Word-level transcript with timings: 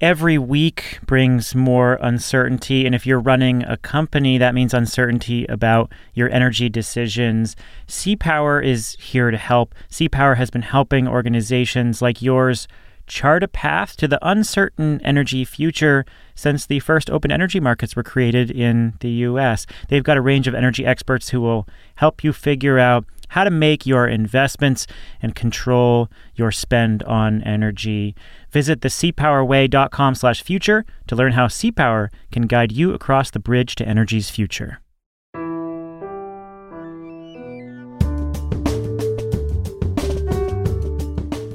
every 0.00 0.36
week 0.36 0.98
brings 1.06 1.54
more 1.54 1.94
uncertainty. 2.02 2.84
And 2.84 2.94
if 2.94 3.06
you're 3.06 3.20
running 3.20 3.62
a 3.64 3.76
company, 3.78 4.36
that 4.38 4.54
means 4.54 4.74
uncertainty 4.74 5.46
about 5.46 5.90
your 6.14 6.30
energy 6.30 6.68
decisions. 6.68 7.56
CPower 7.88 8.64
is 8.64 8.96
here 9.00 9.30
to 9.30 9.38
help. 9.38 9.74
CPower 9.90 10.36
has 10.36 10.50
been 10.50 10.62
helping 10.62 11.08
organizations 11.08 12.02
like 12.02 12.20
yours 12.20 12.68
chart 13.06 13.42
a 13.42 13.48
path 13.48 13.96
to 13.96 14.08
the 14.08 14.18
uncertain 14.28 15.00
energy 15.04 15.44
future 15.44 16.04
since 16.34 16.66
the 16.66 16.80
first 16.80 17.08
open 17.08 17.30
energy 17.30 17.60
markets 17.60 17.94
were 17.94 18.02
created 18.02 18.50
in 18.50 18.94
the 19.00 19.10
US. 19.10 19.64
They've 19.88 20.02
got 20.02 20.16
a 20.16 20.22
range 20.22 20.48
of 20.48 20.54
energy 20.54 20.84
experts 20.84 21.30
who 21.30 21.40
will 21.40 21.68
help 21.94 22.24
you 22.24 22.32
figure 22.32 22.78
out 22.78 23.04
how 23.28 23.44
to 23.44 23.50
make 23.50 23.86
your 23.86 24.06
investments 24.06 24.86
and 25.20 25.34
control 25.34 26.08
your 26.34 26.50
spend 26.50 27.02
on 27.04 27.42
energy. 27.42 28.14
Visit 28.50 28.80
the 28.80 28.88
cpowerway.com 28.88 30.14
slash 30.14 30.42
future 30.42 30.84
to 31.06 31.16
learn 31.16 31.32
how 31.32 31.46
CPower 31.46 32.08
can 32.30 32.46
guide 32.46 32.72
you 32.72 32.92
across 32.94 33.30
the 33.30 33.38
bridge 33.38 33.74
to 33.76 33.86
energy's 33.86 34.30
future. 34.30 34.80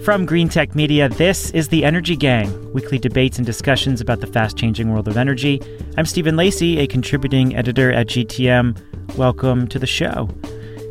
From 0.04 0.26
Greentech 0.26 0.74
Media, 0.74 1.10
this 1.10 1.52
is 1.52 1.68
The 1.68 1.86
Energy 1.86 2.16
Gang, 2.16 2.74
weekly 2.74 2.98
debates 2.98 3.38
and 3.38 3.46
discussions 3.46 4.02
about 4.02 4.20
the 4.20 4.26
fast 4.26 4.58
changing 4.58 4.92
world 4.92 5.08
of 5.08 5.16
energy. 5.16 5.62
I'm 5.96 6.08
Stephen 6.08 6.36
Lacey, 6.36 6.80
a 6.80 6.88
contributing 6.88 7.56
editor 7.56 7.92
at 7.92 8.08
GTM. 8.08 9.16
Welcome 9.16 9.68
to 9.68 9.78
the 9.78 9.86
show. 9.86 10.28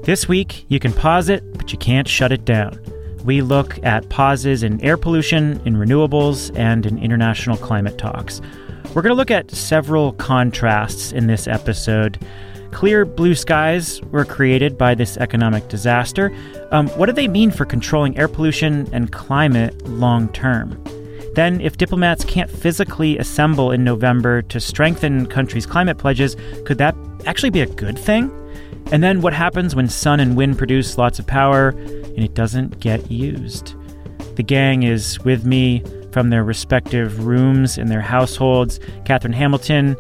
This 0.03 0.27
week, 0.27 0.65
you 0.69 0.81
can 0.81 0.95
pause 0.95 1.29
it, 1.29 1.45
but 1.59 1.73
you 1.73 1.79
can't 1.79 2.09
shut 2.09 2.33
it 2.33 2.47
down. 2.47 2.81
We 3.23 3.43
look 3.43 3.79
at 3.85 4.09
pauses 4.09 4.63
in 4.63 4.83
air 4.83 4.97
pollution, 4.97 5.61
in 5.67 5.75
renewables, 5.75 6.57
and 6.59 6.87
in 6.87 6.99
international 6.99 7.59
climate 7.59 7.99
talks. 7.99 8.41
We're 8.95 9.03
going 9.03 9.13
to 9.13 9.15
look 9.15 9.31
at 9.31 9.51
several 9.51 10.15
contrasts 10.15 11.13
in 11.13 11.27
this 11.27 11.47
episode. 11.47 12.19
Clear 12.71 13.05
blue 13.05 13.35
skies 13.35 14.01
were 14.05 14.25
created 14.25 14.79
by 14.79 14.95
this 14.95 15.19
economic 15.19 15.69
disaster. 15.69 16.33
Um, 16.71 16.89
what 16.91 17.07
do 17.07 17.13
they 17.13 17.29
mean 17.29 17.51
for 17.51 17.67
controlling 17.67 18.17
air 18.17 18.29
pollution 18.29 18.89
and 18.95 19.13
climate 19.13 19.87
long 19.87 20.29
term? 20.31 20.83
Then, 21.35 21.61
if 21.61 21.77
diplomats 21.77 22.25
can't 22.25 22.51
physically 22.51 23.19
assemble 23.19 23.71
in 23.71 23.85
November 23.85 24.41
to 24.43 24.61
strengthen 24.61 25.27
countries' 25.27 25.67
climate 25.67 25.99
pledges, 25.99 26.37
could 26.65 26.79
that 26.79 26.97
actually 27.27 27.51
be 27.51 27.61
a 27.61 27.67
good 27.67 27.99
thing? 27.99 28.33
And 28.93 29.05
then 29.05 29.21
what 29.21 29.33
happens 29.33 29.77
when 29.77 29.89
sun 29.89 30.19
and 30.19 30.37
wind 30.37 30.59
produce 30.59 30.99
lots 30.99 31.19
of 31.21 31.27
power 31.27 31.69
and 31.69 32.19
it 32.19 32.35
doesn't 32.35 32.81
get 32.81 33.11
used? 33.11 33.75
The 34.35 34.43
gang 34.43 34.83
is 34.83 35.21
with 35.21 35.45
me 35.45 35.85
from 36.11 36.31
their 36.31 36.43
respective 36.43 37.25
rooms 37.25 37.79
in 37.79 37.87
their 37.87 38.01
households. 38.01 38.81
Katherine 39.05 39.33
Hamilton 39.33 39.97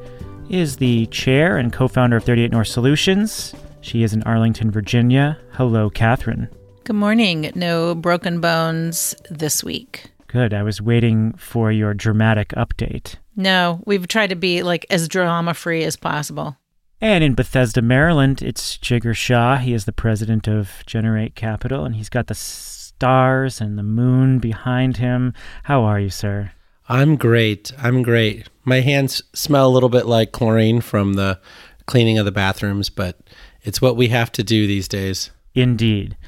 is 0.48 0.78
the 0.78 1.06
chair 1.06 1.56
and 1.56 1.72
co 1.72 1.86
founder 1.86 2.16
of 2.16 2.24
38 2.24 2.50
North 2.50 2.66
Solutions. 2.68 3.54
She 3.80 4.02
is 4.02 4.12
in 4.12 4.22
Arlington, 4.24 4.70
Virginia. 4.70 5.38
Hello, 5.52 5.88
Katherine. 5.88 6.48
Good 6.84 6.96
morning. 6.96 7.52
No 7.54 7.94
broken 7.94 8.40
bones 8.40 9.14
this 9.30 9.62
week. 9.62 10.10
Good. 10.26 10.52
I 10.52 10.62
was 10.62 10.82
waiting 10.82 11.32
for 11.34 11.70
your 11.70 11.94
dramatic 11.94 12.48
update. 12.50 13.16
No, 13.36 13.82
we've 13.86 14.08
tried 14.08 14.30
to 14.30 14.36
be 14.36 14.62
like 14.62 14.84
as 14.90 15.08
drama 15.08 15.54
free 15.54 15.84
as 15.84 15.96
possible. 15.96 16.56
And 17.00 17.24
in 17.24 17.34
Bethesda, 17.34 17.80
Maryland, 17.80 18.42
it's 18.42 18.76
Jigar 18.76 19.16
Shah. 19.16 19.56
He 19.56 19.72
is 19.72 19.86
the 19.86 19.92
president 19.92 20.46
of 20.46 20.82
Generate 20.84 21.34
Capital, 21.34 21.86
and 21.86 21.96
he's 21.96 22.10
got 22.10 22.26
the 22.26 22.34
stars 22.34 23.58
and 23.58 23.78
the 23.78 23.82
moon 23.82 24.38
behind 24.38 24.98
him. 24.98 25.32
How 25.64 25.82
are 25.84 25.98
you, 25.98 26.10
sir? 26.10 26.52
I'm 26.90 27.16
great. 27.16 27.72
I'm 27.78 28.02
great. 28.02 28.50
My 28.64 28.80
hands 28.80 29.22
smell 29.32 29.66
a 29.66 29.72
little 29.72 29.88
bit 29.88 30.04
like 30.04 30.32
chlorine 30.32 30.82
from 30.82 31.14
the 31.14 31.40
cleaning 31.86 32.18
of 32.18 32.26
the 32.26 32.32
bathrooms, 32.32 32.90
but 32.90 33.18
it's 33.62 33.80
what 33.80 33.96
we 33.96 34.08
have 34.08 34.30
to 34.32 34.42
do 34.42 34.66
these 34.66 34.86
days. 34.86 35.30
Indeed. 35.54 36.18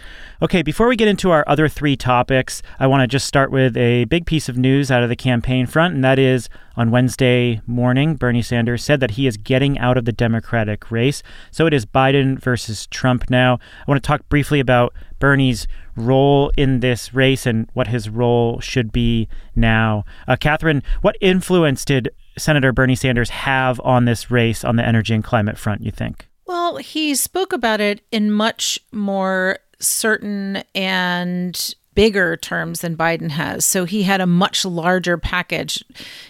Okay, 0.42 0.62
before 0.62 0.88
we 0.88 0.97
get 0.97 1.06
into 1.06 1.30
our 1.30 1.44
other 1.47 1.69
three 1.69 1.94
topics, 1.94 2.64
I 2.80 2.88
want 2.88 3.03
to 3.03 3.06
just 3.06 3.28
start 3.28 3.53
with 3.53 3.76
a 3.76 4.06
big 4.06 4.26
piece 4.26 4.48
of 4.48 4.58
news 4.58 4.91
out 4.91 5.04
of 5.04 5.08
the 5.08 5.14
campaign 5.14 5.66
front, 5.66 5.94
and 5.94 6.03
that 6.03 6.19
is 6.19 6.48
on 6.76 6.91
Wednesday 6.91 7.60
morning, 7.64 8.16
Bernie 8.16 8.42
Sanders 8.42 8.82
said 8.82 8.98
that 8.98 9.12
he 9.12 9.28
is 9.28 9.36
getting 9.36 9.78
out 9.78 9.97
of 9.97 10.04
the 10.04 10.10
Democratic 10.10 10.91
race. 10.91 11.22
So 11.52 11.69
it 11.69 11.72
is 11.72 11.86
Biden 11.86 12.41
versus 12.41 12.88
Trump 12.88 13.31
now. 13.31 13.60
I 13.82 13.84
want 13.86 14.02
to 14.02 14.06
talk 14.06 14.28
briefly 14.28 14.58
about 14.58 14.92
Bernie's 15.20 15.69
role 15.94 16.50
in 16.56 16.81
this 16.81 17.14
race 17.14 17.47
and 17.47 17.69
what 17.75 17.86
his 17.86 18.08
role 18.08 18.58
should 18.58 18.91
be 18.91 19.28
now. 19.54 20.04
Uh, 20.26 20.34
Katherine, 20.34 20.82
what 21.02 21.16
influence 21.20 21.84
did 21.84 22.10
Senator 22.36 22.72
Bernie 22.72 22.97
Sanders 22.97 23.31
have 23.31 23.81
on 23.84 24.06
this 24.06 24.28
race 24.28 24.64
on 24.64 24.75
the 24.75 24.84
energy 24.84 25.14
and 25.14 25.22
climate 25.22 25.56
front, 25.56 25.84
you 25.84 25.92
think? 25.92 26.26
Well, 26.47 26.78
he 26.78 27.14
spoke 27.14 27.52
about 27.52 27.81
it 27.81 28.00
in 28.10 28.32
much 28.32 28.81
more 28.91 29.58
certain 29.82 30.62
and 30.75 31.75
bigger 31.94 32.37
terms 32.37 32.81
than 32.81 32.97
Biden 32.97 33.31
has. 33.31 33.66
So 33.66 33.84
he 33.84 34.03
had 34.03 34.20
a 34.20 34.26
much 34.26 34.65
larger 34.65 35.19
package, 35.19 35.84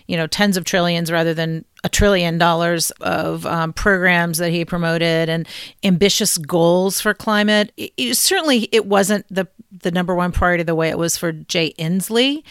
you 0.07 0.17
know, 0.17 0.27
tens 0.27 0.57
of 0.57 0.65
trillions 0.65 1.11
rather 1.11 1.35
than 1.35 1.65
a 1.85 1.89
trillion 1.89 2.39
dollars 2.39 2.91
of 3.01 3.45
um, 3.47 3.73
programs 3.73 4.39
that 4.39 4.51
he 4.51 4.65
promoted 4.65 5.29
and 5.29 5.49
ambitious 5.83 6.39
goals 6.39 7.01
for 7.01 7.13
climate. 7.13 7.73
It, 7.77 7.93
it, 7.97 8.15
certainly, 8.15 8.69
it 8.73 8.87
wasn't 8.87 9.27
the 9.29 9.49
the 9.81 9.91
number 9.91 10.15
one 10.15 10.33
priority 10.33 10.63
the 10.63 10.75
way 10.75 10.91
it 10.91 10.99
was 10.99 11.17
for 11.17 11.33
Jay 11.33 11.73
Inslee. 11.79 12.43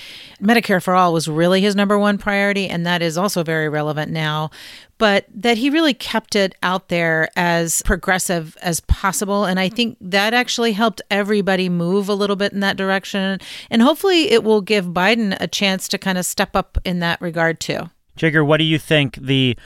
Medicare 0.42 0.82
for 0.82 0.96
all 0.96 1.14
was 1.14 1.28
really 1.28 1.62
his 1.62 1.76
number 1.76 1.98
one 1.98 2.18
priority, 2.18 2.68
and 2.68 2.86
that 2.86 3.02
is 3.02 3.18
also 3.18 3.44
very 3.44 3.70
relevant 3.70 4.12
now. 4.12 4.50
But 4.98 5.26
that 5.34 5.58
he 5.58 5.70
really 5.70 5.94
kept 5.94 6.36
it 6.36 6.56
out 6.62 6.90
there 6.90 7.30
as 7.36 7.82
progressive 7.84 8.58
as 8.62 8.82
possible. 8.82 9.46
And 9.46 9.60
I 9.60 9.70
think 9.70 9.98
that 10.02 10.34
actually 10.34 10.74
helped 10.74 11.02
everybody 11.10 11.70
move 11.70 12.08
a 12.08 12.14
little 12.14 12.36
bit 12.36 12.54
in 12.54 12.60
that 12.60 12.78
direction. 12.78 13.40
And 13.72 13.82
hopefully 13.82 14.32
it 14.32 14.44
will 14.44 14.62
give 14.62 14.86
Biden 14.88 15.36
a 15.40 15.48
chance 15.48 15.88
to 15.90 15.98
kind 15.98 16.20
of 16.20 16.26
step 16.26 16.56
up 16.56 16.78
in 16.84 17.00
that 17.00 17.20
regard 17.20 17.60
too. 17.60 17.90
Jigar, 18.18 18.46
what 18.46 18.58
do 18.58 18.64
you 18.64 18.78
think 18.78 19.16
the 19.16 19.58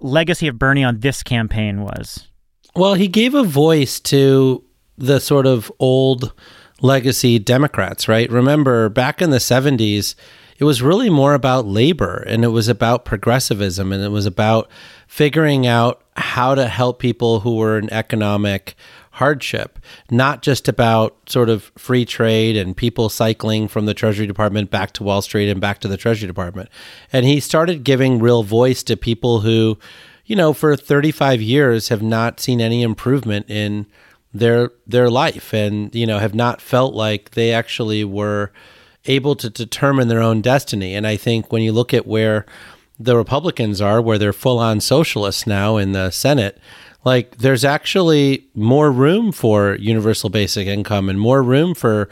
legacy 0.00 0.46
of 0.46 0.58
Bernie 0.58 0.84
on 0.84 1.00
this 1.00 1.22
campaign 1.22 1.82
was? 1.82 2.28
Well, 2.74 2.94
he 2.94 3.08
gave 3.08 3.34
a 3.34 3.42
voice 3.42 4.00
to 4.00 4.64
the 4.96 5.20
sort 5.20 5.46
of 5.46 5.72
old 5.78 6.32
legacy 6.80 7.38
Democrats, 7.38 8.08
right? 8.08 8.30
Remember, 8.30 8.88
back 8.88 9.20
in 9.20 9.30
the 9.30 9.38
70s, 9.38 10.14
it 10.58 10.64
was 10.64 10.82
really 10.82 11.10
more 11.10 11.34
about 11.34 11.66
labor 11.66 12.22
and 12.26 12.44
it 12.44 12.48
was 12.48 12.68
about 12.68 13.04
progressivism 13.04 13.92
and 13.92 14.02
it 14.02 14.10
was 14.10 14.26
about 14.26 14.70
figuring 15.06 15.66
out 15.66 16.02
how 16.16 16.54
to 16.54 16.68
help 16.68 16.98
people 16.98 17.40
who 17.40 17.56
were 17.56 17.78
in 17.78 17.90
economic 17.92 18.76
hardship, 19.20 19.78
not 20.10 20.40
just 20.40 20.66
about 20.66 21.14
sort 21.28 21.50
of 21.50 21.70
free 21.76 22.06
trade 22.06 22.56
and 22.56 22.74
people 22.74 23.10
cycling 23.10 23.68
from 23.68 23.84
the 23.84 23.92
Treasury 23.92 24.26
Department 24.26 24.70
back 24.70 24.92
to 24.92 25.02
Wall 25.02 25.20
Street 25.20 25.50
and 25.50 25.60
back 25.60 25.78
to 25.80 25.88
the 25.88 25.98
Treasury 25.98 26.26
Department. 26.26 26.70
And 27.12 27.26
he 27.26 27.38
started 27.38 27.84
giving 27.84 28.18
real 28.18 28.42
voice 28.42 28.82
to 28.84 28.96
people 28.96 29.40
who, 29.40 29.78
you 30.24 30.34
know, 30.34 30.54
for 30.54 30.74
35 30.74 31.42
years 31.42 31.88
have 31.88 32.02
not 32.02 32.40
seen 32.40 32.62
any 32.62 32.82
improvement 32.82 33.44
in 33.50 33.86
their 34.32 34.70
their 34.86 35.10
life 35.10 35.52
and 35.52 35.94
you 35.94 36.06
know 36.06 36.18
have 36.18 36.34
not 36.34 36.60
felt 36.60 36.94
like 36.94 37.32
they 37.32 37.52
actually 37.52 38.04
were 38.04 38.52
able 39.06 39.34
to 39.34 39.50
determine 39.50 40.06
their 40.06 40.22
own 40.22 40.40
destiny 40.40 40.94
and 40.94 41.04
i 41.04 41.16
think 41.16 41.50
when 41.50 41.62
you 41.62 41.72
look 41.72 41.92
at 41.92 42.06
where 42.06 42.46
the 42.96 43.16
republicans 43.16 43.80
are 43.80 44.00
where 44.00 44.18
they're 44.18 44.32
full 44.32 44.60
on 44.60 44.80
socialists 44.80 45.48
now 45.48 45.76
in 45.76 45.90
the 45.90 46.12
senate 46.12 46.60
like 47.04 47.38
there's 47.38 47.64
actually 47.64 48.46
more 48.54 48.90
room 48.90 49.32
for 49.32 49.76
universal 49.76 50.30
basic 50.30 50.66
income 50.66 51.08
and 51.08 51.20
more 51.20 51.42
room 51.42 51.74
for 51.74 52.08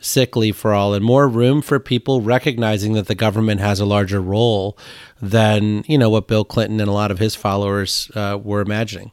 sick 0.00 0.36
leave 0.36 0.56
for 0.56 0.72
all 0.72 0.94
and 0.94 1.04
more 1.04 1.26
room 1.26 1.60
for 1.60 1.80
people 1.80 2.20
recognizing 2.20 2.92
that 2.92 3.08
the 3.08 3.14
government 3.14 3.60
has 3.60 3.80
a 3.80 3.84
larger 3.84 4.20
role 4.20 4.78
than 5.20 5.82
you 5.88 5.98
know 5.98 6.08
what 6.08 6.28
bill 6.28 6.44
clinton 6.44 6.80
and 6.80 6.88
a 6.88 6.92
lot 6.92 7.10
of 7.10 7.18
his 7.18 7.34
followers 7.34 8.10
uh, 8.14 8.38
were 8.40 8.60
imagining 8.60 9.10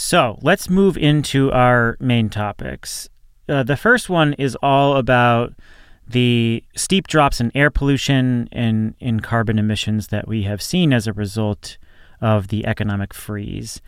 so 0.00 0.38
let's 0.42 0.70
move 0.70 0.96
into 0.96 1.50
our 1.50 1.96
main 1.98 2.28
topics. 2.30 3.08
Uh, 3.48 3.64
the 3.64 3.76
first 3.76 4.08
one 4.08 4.32
is 4.34 4.56
all 4.62 4.96
about 4.96 5.54
the 6.06 6.62
steep 6.76 7.08
drops 7.08 7.40
in 7.40 7.50
air 7.52 7.68
pollution 7.68 8.48
and 8.52 8.94
in 9.00 9.18
carbon 9.18 9.58
emissions 9.58 10.06
that 10.08 10.28
we 10.28 10.44
have 10.44 10.62
seen 10.62 10.92
as 10.92 11.08
a 11.08 11.12
result 11.12 11.78
of 12.20 12.46
the 12.46 12.64
economic 12.64 13.12
freeze. 13.12 13.80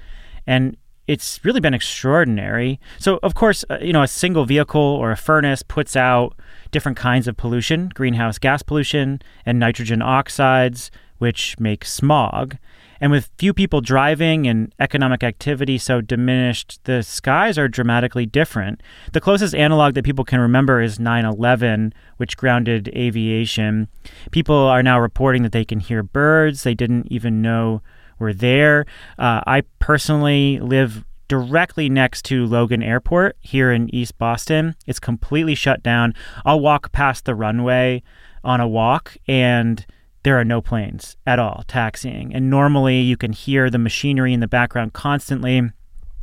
And 0.51 0.77
it's 1.07 1.45
really 1.45 1.61
been 1.61 1.75
extraordinary. 1.75 2.81
So, 2.99 3.21
of 3.23 3.37
course, 3.37 3.65
uh, 3.71 3.79
you 3.81 3.93
know, 3.93 4.03
a 4.03 4.09
single 4.09 4.45
vehicle 4.45 4.81
or 4.81 5.13
a 5.13 5.17
furnace 5.17 5.63
puts 5.63 5.95
out 5.95 6.37
different 6.73 6.99
kinds 6.99 7.29
of 7.29 7.37
pollution 7.37 7.89
greenhouse 7.95 8.37
gas 8.37 8.61
pollution 8.61 9.23
and 9.47 9.61
nitrogen 9.61 10.03
oxides, 10.03 10.91
which 11.19 11.57
make 11.61 11.85
smog. 11.85 12.57
And 13.01 13.13
with 13.13 13.31
few 13.39 13.55
people 13.55 13.81
driving 13.81 14.49
and 14.49 14.75
economic 14.81 15.23
activity 15.23 15.79
so 15.79 16.01
diminished, 16.01 16.81
the 16.83 17.05
skies 17.05 17.57
are 17.57 17.69
dramatically 17.69 18.27
different. 18.27 18.83
The 19.13 19.21
closest 19.21 19.55
analog 19.55 19.95
that 19.95 20.05
people 20.05 20.25
can 20.25 20.41
remember 20.41 20.83
is 20.83 20.99
9 20.99 21.25
11, 21.25 21.95
which 22.17 22.37
grounded 22.37 22.89
aviation. 22.89 23.87
People 24.33 24.57
are 24.57 24.83
now 24.83 24.99
reporting 24.99 25.45
that 25.45 25.53
they 25.53 25.65
can 25.65 25.79
hear 25.79 26.03
birds 26.03 26.65
they 26.65 26.75
didn't 26.75 27.07
even 27.09 27.41
know 27.41 27.83
were 28.21 28.33
there. 28.33 28.87
Uh, 29.19 29.41
I 29.47 29.63
personally 29.81 30.61
live 30.61 31.05
directly 31.27 31.89
next 31.89 32.25
to 32.27 32.45
Logan 32.47 32.83
Airport 32.83 33.37
here 33.41 33.73
in 33.73 33.93
East 33.95 34.19
Boston. 34.19 34.75
It's 34.87 35.01
completely 35.01 35.55
shut 35.55 35.83
down. 35.83 36.15
I'll 36.45 36.61
walk 36.61 36.93
past 36.93 37.25
the 37.25 37.35
runway 37.35 38.03
on 38.45 38.61
a 38.61 38.69
walk 38.69 39.17
and 39.27 39.85
there 40.23 40.39
are 40.39 40.45
no 40.45 40.61
planes 40.61 41.17
at 41.27 41.39
all 41.39 41.65
taxiing. 41.67 42.35
And 42.35 42.51
normally 42.51 43.01
you 43.01 43.17
can 43.17 43.33
hear 43.33 43.71
the 43.71 43.79
machinery 43.79 44.33
in 44.33 44.41
the 44.41 44.49
background 44.49 44.93
constantly. 44.93 45.59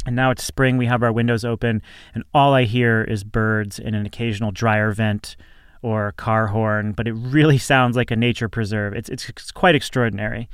And 0.06 0.16
now 0.16 0.32
it's 0.32 0.44
spring, 0.44 0.78
we 0.78 0.86
have 0.86 1.04
our 1.04 1.12
windows 1.12 1.44
open, 1.44 1.82
and 2.16 2.24
all 2.34 2.54
I 2.54 2.64
hear 2.64 3.04
is 3.04 3.26
birds 3.26 3.78
and 3.78 3.94
an 3.94 4.06
occasional 4.06 4.52
dryer 4.52 4.92
vent 4.92 5.36
or 5.82 6.14
car 6.14 6.48
horn, 6.48 6.92
but 6.92 7.08
it 7.08 7.14
really 7.14 7.58
sounds 7.58 7.96
like 7.96 8.12
a 8.12 8.16
nature 8.16 8.50
preserve. 8.50 8.94
It's, 8.94 9.10
it's, 9.10 9.30
it's 9.30 9.52
quite 9.52 9.76
extraordinary. 9.76 10.50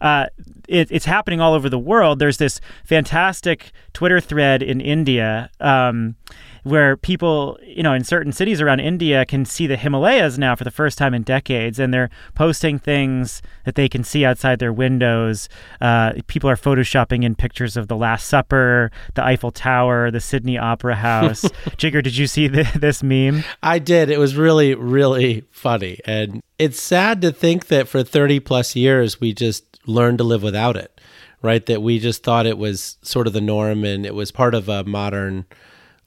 Uh, 0.00 0.26
it, 0.68 0.88
it's 0.90 1.06
happening 1.06 1.40
all 1.40 1.54
over 1.54 1.68
the 1.68 1.78
world. 1.78 2.18
There's 2.18 2.36
this 2.36 2.60
fantastic 2.84 3.72
Twitter 3.92 4.20
thread 4.20 4.62
in 4.62 4.80
India. 4.80 5.50
Um, 5.60 6.16
where 6.66 6.96
people, 6.96 7.56
you 7.62 7.80
know, 7.80 7.92
in 7.92 8.02
certain 8.02 8.32
cities 8.32 8.60
around 8.60 8.80
India 8.80 9.24
can 9.24 9.44
see 9.44 9.68
the 9.68 9.76
Himalayas 9.76 10.36
now 10.36 10.56
for 10.56 10.64
the 10.64 10.70
first 10.72 10.98
time 10.98 11.14
in 11.14 11.22
decades, 11.22 11.78
and 11.78 11.94
they're 11.94 12.10
posting 12.34 12.76
things 12.76 13.40
that 13.64 13.76
they 13.76 13.88
can 13.88 14.02
see 14.02 14.24
outside 14.24 14.58
their 14.58 14.72
windows. 14.72 15.48
Uh, 15.80 16.14
people 16.26 16.50
are 16.50 16.56
photoshopping 16.56 17.22
in 17.22 17.36
pictures 17.36 17.76
of 17.76 17.86
the 17.86 17.94
Last 17.94 18.26
Supper, 18.26 18.90
the 19.14 19.24
Eiffel 19.24 19.52
Tower, 19.52 20.10
the 20.10 20.18
Sydney 20.18 20.58
Opera 20.58 20.96
House. 20.96 21.42
Jigar, 21.78 22.02
did 22.02 22.16
you 22.16 22.26
see 22.26 22.48
the, 22.48 22.68
this 22.74 23.00
meme? 23.00 23.44
I 23.62 23.78
did. 23.78 24.10
It 24.10 24.18
was 24.18 24.34
really, 24.34 24.74
really 24.74 25.44
funny, 25.52 26.00
and 26.04 26.42
it's 26.58 26.82
sad 26.82 27.22
to 27.22 27.30
think 27.30 27.68
that 27.68 27.86
for 27.86 28.02
thirty 28.02 28.40
plus 28.40 28.74
years 28.74 29.20
we 29.20 29.32
just 29.32 29.78
learned 29.86 30.18
to 30.18 30.24
live 30.24 30.42
without 30.42 30.76
it. 30.76 31.00
Right, 31.42 31.64
that 31.66 31.80
we 31.80 32.00
just 32.00 32.24
thought 32.24 32.46
it 32.46 32.58
was 32.58 32.96
sort 33.02 33.28
of 33.28 33.32
the 33.32 33.40
norm 33.40 33.84
and 33.84 34.04
it 34.04 34.16
was 34.16 34.32
part 34.32 34.54
of 34.54 34.68
a 34.68 34.82
modern 34.82 35.44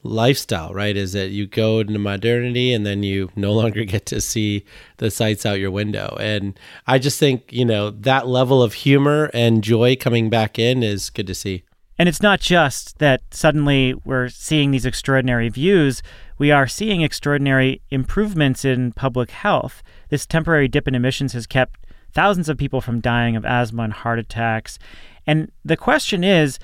lifestyle, 0.02 0.72
right? 0.72 0.96
Is 0.96 1.12
that 1.12 1.30
you 1.30 1.46
go 1.46 1.80
into 1.80 1.98
modernity 1.98 2.72
and 2.72 2.86
then 2.86 3.02
you 3.02 3.30
no 3.36 3.52
longer 3.60 3.84
get 3.84 4.06
to 4.06 4.20
see 4.20 4.64
the 4.98 5.10
sights 5.10 5.44
out 5.44 5.58
your 5.58 5.70
window. 5.70 6.16
And 6.20 6.58
I 6.86 6.98
just 6.98 7.18
think, 7.18 7.52
you 7.52 7.64
know, 7.64 7.90
that 7.90 8.26
level 8.26 8.62
of 8.62 8.74
humor 8.74 9.30
and 9.34 9.62
joy 9.62 9.96
coming 9.96 10.30
back 10.30 10.58
in 10.58 10.82
is 10.82 11.10
good 11.10 11.26
to 11.26 11.34
see. 11.34 11.64
And 11.98 12.08
it's 12.08 12.22
not 12.22 12.40
just 12.40 12.98
that 12.98 13.20
suddenly 13.30 13.92
we're 14.06 14.30
seeing 14.30 14.70
these 14.70 14.86
extraordinary 14.86 15.50
views, 15.50 16.02
we 16.38 16.50
are 16.50 16.66
seeing 16.66 17.02
extraordinary 17.02 17.82
improvements 17.90 18.64
in 18.64 18.92
public 18.92 19.30
health. 19.30 19.82
This 20.08 20.24
temporary 20.24 20.66
dip 20.66 20.88
in 20.88 20.94
emissions 20.94 21.34
has 21.34 21.46
kept 21.46 21.78
thousands 22.14 22.48
of 22.48 22.56
people 22.56 22.80
from 22.80 23.00
dying 23.00 23.36
of 23.36 23.44
asthma 23.44 23.82
and 23.82 23.92
heart 23.92 24.18
attacks. 24.18 24.78
And 25.26 25.52
the 25.62 25.76
question 25.76 26.24
is 26.24 26.58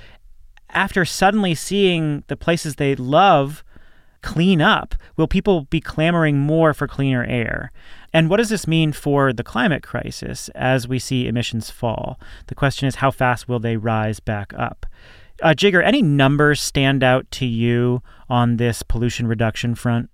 after 0.70 1.04
suddenly 1.04 1.54
seeing 1.54 2.24
the 2.28 2.36
places 2.36 2.76
they 2.76 2.94
love 2.94 3.64
clean 4.22 4.60
up, 4.60 4.94
will 5.16 5.28
people 5.28 5.62
be 5.66 5.80
clamoring 5.80 6.38
more 6.38 6.74
for 6.74 6.88
cleaner 6.88 7.24
air? 7.24 7.70
And 8.12 8.28
what 8.28 8.38
does 8.38 8.48
this 8.48 8.66
mean 8.66 8.92
for 8.92 9.32
the 9.32 9.44
climate 9.44 9.82
crisis 9.82 10.48
as 10.54 10.88
we 10.88 10.98
see 10.98 11.28
emissions 11.28 11.70
fall? 11.70 12.18
The 12.46 12.54
question 12.54 12.88
is, 12.88 12.96
how 12.96 13.10
fast 13.10 13.48
will 13.48 13.60
they 13.60 13.76
rise 13.76 14.20
back 14.20 14.52
up? 14.56 14.86
Uh, 15.42 15.50
Jigar, 15.50 15.84
any 15.84 16.02
numbers 16.02 16.60
stand 16.60 17.04
out 17.04 17.30
to 17.32 17.46
you 17.46 18.02
on 18.28 18.56
this 18.56 18.82
pollution 18.82 19.26
reduction 19.26 19.74
front? 19.74 20.10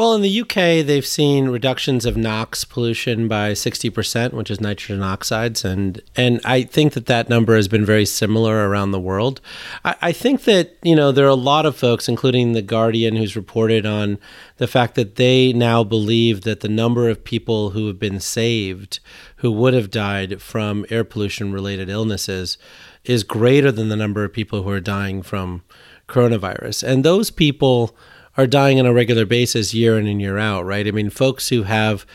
Well, 0.00 0.14
in 0.14 0.22
the 0.22 0.40
UK, 0.40 0.86
they've 0.86 1.04
seen 1.04 1.50
reductions 1.50 2.06
of 2.06 2.16
NOx 2.16 2.64
pollution 2.64 3.28
by 3.28 3.52
60%, 3.52 4.32
which 4.32 4.50
is 4.50 4.58
nitrogen 4.58 5.02
oxides. 5.02 5.62
And, 5.62 6.00
and 6.16 6.40
I 6.42 6.62
think 6.62 6.94
that 6.94 7.04
that 7.04 7.28
number 7.28 7.54
has 7.54 7.68
been 7.68 7.84
very 7.84 8.06
similar 8.06 8.66
around 8.66 8.92
the 8.92 8.98
world. 8.98 9.42
I, 9.84 9.96
I 10.00 10.12
think 10.12 10.44
that, 10.44 10.74
you 10.82 10.96
know, 10.96 11.12
there 11.12 11.26
are 11.26 11.28
a 11.28 11.34
lot 11.34 11.66
of 11.66 11.76
folks, 11.76 12.08
including 12.08 12.52
The 12.52 12.62
Guardian, 12.62 13.14
who's 13.14 13.36
reported 13.36 13.84
on 13.84 14.18
the 14.56 14.66
fact 14.66 14.94
that 14.94 15.16
they 15.16 15.52
now 15.52 15.84
believe 15.84 16.44
that 16.44 16.60
the 16.60 16.68
number 16.70 17.10
of 17.10 17.22
people 17.22 17.72
who 17.72 17.86
have 17.86 17.98
been 17.98 18.20
saved 18.20 19.00
who 19.36 19.52
would 19.52 19.74
have 19.74 19.90
died 19.90 20.40
from 20.40 20.86
air 20.88 21.04
pollution 21.04 21.52
related 21.52 21.90
illnesses 21.90 22.56
is 23.04 23.22
greater 23.22 23.70
than 23.70 23.90
the 23.90 23.96
number 23.96 24.24
of 24.24 24.32
people 24.32 24.62
who 24.62 24.70
are 24.70 24.80
dying 24.80 25.20
from 25.20 25.62
coronavirus. 26.08 26.82
And 26.88 27.04
those 27.04 27.30
people 27.30 27.94
are 28.40 28.46
dying 28.46 28.80
on 28.80 28.86
a 28.86 28.92
regular 28.92 29.26
basis 29.26 29.74
year 29.74 29.98
in 29.98 30.06
and 30.06 30.20
year 30.20 30.38
out, 30.38 30.64
right? 30.64 30.86
I 30.86 30.90
mean, 30.90 31.10
folks 31.10 31.50
who 31.50 31.64
have 31.64 32.06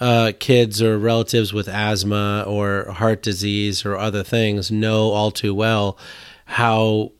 uh, 0.00 0.32
kids 0.38 0.80
or 0.80 0.98
relatives 0.98 1.52
with 1.52 1.68
asthma 1.68 2.44
or 2.46 2.90
heart 2.92 3.22
disease 3.22 3.84
or 3.84 3.96
other 3.96 4.22
things 4.22 4.70
know 4.70 5.10
all 5.10 5.30
too 5.30 5.54
well 5.54 5.98
how 6.46 7.12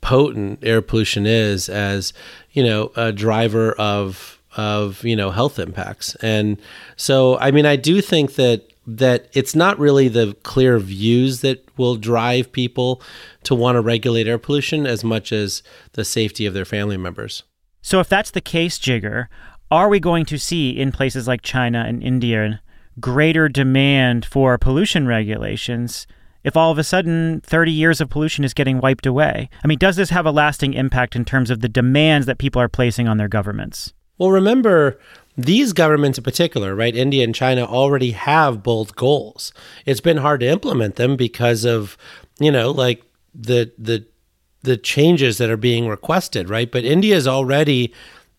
potent 0.00 0.58
air 0.62 0.80
pollution 0.80 1.26
is 1.26 1.68
as 1.68 2.12
you 2.52 2.62
know 2.62 2.90
a 2.96 3.12
driver 3.12 3.72
of 3.72 4.40
of 4.56 5.04
you 5.04 5.14
know 5.14 5.30
health 5.30 5.58
impacts 5.58 6.14
and 6.16 6.60
so 6.96 7.36
i 7.38 7.50
mean 7.50 7.66
i 7.66 7.76
do 7.76 8.00
think 8.00 8.36
that 8.36 8.72
that 8.86 9.28
it's 9.34 9.54
not 9.54 9.78
really 9.78 10.08
the 10.08 10.34
clear 10.42 10.78
views 10.78 11.42
that 11.42 11.62
will 11.76 11.96
drive 11.96 12.50
people 12.50 13.02
to 13.42 13.54
want 13.54 13.76
to 13.76 13.80
regulate 13.80 14.26
air 14.26 14.38
pollution 14.38 14.86
as 14.86 15.04
much 15.04 15.32
as 15.32 15.62
the 15.92 16.04
safety 16.04 16.46
of 16.46 16.54
their 16.54 16.64
family 16.64 16.96
members 16.96 17.42
so, 17.82 18.00
if 18.00 18.08
that's 18.08 18.30
the 18.30 18.40
case, 18.40 18.78
Jigar, 18.78 19.26
are 19.70 19.88
we 19.88 20.00
going 20.00 20.24
to 20.26 20.38
see 20.38 20.70
in 20.70 20.92
places 20.92 21.28
like 21.28 21.42
China 21.42 21.84
and 21.86 22.02
India 22.02 22.60
greater 22.98 23.48
demand 23.48 24.24
for 24.24 24.58
pollution 24.58 25.06
regulations 25.06 26.06
if 26.42 26.56
all 26.56 26.72
of 26.72 26.78
a 26.78 26.84
sudden 26.84 27.40
30 27.42 27.70
years 27.70 28.00
of 28.00 28.08
pollution 28.08 28.44
is 28.44 28.54
getting 28.54 28.80
wiped 28.80 29.06
away? 29.06 29.48
I 29.62 29.68
mean, 29.68 29.78
does 29.78 29.96
this 29.96 30.10
have 30.10 30.26
a 30.26 30.32
lasting 30.32 30.74
impact 30.74 31.14
in 31.14 31.24
terms 31.24 31.50
of 31.50 31.60
the 31.60 31.68
demands 31.68 32.26
that 32.26 32.38
people 32.38 32.60
are 32.60 32.68
placing 32.68 33.08
on 33.08 33.16
their 33.16 33.28
governments? 33.28 33.92
Well, 34.18 34.30
remember, 34.30 34.98
these 35.36 35.72
governments 35.72 36.18
in 36.18 36.24
particular, 36.24 36.74
right, 36.74 36.94
India 36.94 37.24
and 37.24 37.34
China 37.34 37.64
already 37.64 38.10
have 38.10 38.62
bold 38.62 38.94
goals. 38.96 39.52
It's 39.86 40.00
been 40.00 40.18
hard 40.18 40.40
to 40.40 40.46
implement 40.46 40.96
them 40.96 41.16
because 41.16 41.64
of, 41.64 41.96
you 42.38 42.50
know, 42.50 42.70
like 42.70 43.02
the 43.34 43.72
the 43.78 44.04
the 44.62 44.76
changes 44.76 45.38
that 45.38 45.50
are 45.50 45.56
being 45.56 45.88
requested, 45.88 46.48
right? 46.48 46.70
But 46.70 46.84
India 46.84 47.16
is 47.16 47.26
already 47.26 47.92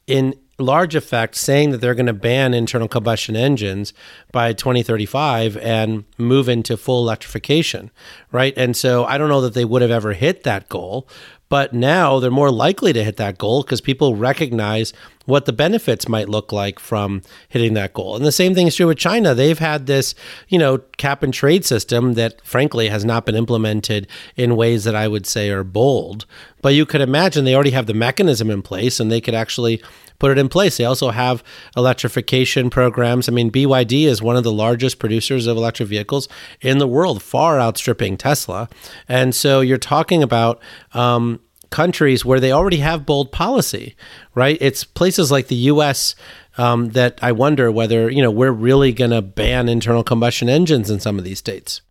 in 0.07 0.35
large 0.61 0.95
effect 0.95 1.35
saying 1.35 1.71
that 1.71 1.79
they're 1.79 1.95
going 1.95 2.05
to 2.05 2.13
ban 2.13 2.53
internal 2.53 2.87
combustion 2.87 3.35
engines 3.35 3.93
by 4.31 4.53
2035 4.53 5.57
and 5.57 6.05
move 6.17 6.47
into 6.47 6.77
full 6.77 7.01
electrification, 7.01 7.91
right? 8.31 8.53
And 8.55 8.77
so 8.77 9.05
I 9.05 9.17
don't 9.17 9.29
know 9.29 9.41
that 9.41 9.53
they 9.53 9.65
would 9.65 9.81
have 9.81 9.91
ever 9.91 10.13
hit 10.13 10.43
that 10.43 10.69
goal, 10.69 11.07
but 11.49 11.73
now 11.73 12.19
they're 12.19 12.31
more 12.31 12.51
likely 12.51 12.93
to 12.93 13.03
hit 13.03 13.17
that 13.17 13.37
goal 13.37 13.63
because 13.63 13.81
people 13.81 14.15
recognize 14.15 14.93
what 15.31 15.45
the 15.45 15.53
benefits 15.53 16.09
might 16.09 16.29
look 16.29 16.51
like 16.51 16.77
from 16.77 17.21
hitting 17.47 17.73
that 17.73 17.93
goal. 17.93 18.15
And 18.15 18.25
the 18.25 18.31
same 18.31 18.53
thing 18.53 18.67
is 18.67 18.75
true 18.75 18.87
with 18.87 18.97
China. 18.97 19.33
They've 19.33 19.57
had 19.57 19.87
this, 19.87 20.13
you 20.49 20.59
know, 20.59 20.79
cap 20.97 21.23
and 21.23 21.33
trade 21.33 21.65
system 21.65 22.13
that 22.15 22.45
frankly 22.45 22.89
has 22.89 23.05
not 23.05 23.25
been 23.25 23.35
implemented 23.35 24.07
in 24.35 24.57
ways 24.57 24.83
that 24.83 24.95
I 24.95 25.07
would 25.07 25.25
say 25.25 25.49
are 25.49 25.63
bold. 25.63 26.25
But 26.61 26.73
you 26.73 26.85
could 26.85 27.01
imagine 27.01 27.45
they 27.45 27.55
already 27.55 27.71
have 27.71 27.87
the 27.87 27.93
mechanism 27.93 28.51
in 28.51 28.61
place 28.61 28.99
and 28.99 29.11
they 29.11 29.21
could 29.21 29.33
actually 29.33 29.81
put 30.19 30.31
it 30.31 30.37
in 30.37 30.49
place. 30.49 30.77
They 30.77 30.85
also 30.85 31.09
have 31.09 31.43
electrification 31.75 32.69
programs. 32.69 33.27
I 33.27 33.31
mean, 33.31 33.51
BYD 33.51 34.03
is 34.03 34.21
one 34.21 34.35
of 34.35 34.43
the 34.43 34.51
largest 34.51 34.99
producers 34.99 35.47
of 35.47 35.57
electric 35.57 35.89
vehicles 35.89 36.27
in 36.59 36.77
the 36.77 36.87
world, 36.87 37.23
far 37.23 37.59
outstripping 37.59 38.17
Tesla. 38.17 38.69
And 39.07 39.33
so 39.33 39.61
you're 39.61 39.79
talking 39.79 40.21
about 40.21 40.61
um, 40.93 41.39
countries 41.71 42.23
where 42.23 42.39
they 42.39 42.51
already 42.51 42.77
have 42.77 43.05
bold 43.05 43.31
policy, 43.31 43.95
right? 44.35 44.57
It's 44.61 44.83
places 44.83 45.31
like 45.31 45.47
the 45.47 45.55
U.S. 45.55 46.15
Um, 46.57 46.89
that 46.89 47.17
I 47.21 47.31
wonder 47.31 47.71
whether 47.71 48.09
you 48.09 48.21
know 48.21 48.29
we're 48.29 48.51
really 48.51 48.91
going 48.91 49.11
to 49.11 49.21
ban 49.21 49.67
internal 49.67 50.03
combustion 50.03 50.49
engines 50.49 50.91
in 50.91 50.99
some 50.99 51.17
of 51.17 51.23
these 51.23 51.39
states. 51.39 51.81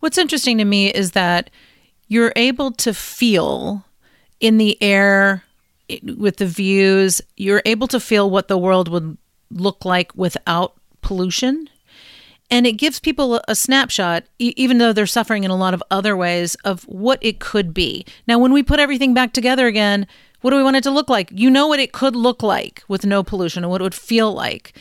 What's 0.00 0.18
interesting 0.18 0.58
to 0.58 0.64
me 0.64 0.88
is 0.92 1.12
that 1.12 1.50
you're 2.08 2.32
able 2.36 2.72
to 2.72 2.92
feel 2.92 3.84
in 4.40 4.58
the 4.58 4.80
air 4.82 5.44
with 6.16 6.36
the 6.36 6.46
views, 6.46 7.20
you're 7.36 7.62
able 7.64 7.86
to 7.88 8.00
feel 8.00 8.30
what 8.30 8.48
the 8.48 8.58
world 8.58 8.88
would 8.88 9.16
look 9.50 9.84
like 9.84 10.12
without 10.14 10.74
pollution. 11.00 11.68
And 12.52 12.66
it 12.66 12.72
gives 12.72 13.00
people 13.00 13.40
a 13.48 13.54
snapshot, 13.54 14.24
even 14.38 14.76
though 14.76 14.92
they're 14.92 15.06
suffering 15.06 15.42
in 15.42 15.50
a 15.50 15.56
lot 15.56 15.72
of 15.72 15.82
other 15.90 16.14
ways, 16.14 16.54
of 16.64 16.82
what 16.84 17.18
it 17.22 17.40
could 17.40 17.72
be. 17.72 18.04
Now, 18.28 18.38
when 18.38 18.52
we 18.52 18.62
put 18.62 18.78
everything 18.78 19.14
back 19.14 19.32
together 19.32 19.66
again, 19.66 20.06
what 20.42 20.50
do 20.50 20.58
we 20.58 20.62
want 20.62 20.76
it 20.76 20.82
to 20.82 20.90
look 20.90 21.08
like? 21.08 21.30
You 21.32 21.48
know 21.50 21.66
what 21.66 21.80
it 21.80 21.92
could 21.92 22.14
look 22.14 22.42
like 22.42 22.82
with 22.88 23.06
no 23.06 23.22
pollution 23.22 23.64
and 23.64 23.70
what 23.70 23.80
it 23.80 23.84
would 23.84 23.94
feel 23.94 24.30
like. 24.34 24.74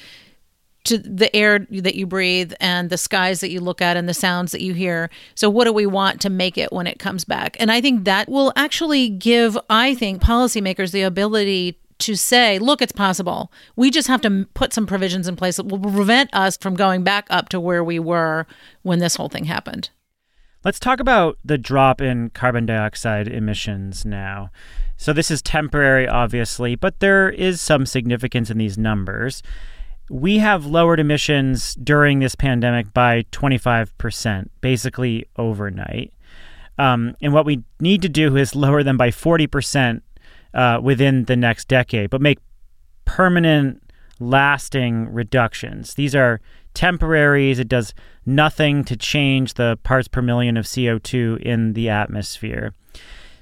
to 0.83 0.97
the 0.97 1.33
air 1.35 1.59
that 1.69 1.95
you 1.95 2.07
breathe 2.07 2.53
and 2.59 2.89
the 2.89 2.97
skies 2.97 3.39
that 3.39 3.51
you 3.51 3.59
look 3.59 3.81
at 3.81 3.97
and 3.97 4.09
the 4.09 4.13
sounds 4.13 4.51
that 4.51 4.61
you 4.61 4.73
hear. 4.73 5.09
So, 5.35 5.49
what 5.49 5.65
do 5.65 5.73
we 5.73 5.85
want 5.85 6.19
to 6.21 6.29
make 6.29 6.57
it 6.57 6.73
when 6.73 6.87
it 6.87 6.99
comes 6.99 7.23
back? 7.23 7.55
And 7.59 7.71
I 7.71 7.81
think 7.81 8.03
that 8.05 8.27
will 8.27 8.51
actually 8.55 9.09
give, 9.09 9.57
I 9.69 9.95
think, 9.95 10.21
policymakers 10.21 10.91
the 10.91 11.03
ability 11.03 11.77
to 12.01 12.15
say, 12.15 12.59
look, 12.59 12.81
it's 12.81 12.91
possible. 12.91 13.51
We 13.75 13.89
just 13.89 14.07
have 14.07 14.21
to 14.21 14.47
put 14.53 14.73
some 14.73 14.85
provisions 14.85 15.27
in 15.27 15.35
place 15.35 15.57
that 15.57 15.67
will 15.67 15.79
prevent 15.79 16.33
us 16.33 16.57
from 16.57 16.75
going 16.75 17.03
back 17.03 17.27
up 17.29 17.49
to 17.49 17.59
where 17.59 17.83
we 17.83 17.99
were 17.99 18.45
when 18.81 18.99
this 18.99 19.15
whole 19.15 19.29
thing 19.29 19.45
happened. 19.45 19.89
Let's 20.63 20.79
talk 20.79 20.99
about 20.99 21.37
the 21.43 21.57
drop 21.57 22.01
in 22.01 22.29
carbon 22.29 22.65
dioxide 22.65 23.27
emissions 23.27 24.05
now. 24.05 24.51
So, 24.95 25.13
this 25.13 25.31
is 25.31 25.41
temporary, 25.41 26.07
obviously, 26.07 26.75
but 26.75 26.99
there 26.99 27.29
is 27.29 27.59
some 27.59 27.87
significance 27.87 28.51
in 28.51 28.59
these 28.59 28.77
numbers 28.77 29.41
we 30.11 30.39
have 30.39 30.65
lowered 30.65 30.99
emissions 30.99 31.73
during 31.75 32.19
this 32.19 32.35
pandemic 32.35 32.93
by 32.93 33.23
25%, 33.31 34.49
basically 34.59 35.25
overnight. 35.37 36.13
Um, 36.77 37.15
and 37.21 37.31
what 37.31 37.45
we 37.45 37.63
need 37.79 38.01
to 38.01 38.09
do 38.09 38.35
is 38.35 38.53
lower 38.53 38.83
them 38.83 38.97
by 38.97 39.09
40% 39.09 40.01
uh, 40.53 40.79
within 40.81 41.25
the 41.25 41.35
next 41.35 41.67
decade, 41.67 42.09
but 42.09 42.21
make 42.21 42.39
permanent, 43.05 43.81
lasting 44.19 45.11
reductions. 45.11 45.95
These 45.95 46.15
are 46.15 46.39
temporaries. 46.73 47.59
It 47.59 47.67
does 47.67 47.93
nothing 48.25 48.83
to 48.85 48.95
change 48.95 49.55
the 49.55 49.77
parts 49.83 50.07
per 50.07 50.21
million 50.21 50.57
of 50.57 50.65
CO2 50.65 51.41
in 51.41 51.73
the 51.73 51.89
atmosphere. 51.89 52.73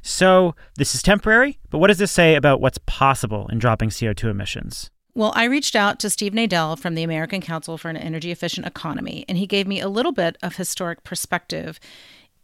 So, 0.01 0.55
this 0.77 0.95
is 0.95 1.03
temporary, 1.03 1.59
but 1.69 1.79
what 1.79 1.87
does 1.87 1.97
this 1.97 2.11
say 2.11 2.35
about 2.35 2.61
what's 2.61 2.79
possible 2.85 3.47
in 3.51 3.59
dropping 3.59 3.89
CO2 3.89 4.29
emissions? 4.29 4.89
Well, 5.13 5.33
I 5.35 5.45
reached 5.45 5.75
out 5.75 5.99
to 5.99 6.09
Steve 6.09 6.31
Nadel 6.31 6.79
from 6.79 6.95
the 6.95 7.03
American 7.03 7.41
Council 7.41 7.77
for 7.77 7.89
an 7.89 7.97
Energy 7.97 8.31
Efficient 8.31 8.65
Economy, 8.65 9.25
and 9.27 9.37
he 9.37 9.45
gave 9.45 9.67
me 9.67 9.81
a 9.81 9.89
little 9.89 10.13
bit 10.13 10.37
of 10.41 10.55
historic 10.55 11.03
perspective. 11.03 11.79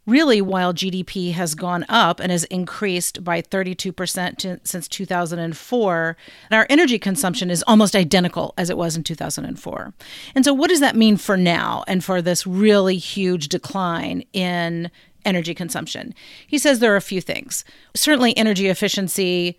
Really, 0.06 0.40
while 0.40 0.72
GDP 0.72 1.32
has 1.32 1.56
gone 1.56 1.84
up 1.88 2.20
and 2.20 2.30
has 2.30 2.44
increased 2.44 3.24
by 3.24 3.42
32% 3.42 4.36
to, 4.38 4.60
since 4.62 4.86
2004, 4.86 6.16
our 6.52 6.66
energy 6.70 6.98
consumption 6.98 7.50
is 7.50 7.64
almost 7.66 7.96
identical 7.96 8.54
as 8.56 8.70
it 8.70 8.78
was 8.78 8.96
in 8.96 9.02
2004. 9.02 9.94
And 10.36 10.44
so, 10.44 10.54
what 10.54 10.70
does 10.70 10.80
that 10.80 10.94
mean 10.94 11.16
for 11.16 11.36
now 11.36 11.82
and 11.88 12.04
for 12.04 12.22
this 12.22 12.46
really 12.46 12.98
huge 12.98 13.48
decline 13.48 14.22
in 14.32 14.92
energy 15.24 15.54
consumption? 15.54 16.14
He 16.46 16.56
says 16.56 16.78
there 16.78 16.92
are 16.92 16.96
a 16.96 17.02
few 17.02 17.20
things. 17.20 17.64
Certainly, 17.94 18.36
energy 18.36 18.68
efficiency 18.68 19.58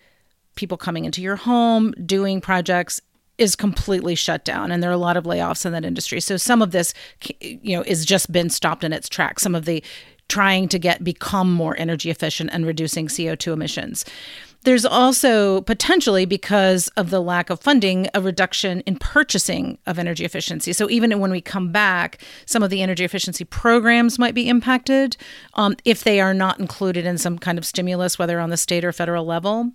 people 0.54 0.78
coming 0.78 1.04
into 1.04 1.22
your 1.22 1.36
home, 1.36 1.92
doing 2.04 2.40
projects 2.40 3.00
is 3.38 3.54
completely 3.54 4.16
shut 4.16 4.44
down 4.44 4.72
and 4.72 4.82
there 4.82 4.90
are 4.90 4.94
a 4.94 4.96
lot 4.96 5.16
of 5.16 5.22
layoffs 5.22 5.64
in 5.64 5.70
that 5.70 5.84
industry. 5.84 6.20
So 6.20 6.36
some 6.36 6.60
of 6.60 6.72
this 6.72 6.92
you 7.40 7.76
know 7.76 7.82
is 7.82 8.04
just 8.04 8.32
been 8.32 8.50
stopped 8.50 8.82
in 8.82 8.92
its 8.92 9.08
tracks. 9.08 9.44
Some 9.44 9.54
of 9.54 9.64
the 9.64 9.82
trying 10.28 10.68
to 10.68 10.78
get 10.78 11.02
become 11.02 11.52
more 11.52 11.78
energy 11.78 12.10
efficient 12.10 12.50
and 12.52 12.66
reducing 12.66 13.08
CO2 13.08 13.52
emissions. 13.52 14.04
There's 14.64 14.84
also 14.84 15.60
potentially, 15.62 16.24
because 16.24 16.88
of 16.88 17.10
the 17.10 17.20
lack 17.20 17.48
of 17.48 17.60
funding, 17.60 18.08
a 18.12 18.20
reduction 18.20 18.80
in 18.80 18.96
purchasing 18.96 19.78
of 19.86 20.00
energy 20.00 20.24
efficiency. 20.24 20.72
So, 20.72 20.90
even 20.90 21.18
when 21.20 21.30
we 21.30 21.40
come 21.40 21.70
back, 21.70 22.20
some 22.44 22.64
of 22.64 22.70
the 22.70 22.82
energy 22.82 23.04
efficiency 23.04 23.44
programs 23.44 24.18
might 24.18 24.34
be 24.34 24.48
impacted 24.48 25.16
um, 25.54 25.76
if 25.84 26.02
they 26.02 26.20
are 26.20 26.34
not 26.34 26.58
included 26.58 27.06
in 27.06 27.18
some 27.18 27.38
kind 27.38 27.56
of 27.56 27.64
stimulus, 27.64 28.18
whether 28.18 28.40
on 28.40 28.50
the 28.50 28.56
state 28.56 28.84
or 28.84 28.92
federal 28.92 29.24
level. 29.24 29.70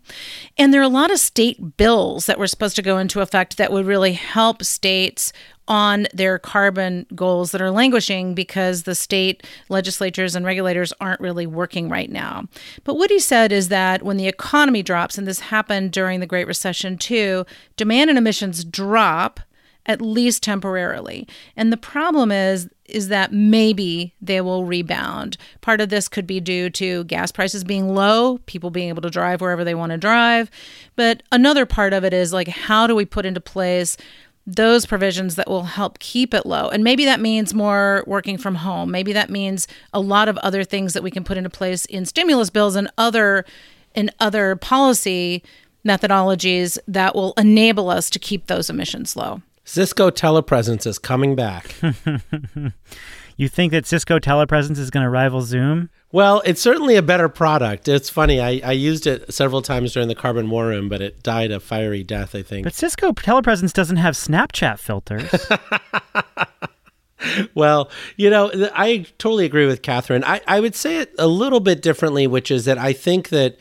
And 0.58 0.74
there 0.74 0.82
are 0.82 0.84
a 0.84 0.90
lot 0.90 1.12
of 1.12 1.20
state 1.20 1.78
bills 1.78 2.26
that 2.26 2.38
were 2.38 2.48
supposed 2.48 2.76
to 2.76 2.82
go 2.82 2.98
into 2.98 3.22
effect 3.22 3.56
that 3.58 3.72
would 3.72 3.86
really 3.86 4.14
help 4.14 4.64
states 4.64 5.32
on 5.68 6.08
their 6.14 6.38
carbon 6.38 7.06
goals 7.16 7.52
that 7.52 7.62
are 7.62 7.72
languishing 7.72 8.34
because 8.34 8.84
the 8.84 8.96
state 8.96 9.46
legislatures 9.70 10.36
and 10.36 10.46
regulators 10.46 10.94
aren't 11.00 11.22
really 11.22 11.48
working 11.48 11.90
right 11.90 12.12
now. 12.12 12.46
But 12.84 12.96
what 12.96 13.10
he 13.10 13.20
said 13.20 13.52
is 13.52 13.70
that 13.70 14.04
when 14.04 14.18
the 14.18 14.28
economy 14.28 14.84
drops, 14.84 15.18
and 15.18 15.26
this 15.26 15.40
happened 15.40 15.92
during 15.92 16.20
the 16.20 16.26
Great 16.26 16.48
Recession 16.48 16.98
too, 16.98 17.46
demand 17.78 18.10
and 18.10 18.18
emissions 18.20 18.64
drop 18.64 19.40
at 19.86 20.02
least 20.02 20.44
temporarily. 20.44 21.28
And 21.56 21.72
the 21.72 21.78
problem 21.78 22.32
is 22.32 22.70
is 22.86 23.08
that 23.08 23.32
maybe 23.32 24.14
they 24.22 24.42
will 24.42 24.66
rebound. 24.66 25.38
Part 25.62 25.80
of 25.80 25.88
this 25.90 26.10
could 26.10 26.28
be 26.28 26.42
due 26.42 26.70
to 26.72 27.06
gas 27.06 27.32
prices 27.32 27.64
being 27.64 27.96
low, 27.96 28.40
people 28.40 28.72
being 28.72 28.90
able 28.90 29.02
to 29.02 29.10
drive 29.10 29.40
wherever 29.40 29.64
they 29.64 29.74
want 29.74 29.92
to 29.94 29.98
drive, 29.98 30.52
but 30.96 31.24
another 31.32 31.66
part 31.66 31.94
of 31.94 32.04
it 32.04 32.14
is 32.14 32.34
like 32.34 32.50
how 32.50 32.86
do 32.86 32.94
we 32.94 33.06
put 33.06 33.26
into 33.26 33.40
place 33.40 33.96
those 34.46 34.86
provisions 34.86 35.36
that 35.36 35.50
will 35.50 35.64
help 35.64 36.00
keep 36.00 36.34
it 36.34 36.46
low. 36.46 36.68
And 36.68 36.84
maybe 36.84 37.06
that 37.06 37.22
means 37.22 37.54
more 37.54 38.04
working 38.06 38.38
from 38.38 38.56
home. 38.56 38.92
Maybe 38.92 39.14
that 39.14 39.30
means 39.30 39.68
a 39.94 40.00
lot 40.00 40.28
of 40.28 40.38
other 40.40 40.64
things 40.64 40.94
that 40.94 41.04
we 41.04 41.12
can 41.12 41.24
put 41.24 41.38
into 41.38 41.50
place 41.50 41.86
in 41.86 42.06
stimulus 42.06 42.50
bills 42.50 42.76
and 42.76 42.92
other 42.98 43.46
in 43.96 44.10
other 44.20 44.56
policy 44.56 45.44
methodologies 45.86 46.78
that 46.88 47.16
will 47.16 47.34
enable 47.38 47.90
us 47.90 48.10
to 48.10 48.20
keep 48.20 48.48
those 48.48 48.70
emissions 48.70 49.16
low. 49.16 49.42
Cisco 49.66 50.10
telepresence 50.10 50.86
is 50.86 51.00
coming 51.00 51.36
back. 51.36 51.76
you 53.38 53.48
think 53.48 53.72
that 53.72 53.86
Cisco 53.86 54.20
telepresence 54.20 54.78
is 54.78 54.90
going 54.90 55.04
to 55.04 55.10
rival 55.10 55.42
Zoom? 55.42 55.90
Well, 56.12 56.42
it's 56.46 56.62
certainly 56.62 56.96
a 56.96 57.02
better 57.02 57.28
product. 57.28 57.88
It's 57.88 58.10
funny. 58.10 58.40
I, 58.40 58.62
I 58.64 58.72
used 58.74 59.08
it 59.08 59.34
several 59.34 59.64
times 59.64 59.94
during 59.94 60.08
the 60.08 60.16
Carbon 60.16 60.50
War 60.50 60.68
Room, 60.68 60.88
but 60.88 61.02
it 61.02 61.24
died 61.24 61.52
a 61.52 61.60
fiery 61.60 62.04
death, 62.04 62.36
I 62.36 62.44
think. 62.44 62.66
But 62.66 62.76
Cisco 62.76 63.12
Telepresence 63.14 63.74
doesn't 63.74 63.98
have 63.98 64.14
Snapchat 64.14 64.78
filters. 64.78 65.32
well, 67.56 67.90
you 68.16 68.30
know, 68.30 68.52
I 68.76 69.08
totally 69.18 69.46
agree 69.46 69.66
with 69.66 69.82
Katherine. 69.82 70.24
I, 70.24 70.42
I 70.48 70.60
would 70.60 70.76
say 70.76 71.00
it 71.00 71.16
a 71.18 71.28
little 71.28 71.60
bit 71.60 71.82
differently, 71.82 72.28
which 72.28 72.52
is 72.52 72.66
that 72.66 72.78
I 72.78 72.94
think 72.94 73.30
that 73.30 73.58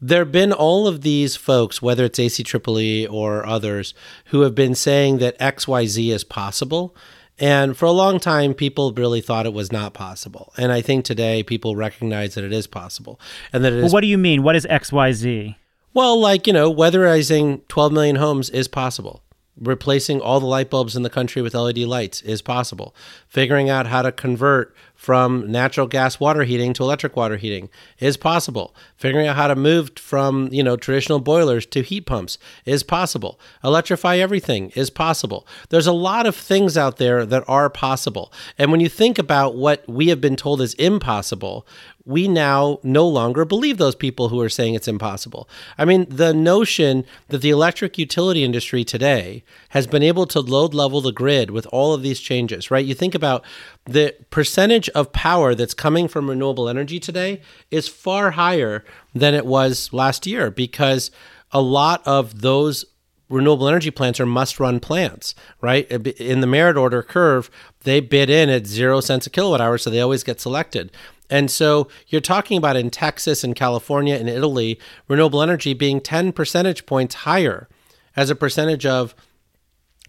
there 0.00 0.20
have 0.20 0.32
been 0.32 0.52
all 0.52 0.86
of 0.86 1.00
these 1.00 1.36
folks, 1.36 1.80
whether 1.80 2.04
it's 2.04 2.18
ACEEE 2.18 3.08
or 3.10 3.46
others, 3.46 3.94
who 4.26 4.42
have 4.42 4.54
been 4.54 4.74
saying 4.74 5.18
that 5.18 5.38
XYZ 5.38 6.12
is 6.12 6.24
possible. 6.24 6.94
And 7.38 7.76
for 7.76 7.84
a 7.84 7.92
long 7.92 8.18
time, 8.18 8.54
people 8.54 8.92
really 8.92 9.20
thought 9.20 9.44
it 9.44 9.52
was 9.52 9.70
not 9.70 9.92
possible. 9.92 10.52
And 10.56 10.72
I 10.72 10.80
think 10.80 11.04
today 11.04 11.42
people 11.42 11.76
recognize 11.76 12.34
that 12.34 12.44
it 12.44 12.52
is 12.52 12.66
possible. 12.66 13.20
And 13.52 13.64
that 13.64 13.72
it 13.72 13.76
well, 13.76 13.86
is. 13.86 13.92
What 13.92 14.00
do 14.00 14.06
you 14.06 14.18
mean? 14.18 14.42
What 14.42 14.56
is 14.56 14.64
XYZ? 14.66 15.54
Well, 15.92 16.18
like, 16.18 16.46
you 16.46 16.52
know, 16.52 16.72
weatherizing 16.72 17.66
12 17.68 17.92
million 17.92 18.16
homes 18.16 18.50
is 18.50 18.68
possible. 18.68 19.22
Replacing 19.58 20.20
all 20.20 20.40
the 20.40 20.46
light 20.46 20.68
bulbs 20.68 20.96
in 20.96 21.02
the 21.02 21.10
country 21.10 21.40
with 21.40 21.54
LED 21.54 21.78
lights 21.78 22.20
is 22.22 22.42
possible. 22.42 22.94
Figuring 23.28 23.70
out 23.70 23.86
how 23.86 24.02
to 24.02 24.12
convert 24.12 24.74
from 24.96 25.50
natural 25.50 25.86
gas 25.86 26.18
water 26.18 26.42
heating 26.42 26.72
to 26.72 26.82
electric 26.82 27.14
water 27.14 27.36
heating 27.36 27.68
is 27.98 28.16
possible. 28.16 28.74
Figuring 28.96 29.26
out 29.28 29.36
how 29.36 29.46
to 29.46 29.54
move 29.54 29.90
from, 29.96 30.48
you 30.50 30.62
know, 30.62 30.76
traditional 30.76 31.20
boilers 31.20 31.66
to 31.66 31.82
heat 31.82 32.06
pumps 32.06 32.38
is 32.64 32.82
possible. 32.82 33.38
Electrify 33.62 34.16
everything 34.16 34.70
is 34.70 34.90
possible. 34.90 35.46
There's 35.68 35.86
a 35.86 35.92
lot 35.92 36.26
of 36.26 36.34
things 36.34 36.76
out 36.76 36.96
there 36.96 37.24
that 37.26 37.44
are 37.46 37.70
possible. 37.70 38.32
And 38.58 38.72
when 38.72 38.80
you 38.80 38.88
think 38.88 39.18
about 39.18 39.54
what 39.54 39.86
we 39.88 40.08
have 40.08 40.20
been 40.20 40.36
told 40.36 40.60
is 40.60 40.74
impossible, 40.74 41.66
we 42.06 42.28
now 42.28 42.78
no 42.84 43.06
longer 43.06 43.44
believe 43.44 43.78
those 43.78 43.96
people 43.96 44.28
who 44.28 44.40
are 44.40 44.48
saying 44.48 44.74
it's 44.74 44.86
impossible. 44.86 45.48
I 45.76 45.84
mean, 45.84 46.06
the 46.08 46.32
notion 46.32 47.04
that 47.28 47.42
the 47.42 47.50
electric 47.50 47.98
utility 47.98 48.44
industry 48.44 48.84
today 48.84 49.42
has 49.70 49.88
been 49.88 50.04
able 50.04 50.26
to 50.28 50.40
load 50.40 50.72
level 50.72 51.00
the 51.00 51.12
grid 51.12 51.50
with 51.50 51.66
all 51.66 51.92
of 51.92 52.02
these 52.02 52.20
changes, 52.20 52.70
right? 52.70 52.86
You 52.86 52.94
think 52.94 53.16
about 53.16 53.44
the 53.84 54.14
percentage 54.30 54.85
of 54.90 55.12
power 55.12 55.54
that's 55.54 55.74
coming 55.74 56.08
from 56.08 56.28
renewable 56.28 56.68
energy 56.68 57.00
today 57.00 57.40
is 57.70 57.88
far 57.88 58.32
higher 58.32 58.84
than 59.14 59.34
it 59.34 59.46
was 59.46 59.92
last 59.92 60.26
year 60.26 60.50
because 60.50 61.10
a 61.52 61.60
lot 61.60 62.02
of 62.06 62.42
those 62.42 62.84
renewable 63.28 63.68
energy 63.68 63.90
plants 63.90 64.20
are 64.20 64.26
must 64.26 64.60
run 64.60 64.80
plants, 64.80 65.34
right? 65.60 65.90
In 65.90 66.40
the 66.40 66.46
merit 66.46 66.76
order 66.76 67.02
curve, 67.02 67.50
they 67.80 68.00
bid 68.00 68.30
in 68.30 68.48
at 68.48 68.66
zero 68.66 69.00
cents 69.00 69.26
a 69.26 69.30
kilowatt 69.30 69.60
hour, 69.60 69.78
so 69.78 69.90
they 69.90 70.00
always 70.00 70.22
get 70.22 70.40
selected. 70.40 70.92
And 71.28 71.50
so 71.50 71.88
you're 72.06 72.20
talking 72.20 72.56
about 72.56 72.76
in 72.76 72.90
Texas 72.90 73.42
and 73.42 73.56
California 73.56 74.14
and 74.14 74.28
Italy, 74.28 74.78
renewable 75.08 75.42
energy 75.42 75.74
being 75.74 76.00
10 76.00 76.32
percentage 76.32 76.86
points 76.86 77.16
higher 77.16 77.68
as 78.14 78.30
a 78.30 78.36
percentage 78.36 78.86
of 78.86 79.14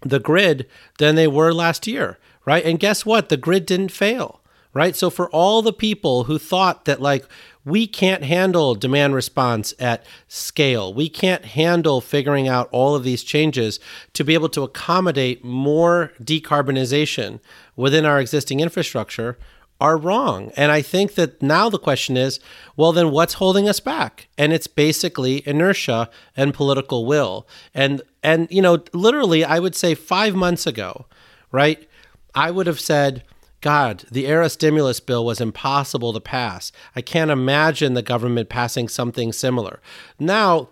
the 0.02 0.20
grid 0.20 0.66
than 0.98 1.16
they 1.16 1.26
were 1.26 1.52
last 1.52 1.86
year, 1.86 2.18
right? 2.46 2.64
And 2.64 2.78
guess 2.78 3.04
what? 3.04 3.28
The 3.28 3.36
grid 3.36 3.66
didn't 3.66 3.90
fail, 3.90 4.40
right? 4.78 4.94
So 4.94 5.10
for 5.10 5.28
all 5.30 5.60
the 5.60 5.72
people 5.72 6.24
who 6.24 6.38
thought 6.38 6.84
that 6.84 7.02
like 7.02 7.28
we 7.64 7.88
can't 7.88 8.22
handle 8.22 8.76
demand 8.76 9.12
response 9.12 9.74
at 9.80 10.06
scale, 10.28 10.94
we 10.94 11.08
can't 11.08 11.44
handle 11.44 12.00
figuring 12.00 12.46
out 12.46 12.68
all 12.70 12.94
of 12.94 13.02
these 13.02 13.24
changes 13.24 13.80
to 14.12 14.22
be 14.22 14.34
able 14.34 14.48
to 14.50 14.62
accommodate 14.62 15.44
more 15.44 16.12
decarbonization 16.22 17.40
within 17.74 18.04
our 18.04 18.20
existing 18.20 18.60
infrastructure, 18.60 19.36
are 19.80 19.96
wrong. 19.96 20.52
And 20.56 20.70
I 20.70 20.80
think 20.80 21.16
that 21.16 21.42
now 21.42 21.68
the 21.68 21.78
question 21.78 22.16
is 22.16 22.38
well, 22.76 22.92
then 22.92 23.10
what's 23.10 23.34
holding 23.34 23.68
us 23.68 23.80
back? 23.80 24.28
And 24.38 24.52
it's 24.52 24.68
basically 24.68 25.42
inertia 25.44 26.08
and 26.36 26.54
political 26.54 27.04
will. 27.04 27.48
And, 27.74 28.02
and, 28.22 28.46
you 28.48 28.62
know, 28.62 28.84
literally, 28.92 29.44
I 29.44 29.58
would 29.58 29.74
say 29.74 29.96
five 29.96 30.36
months 30.36 30.68
ago, 30.68 31.06
right? 31.50 31.88
I 32.32 32.52
would 32.52 32.68
have 32.68 32.78
said, 32.78 33.24
God, 33.60 34.04
the 34.10 34.26
ARRA 34.26 34.48
stimulus 34.48 35.00
bill 35.00 35.24
was 35.24 35.40
impossible 35.40 36.12
to 36.12 36.20
pass. 36.20 36.70
I 36.94 37.00
can't 37.00 37.30
imagine 37.30 37.94
the 37.94 38.02
government 38.02 38.48
passing 38.48 38.88
something 38.88 39.32
similar. 39.32 39.80
Now, 40.18 40.68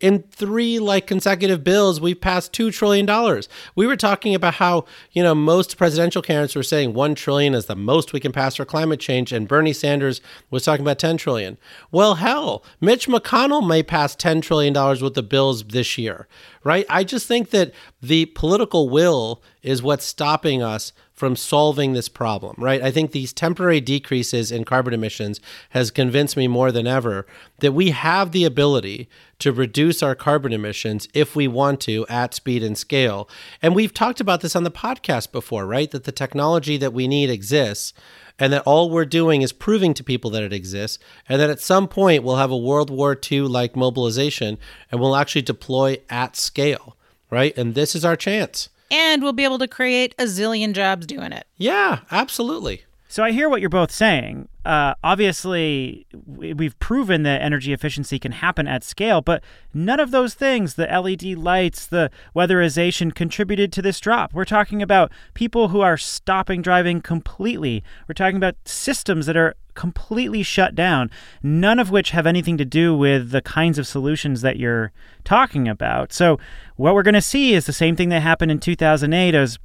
in 0.00 0.22
three 0.24 0.78
like 0.78 1.06
consecutive 1.06 1.64
bills 1.64 2.00
we've 2.00 2.20
passed 2.20 2.52
2 2.52 2.70
trillion 2.70 3.06
dollars 3.06 3.48
we 3.74 3.86
were 3.86 3.96
talking 3.96 4.34
about 4.34 4.54
how 4.54 4.84
you 5.12 5.22
know 5.22 5.34
most 5.34 5.78
presidential 5.78 6.20
candidates 6.20 6.54
were 6.54 6.62
saying 6.62 6.92
1 6.92 7.14
trillion 7.14 7.54
is 7.54 7.64
the 7.66 7.74
most 7.74 8.12
we 8.12 8.20
can 8.20 8.32
pass 8.32 8.56
for 8.56 8.66
climate 8.66 9.00
change 9.00 9.32
and 9.32 9.48
bernie 9.48 9.72
sanders 9.72 10.20
was 10.50 10.64
talking 10.64 10.84
about 10.84 10.98
10 10.98 11.16
trillion 11.16 11.56
well 11.90 12.16
hell 12.16 12.62
mitch 12.80 13.08
mcconnell 13.08 13.66
may 13.66 13.82
pass 13.82 14.14
10 14.14 14.42
trillion 14.42 14.74
dollars 14.74 15.00
with 15.00 15.14
the 15.14 15.22
bills 15.22 15.64
this 15.64 15.96
year 15.96 16.28
right 16.62 16.84
i 16.90 17.02
just 17.02 17.26
think 17.26 17.50
that 17.50 17.72
the 18.02 18.26
political 18.26 18.90
will 18.90 19.42
is 19.62 19.82
what's 19.82 20.04
stopping 20.04 20.62
us 20.62 20.92
from 21.16 21.34
solving 21.34 21.94
this 21.94 22.10
problem, 22.10 22.54
right? 22.58 22.82
I 22.82 22.90
think 22.90 23.10
these 23.10 23.32
temporary 23.32 23.80
decreases 23.80 24.52
in 24.52 24.64
carbon 24.64 24.92
emissions 24.92 25.40
has 25.70 25.90
convinced 25.90 26.36
me 26.36 26.46
more 26.46 26.70
than 26.70 26.86
ever 26.86 27.26
that 27.60 27.72
we 27.72 27.90
have 27.90 28.32
the 28.32 28.44
ability 28.44 29.08
to 29.38 29.50
reduce 29.50 30.02
our 30.02 30.14
carbon 30.14 30.52
emissions 30.52 31.08
if 31.14 31.34
we 31.34 31.48
want 31.48 31.80
to 31.80 32.06
at 32.08 32.34
speed 32.34 32.62
and 32.62 32.76
scale. 32.76 33.28
And 33.62 33.74
we've 33.74 33.94
talked 33.94 34.20
about 34.20 34.42
this 34.42 34.54
on 34.54 34.64
the 34.64 34.70
podcast 34.70 35.32
before, 35.32 35.66
right? 35.66 35.90
That 35.90 36.04
the 36.04 36.12
technology 36.12 36.76
that 36.76 36.92
we 36.92 37.08
need 37.08 37.30
exists 37.30 37.94
and 38.38 38.52
that 38.52 38.62
all 38.66 38.90
we're 38.90 39.06
doing 39.06 39.40
is 39.40 39.54
proving 39.54 39.94
to 39.94 40.04
people 40.04 40.30
that 40.30 40.42
it 40.42 40.52
exists, 40.52 41.02
and 41.26 41.40
that 41.40 41.48
at 41.48 41.58
some 41.58 41.88
point 41.88 42.22
we'll 42.22 42.36
have 42.36 42.50
a 42.50 42.56
World 42.56 42.90
War 42.90 43.18
II 43.32 43.40
like 43.40 43.74
mobilization 43.74 44.58
and 44.92 45.00
we'll 45.00 45.16
actually 45.16 45.40
deploy 45.40 45.96
at 46.10 46.36
scale, 46.36 46.98
right? 47.30 47.56
And 47.56 47.74
this 47.74 47.94
is 47.94 48.04
our 48.04 48.16
chance 48.16 48.68
and 48.90 49.22
we'll 49.22 49.32
be 49.32 49.44
able 49.44 49.58
to 49.58 49.68
create 49.68 50.14
a 50.18 50.24
zillion 50.24 50.72
jobs 50.72 51.06
doing 51.06 51.32
it. 51.32 51.46
Yeah, 51.56 52.00
absolutely. 52.10 52.84
So 53.08 53.22
I 53.22 53.32
hear 53.32 53.48
what 53.48 53.60
you're 53.60 53.70
both 53.70 53.90
saying. 53.90 54.48
Uh, 54.66 54.96
obviously, 55.04 56.08
we've 56.26 56.76
proven 56.80 57.22
that 57.22 57.40
energy 57.40 57.72
efficiency 57.72 58.18
can 58.18 58.32
happen 58.32 58.66
at 58.66 58.82
scale, 58.82 59.20
but 59.20 59.44
none 59.72 60.00
of 60.00 60.10
those 60.10 60.34
things, 60.34 60.74
the 60.74 60.86
LED 60.86 61.22
lights, 61.38 61.86
the 61.86 62.10
weatherization, 62.34 63.14
contributed 63.14 63.72
to 63.72 63.80
this 63.80 64.00
drop. 64.00 64.34
We're 64.34 64.44
talking 64.44 64.82
about 64.82 65.12
people 65.34 65.68
who 65.68 65.82
are 65.82 65.96
stopping 65.96 66.62
driving 66.62 67.00
completely. 67.00 67.84
We're 68.08 68.14
talking 68.14 68.36
about 68.36 68.56
systems 68.64 69.26
that 69.26 69.36
are 69.36 69.54
completely 69.74 70.42
shut 70.42 70.74
down, 70.74 71.12
none 71.44 71.78
of 71.78 71.92
which 71.92 72.10
have 72.10 72.26
anything 72.26 72.58
to 72.58 72.64
do 72.64 72.96
with 72.96 73.30
the 73.30 73.42
kinds 73.42 73.78
of 73.78 73.86
solutions 73.86 74.40
that 74.40 74.56
you're 74.56 74.90
talking 75.22 75.68
about. 75.68 76.12
So, 76.12 76.40
what 76.74 76.92
we're 76.96 77.04
going 77.04 77.14
to 77.14 77.22
see 77.22 77.54
is 77.54 77.66
the 77.66 77.72
same 77.72 77.94
thing 77.94 78.08
that 78.08 78.22
happened 78.22 78.50
in 78.50 78.58
2008 78.58 79.32
as 79.32 79.60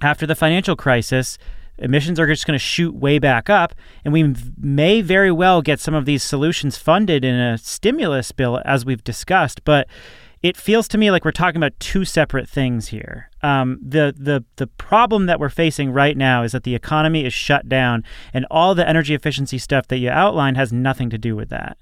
after 0.00 0.26
the 0.26 0.34
financial 0.34 0.74
crisis 0.74 1.36
emissions 1.78 2.20
are 2.20 2.26
just 2.26 2.46
going 2.46 2.58
to 2.58 2.64
shoot 2.64 2.94
way 2.94 3.18
back 3.18 3.50
up. 3.50 3.74
And 4.04 4.12
we 4.12 4.34
may 4.58 5.00
very 5.00 5.32
well 5.32 5.62
get 5.62 5.80
some 5.80 5.94
of 5.94 6.04
these 6.04 6.22
solutions 6.22 6.78
funded 6.78 7.24
in 7.24 7.34
a 7.34 7.58
stimulus 7.58 8.32
bill, 8.32 8.60
as 8.64 8.84
we've 8.84 9.04
discussed. 9.04 9.64
But 9.64 9.88
it 10.42 10.56
feels 10.56 10.88
to 10.88 10.98
me 10.98 11.10
like 11.10 11.24
we're 11.24 11.30
talking 11.30 11.56
about 11.56 11.78
two 11.78 12.04
separate 12.04 12.48
things 12.48 12.88
here. 12.88 13.30
Um, 13.42 13.78
the 13.80 14.14
the 14.16 14.44
the 14.56 14.66
problem 14.66 15.26
that 15.26 15.38
we're 15.38 15.48
facing 15.48 15.92
right 15.92 16.16
now 16.16 16.42
is 16.42 16.52
that 16.52 16.64
the 16.64 16.74
economy 16.74 17.24
is 17.24 17.32
shut 17.32 17.68
down, 17.68 18.04
and 18.34 18.44
all 18.50 18.74
the 18.74 18.88
energy 18.88 19.14
efficiency 19.14 19.58
stuff 19.58 19.88
that 19.88 19.98
you 19.98 20.10
outlined 20.10 20.56
has 20.56 20.72
nothing 20.72 21.10
to 21.10 21.18
do 21.18 21.36
with 21.36 21.48
that. 21.50 21.78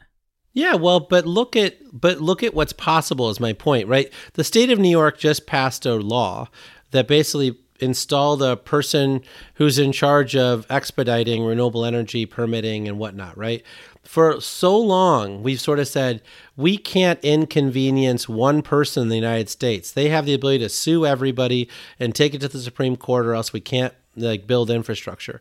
Yeah, 0.53 0.75
well, 0.75 1.01
but 1.01 1.27
look 1.27 1.57
at 1.57 1.77
but 1.93 2.21
look 2.21 2.43
at 2.43 2.55
what's 2.55 2.73
possible 2.73 3.31
is 3.31 3.41
my 3.41 3.53
point, 3.53 3.89
right? 3.89 4.13
The 4.35 4.45
state 4.45 4.71
of 4.71 4.79
New 4.79 4.91
York 4.91 5.19
just 5.19 5.47
passed 5.47 5.87
a 5.87 5.95
law 5.95 6.49
that 6.91 7.07
basically 7.07 7.59
installed 7.81 8.41
the 8.41 8.57
person 8.57 9.23
who's 9.55 9.79
in 9.79 9.93
charge 9.93 10.37
of 10.37 10.67
expediting 10.71 11.45
renewable 11.45 11.85
energy 11.85 12.27
permitting 12.27 12.89
and 12.89 12.99
whatnot, 12.99 13.37
right? 13.37 13.63
For 14.03 14.41
so 14.41 14.77
long, 14.79 15.43
we've 15.43 15.61
sort 15.61 15.79
of 15.79 15.87
said 15.89 16.23
we 16.57 16.77
can't 16.77 17.23
inconvenience 17.23 18.29
one 18.29 18.63
person 18.63 19.05
in 19.05 19.09
the 19.09 19.17
United 19.17 19.49
States. 19.49 19.93
They 19.93 20.09
have 20.09 20.27
the 20.27 20.35
ability 20.35 20.61
to 20.61 20.69
sue 20.69 21.07
everybody 21.07 21.69
and 21.99 22.15
take 22.15 22.35
it 22.35 22.41
to 22.41 22.49
the 22.49 22.61
Supreme 22.61 22.97
Court, 22.97 23.27
or 23.27 23.35
else 23.35 23.53
we 23.53 23.61
can't 23.61 23.95
like 24.17 24.47
build 24.47 24.71
infrastructure. 24.71 25.41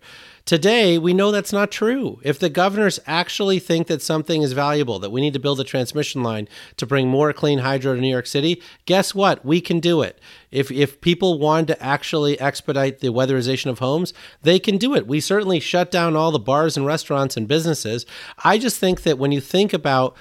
Today, 0.50 0.98
we 0.98 1.14
know 1.14 1.30
that's 1.32 1.54
not 1.54 1.70
true. 1.70 2.20
If 2.24 2.40
the 2.40 2.50
governors 2.50 3.00
actually 3.06 3.60
think 3.60 3.86
that 3.86 4.02
something 4.02 4.42
is 4.42 4.54
valuable, 4.54 4.98
that 4.98 5.12
we 5.12 5.22
need 5.22 5.34
to 5.34 5.40
build 5.40 5.60
a 5.60 5.64
transmission 5.64 6.24
line 6.24 6.48
to 6.78 6.88
bring 6.88 7.08
more 7.08 7.32
clean 7.34 7.60
hydro 7.60 7.94
to 7.94 8.02
New 8.02 8.10
York 8.10 8.26
City, 8.26 8.60
guess 8.88 9.14
what? 9.14 9.46
We 9.46 9.62
can 9.62 9.80
do 9.80 10.02
it. 10.02 10.20
If 10.50 10.72
if 10.72 11.02
people 11.02 11.38
want 11.38 11.68
to 11.68 11.80
actually 11.80 12.40
expedite 12.42 12.98
the 12.98 13.10
weatherization 13.10 13.68
of 13.68 13.78
homes, 13.78 14.12
they 14.42 14.58
can 14.58 14.80
do 14.80 14.96
it. 14.96 15.06
We 15.06 15.20
certainly 15.20 15.60
shut 15.60 15.92
down 15.92 16.16
all 16.16 16.32
the 16.32 16.40
bars 16.40 16.76
and 16.76 16.84
restaurants 16.84 17.38
and 17.38 17.48
businesses. 17.48 18.08
I 18.44 18.58
just 18.58 18.80
think 18.80 19.04
that 19.04 19.20
when 19.20 19.32
you 19.32 19.42
think 19.42 19.72
about 19.72 20.18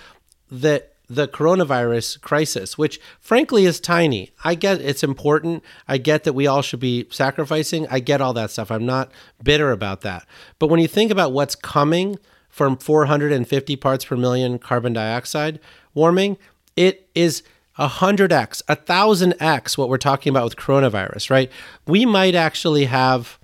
that 0.51 0.93
the 1.09 1.27
coronavirus 1.27 2.21
crisis, 2.21 2.77
which 2.77 3.01
frankly 3.21 3.65
is 3.65 3.81
tiny. 3.81 4.31
I 4.45 4.55
get 4.55 4.81
it's 4.81 5.03
important. 5.03 5.65
I 5.87 5.99
get 5.99 6.25
that 6.25 6.35
we 6.35 6.47
all 6.47 6.63
should 6.63 6.81
be 6.81 7.07
sacrificing. 7.11 7.87
I 7.91 8.01
get 8.01 8.21
all 8.21 8.35
that 8.35 8.51
stuff. 8.51 8.71
I'm 8.71 8.87
not 8.87 9.11
bitter 9.43 9.73
about 9.73 10.03
that. 10.03 10.27
But 10.59 10.69
when 10.69 10.81
you 10.81 10.89
think 10.89 11.11
about 11.11 11.33
what's 11.33 11.55
coming 11.55 12.19
from 12.49 12.77
450 12.77 13.77
parts 13.77 14.05
per 14.05 14.17
million 14.17 14.59
carbon 14.59 14.93
dioxide 14.93 15.61
warming, 15.95 16.37
it 16.77 17.09
is 17.15 17.43
100x, 17.79 18.63
1000x 18.65 19.79
what 19.79 19.89
we're 19.89 19.97
talking 19.97 20.31
about 20.31 20.45
with 20.45 20.57
coronavirus, 20.57 21.31
right? 21.31 21.51
We 21.87 22.05
might 22.05 22.35
actually 22.35 22.87
have 22.87 23.39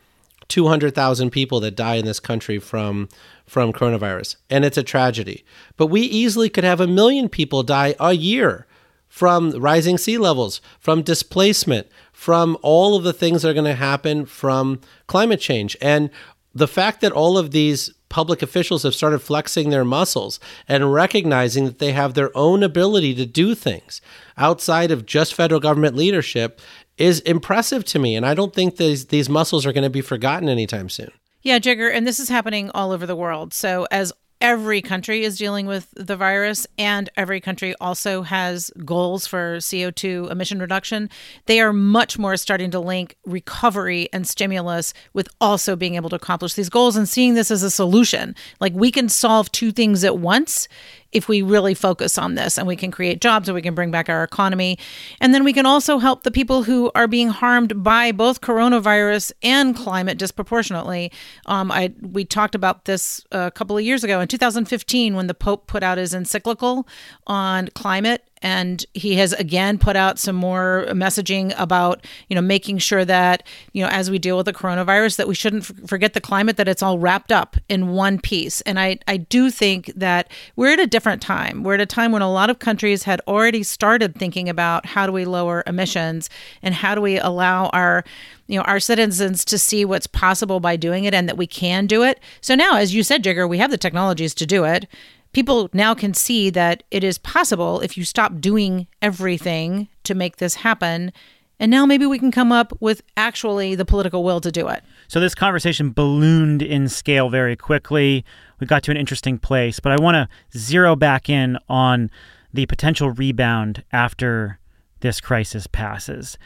200,000 0.48 1.30
people 1.30 1.60
that 1.60 1.76
die 1.76 1.96
in 1.96 2.04
this 2.04 2.20
country 2.20 2.58
from 2.58 3.08
from 3.46 3.72
coronavirus, 3.72 4.36
and 4.48 4.64
it's 4.64 4.78
a 4.78 4.82
tragedy. 4.82 5.44
But 5.76 5.88
we 5.88 6.00
easily 6.00 6.48
could 6.48 6.64
have 6.64 6.80
a 6.80 6.86
million 6.86 7.28
people 7.28 7.62
die 7.62 7.94
a 8.00 8.12
year 8.12 8.66
from 9.08 9.50
rising 9.52 9.98
sea 9.98 10.18
levels, 10.18 10.60
from 10.80 11.02
displacement, 11.02 11.86
from 12.12 12.56
all 12.62 12.96
of 12.96 13.04
the 13.04 13.12
things 13.12 13.42
that 13.42 13.50
are 13.50 13.54
going 13.54 13.64
to 13.64 13.74
happen 13.74 14.24
from 14.26 14.80
climate 15.06 15.40
change. 15.40 15.76
And 15.80 16.10
the 16.54 16.66
fact 16.66 17.00
that 17.00 17.12
all 17.12 17.36
of 17.36 17.50
these 17.50 17.92
public 18.08 18.42
officials 18.42 18.84
have 18.84 18.94
started 18.94 19.18
flexing 19.18 19.70
their 19.70 19.84
muscles 19.84 20.38
and 20.68 20.92
recognizing 20.92 21.64
that 21.64 21.80
they 21.80 21.90
have 21.90 22.14
their 22.14 22.30
own 22.36 22.62
ability 22.62 23.12
to 23.12 23.26
do 23.26 23.56
things 23.56 24.00
outside 24.36 24.92
of 24.92 25.04
just 25.04 25.34
federal 25.34 25.60
government 25.60 25.96
leadership 25.96 26.60
is 26.98 27.20
impressive 27.20 27.84
to 27.86 27.98
me. 27.98 28.16
And 28.16 28.24
I 28.24 28.34
don't 28.34 28.54
think 28.54 28.76
these, 28.76 29.06
these 29.06 29.28
muscles 29.28 29.66
are 29.66 29.72
going 29.72 29.84
to 29.84 29.90
be 29.90 30.00
forgotten 30.00 30.48
anytime 30.48 30.88
soon. 30.88 31.10
Yeah, 31.42 31.58
Jigar. 31.58 31.94
and 31.94 32.06
this 32.06 32.18
is 32.18 32.28
happening 32.28 32.70
all 32.70 32.90
over 32.90 33.06
the 33.06 33.16
world. 33.16 33.52
So 33.52 33.86
as 33.90 34.12
every 34.40 34.82
country 34.82 35.24
is 35.24 35.38
dealing 35.38 35.66
with 35.66 35.88
the 35.96 36.16
virus 36.16 36.66
and 36.76 37.08
every 37.16 37.40
country 37.40 37.74
also 37.80 38.22
has 38.22 38.70
goals 38.84 39.26
for 39.26 39.56
CO2 39.56 40.30
emission 40.30 40.58
reduction, 40.58 41.08
they 41.46 41.60
are 41.60 41.72
much 41.72 42.18
more 42.18 42.36
starting 42.36 42.70
to 42.70 42.78
link 42.78 43.16
recovery 43.24 44.08
and 44.12 44.26
stimulus 44.26 44.92
with 45.12 45.28
also 45.40 45.76
being 45.76 45.94
able 45.94 46.10
to 46.10 46.16
accomplish 46.16 46.54
these 46.54 46.68
goals 46.68 46.96
and 46.96 47.08
seeing 47.08 47.34
this 47.34 47.50
as 47.50 47.62
a 47.62 47.70
solution. 47.70 48.34
Like 48.60 48.74
we 48.74 48.90
can 48.90 49.08
solve 49.08 49.50
two 49.50 49.72
things 49.72 50.04
at 50.04 50.18
once 50.18 50.68
if 51.14 51.28
we 51.28 51.40
really 51.40 51.72
focus 51.72 52.18
on 52.18 52.34
this 52.34 52.58
and 52.58 52.66
we 52.66 52.76
can 52.76 52.90
create 52.90 53.20
jobs 53.20 53.48
and 53.48 53.54
we 53.54 53.62
can 53.62 53.74
bring 53.74 53.90
back 53.90 54.08
our 54.08 54.22
economy. 54.22 54.78
And 55.20 55.32
then 55.32 55.44
we 55.44 55.52
can 55.52 55.64
also 55.64 55.98
help 55.98 56.24
the 56.24 56.30
people 56.30 56.64
who 56.64 56.90
are 56.94 57.06
being 57.06 57.28
harmed 57.28 57.82
by 57.82 58.12
both 58.12 58.40
coronavirus 58.40 59.32
and 59.42 59.76
climate 59.76 60.18
disproportionately. 60.18 61.10
Um, 61.46 61.70
I 61.70 61.92
we 62.02 62.24
talked 62.24 62.54
about 62.54 62.84
this 62.84 63.24
a 63.30 63.50
couple 63.50 63.78
of 63.78 63.84
years 63.84 64.04
ago 64.04 64.20
in 64.20 64.28
2015 64.28 65.14
when 65.14 65.28
the 65.28 65.34
Pope 65.34 65.66
put 65.66 65.82
out 65.82 65.96
his 65.96 66.12
encyclical 66.12 66.86
on 67.26 67.68
climate 67.68 68.28
and 68.44 68.84
he 68.92 69.16
has 69.16 69.32
again 69.32 69.78
put 69.78 69.96
out 69.96 70.18
some 70.18 70.36
more 70.36 70.84
messaging 70.90 71.54
about 71.58 72.06
you 72.28 72.36
know 72.36 72.42
making 72.42 72.76
sure 72.76 73.04
that 73.04 73.42
you 73.72 73.82
know 73.82 73.88
as 73.88 74.10
we 74.10 74.18
deal 74.18 74.36
with 74.36 74.44
the 74.44 74.52
coronavirus 74.52 75.16
that 75.16 75.26
we 75.26 75.34
shouldn't 75.34 75.68
f- 75.68 75.88
forget 75.88 76.12
the 76.12 76.20
climate 76.20 76.58
that 76.58 76.68
it's 76.68 76.82
all 76.82 76.98
wrapped 76.98 77.32
up 77.32 77.56
in 77.68 77.88
one 77.88 78.20
piece. 78.20 78.60
And 78.60 78.78
i 78.78 78.98
i 79.08 79.16
do 79.16 79.50
think 79.50 79.90
that 79.96 80.30
we're 80.54 80.74
at 80.74 80.78
a 80.78 80.86
different 80.86 81.22
time. 81.22 81.64
We're 81.64 81.74
at 81.74 81.80
a 81.80 81.86
time 81.86 82.12
when 82.12 82.22
a 82.22 82.30
lot 82.30 82.50
of 82.50 82.58
countries 82.58 83.04
had 83.04 83.20
already 83.26 83.62
started 83.62 84.14
thinking 84.14 84.48
about 84.48 84.84
how 84.84 85.06
do 85.06 85.12
we 85.12 85.24
lower 85.24 85.64
emissions 85.66 86.28
and 86.62 86.74
how 86.74 86.94
do 86.94 87.00
we 87.00 87.18
allow 87.18 87.68
our 87.68 88.04
you 88.46 88.58
know 88.58 88.64
our 88.64 88.78
citizens 88.78 89.42
to 89.46 89.56
see 89.56 89.86
what's 89.86 90.06
possible 90.06 90.60
by 90.60 90.76
doing 90.76 91.04
it 91.04 91.14
and 91.14 91.28
that 91.30 91.38
we 91.38 91.46
can 91.46 91.86
do 91.86 92.02
it. 92.02 92.20
So 92.42 92.54
now 92.54 92.76
as 92.76 92.94
you 92.94 93.02
said 93.02 93.24
jigar 93.24 93.48
we 93.48 93.56
have 93.56 93.70
the 93.70 93.78
technologies 93.78 94.34
to 94.34 94.44
do 94.44 94.64
it 94.64 94.86
people 95.34 95.68
now 95.72 95.94
can 95.94 96.14
see 96.14 96.48
that 96.50 96.82
it 96.90 97.04
is 97.04 97.18
possible 97.18 97.80
if 97.80 97.96
you 97.96 98.04
stop 98.04 98.40
doing 98.40 98.86
everything 99.02 99.88
to 100.04 100.14
make 100.14 100.36
this 100.36 100.54
happen. 100.54 101.12
And 101.60 101.70
now 101.70 101.86
maybe 101.86 102.06
we 102.06 102.18
can 102.18 102.32
come 102.32 102.50
up 102.50 102.72
with 102.80 103.02
actually 103.16 103.74
the 103.74 103.84
political 103.84 104.24
will 104.24 104.40
to 104.40 104.50
do 104.50 104.68
it. 104.68 104.82
So 105.08 105.20
this 105.20 105.34
conversation 105.34 105.92
ballooned 105.92 106.62
in 106.62 106.88
scale 106.88 107.28
very 107.28 107.56
quickly. 107.56 108.24
We 108.58 108.66
got 108.66 108.82
to 108.84 108.90
an 108.90 108.96
interesting 108.96 109.38
place, 109.38 109.78
but 109.80 109.92
I 109.92 110.02
want 110.02 110.14
to 110.14 110.58
zero 110.58 110.96
back 110.96 111.28
in 111.28 111.58
on 111.68 112.10
the 112.52 112.66
potential 112.66 113.10
rebound 113.10 113.84
after 113.92 114.58
this 115.00 115.20
crisis 115.20 115.66
passes. 115.66 116.38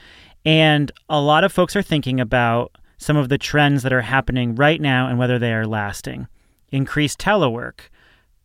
And 0.44 0.90
a 1.08 1.20
lot 1.20 1.44
of 1.44 1.52
folks 1.52 1.76
are 1.76 1.82
thinking 1.82 2.20
about 2.20 2.72
some 2.96 3.16
of 3.16 3.28
the 3.28 3.38
trends 3.38 3.82
that 3.82 3.92
are 3.92 4.00
happening 4.00 4.54
right 4.54 4.80
now 4.80 5.06
and 5.06 5.18
whether 5.18 5.38
they 5.38 5.52
are 5.52 5.66
lasting. 5.66 6.26
Increased 6.70 7.18
telework. 7.18 7.88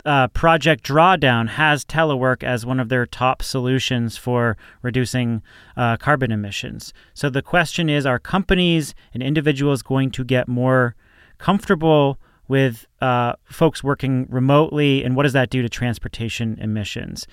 Uh, 0.06 0.28
Project 0.30 0.84
Drawdown 0.86 1.48
has 1.48 1.86
telework 1.86 2.44
as 2.44 2.66
one 2.66 2.80
of 2.80 2.90
their 2.90 3.06
top 3.06 3.42
solutions 3.42 4.18
for 4.18 4.58
reducing 4.82 5.42
uh, 5.78 5.96
carbon 5.96 6.32
emissions. 6.32 6.94
So 7.14 7.30
the 7.30 7.42
question 7.42 7.90
is 7.90 8.06
are 8.06 8.20
companies 8.20 8.94
and 9.14 9.24
individuals 9.24 9.82
going 9.82 10.12
to 10.12 10.26
get 10.26 10.48
more 10.50 10.96
comfortable 11.38 12.20
with 12.48 12.86
uh, 13.02 13.34
folks 13.46 13.84
working 13.84 14.28
remotely, 14.30 15.04
and 15.04 15.16
what 15.16 15.24
does 15.24 15.34
that 15.34 15.50
do 15.50 15.62
to 15.62 15.70
transportation 15.70 16.58
emissions? 16.60 17.26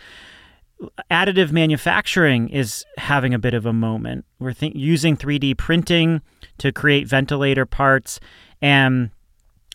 Additive 1.10 1.52
manufacturing 1.52 2.48
is 2.48 2.84
having 2.96 3.34
a 3.34 3.38
bit 3.38 3.52
of 3.52 3.66
a 3.66 3.72
moment. 3.72 4.24
We're 4.38 4.54
th- 4.54 4.74
using 4.74 5.16
3D 5.16 5.58
printing 5.58 6.22
to 6.58 6.72
create 6.72 7.06
ventilator 7.06 7.66
parts, 7.66 8.20
and 8.62 9.10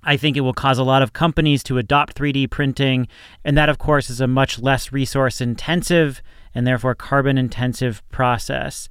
I 0.05 0.17
think 0.17 0.37
it 0.37 0.41
will 0.41 0.53
cause 0.53 0.77
a 0.77 0.83
lot 0.83 1.01
of 1.01 1.13
companies 1.13 1.63
to 1.63 1.77
adopt 1.77 2.15
3D 2.15 2.49
printing, 2.49 3.07
and 3.43 3.57
that, 3.57 3.69
of 3.69 3.77
course, 3.79 4.09
is 4.09 4.21
a 4.21 4.27
much 4.27 4.59
less 4.59 4.91
resource 4.91 5.41
intensive 5.41 6.21
and 6.53 6.65
therefore 6.65 6.95
carbon 6.95 7.37
intensive 7.37 8.01
process. 8.11 8.87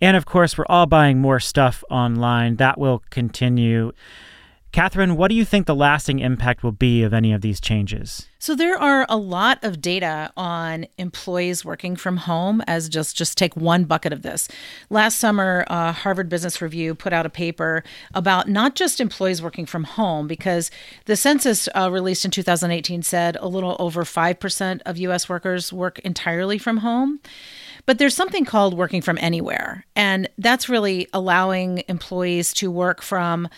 And 0.00 0.16
of 0.16 0.26
course, 0.26 0.56
we're 0.56 0.66
all 0.68 0.86
buying 0.86 1.18
more 1.18 1.40
stuff 1.40 1.82
online. 1.90 2.56
That 2.56 2.78
will 2.78 3.02
continue. 3.10 3.92
Katherine, 4.70 5.16
what 5.16 5.28
do 5.28 5.34
you 5.34 5.46
think 5.46 5.66
the 5.66 5.74
lasting 5.74 6.18
impact 6.18 6.62
will 6.62 6.72
be 6.72 7.02
of 7.02 7.14
any 7.14 7.32
of 7.32 7.40
these 7.40 7.60
changes? 7.60 8.28
So 8.38 8.54
there 8.54 8.78
are 8.78 9.06
a 9.08 9.16
lot 9.16 9.64
of 9.64 9.80
data 9.80 10.30
on 10.36 10.86
employees 10.98 11.64
working 11.64 11.96
from 11.96 12.18
home 12.18 12.62
as 12.66 12.88
just 12.88 13.16
just 13.16 13.38
take 13.38 13.56
one 13.56 13.84
bucket 13.84 14.12
of 14.12 14.22
this. 14.22 14.46
Last 14.90 15.18
summer, 15.18 15.64
uh, 15.68 15.92
Harvard 15.92 16.28
Business 16.28 16.60
Review 16.60 16.94
put 16.94 17.12
out 17.12 17.26
a 17.26 17.30
paper 17.30 17.82
about 18.14 18.48
not 18.48 18.74
just 18.74 19.00
employees 19.00 19.42
working 19.42 19.66
from 19.66 19.84
home 19.84 20.28
because 20.28 20.70
the 21.06 21.16
census 21.16 21.68
uh, 21.74 21.90
released 21.90 22.24
in 22.24 22.30
2018 22.30 23.02
said 23.02 23.36
a 23.40 23.48
little 23.48 23.74
over 23.78 24.04
5% 24.04 24.80
of 24.84 24.98
US 24.98 25.28
workers 25.28 25.72
work 25.72 25.98
entirely 26.00 26.58
from 26.58 26.78
home. 26.78 27.20
But 27.86 27.98
there's 27.98 28.14
something 28.14 28.44
called 28.44 28.76
working 28.76 29.00
from 29.00 29.16
anywhere, 29.18 29.86
and 29.96 30.28
that's 30.36 30.68
really 30.68 31.08
allowing 31.14 31.84
employees 31.88 32.52
to 32.54 32.70
work 32.70 33.00
from 33.00 33.48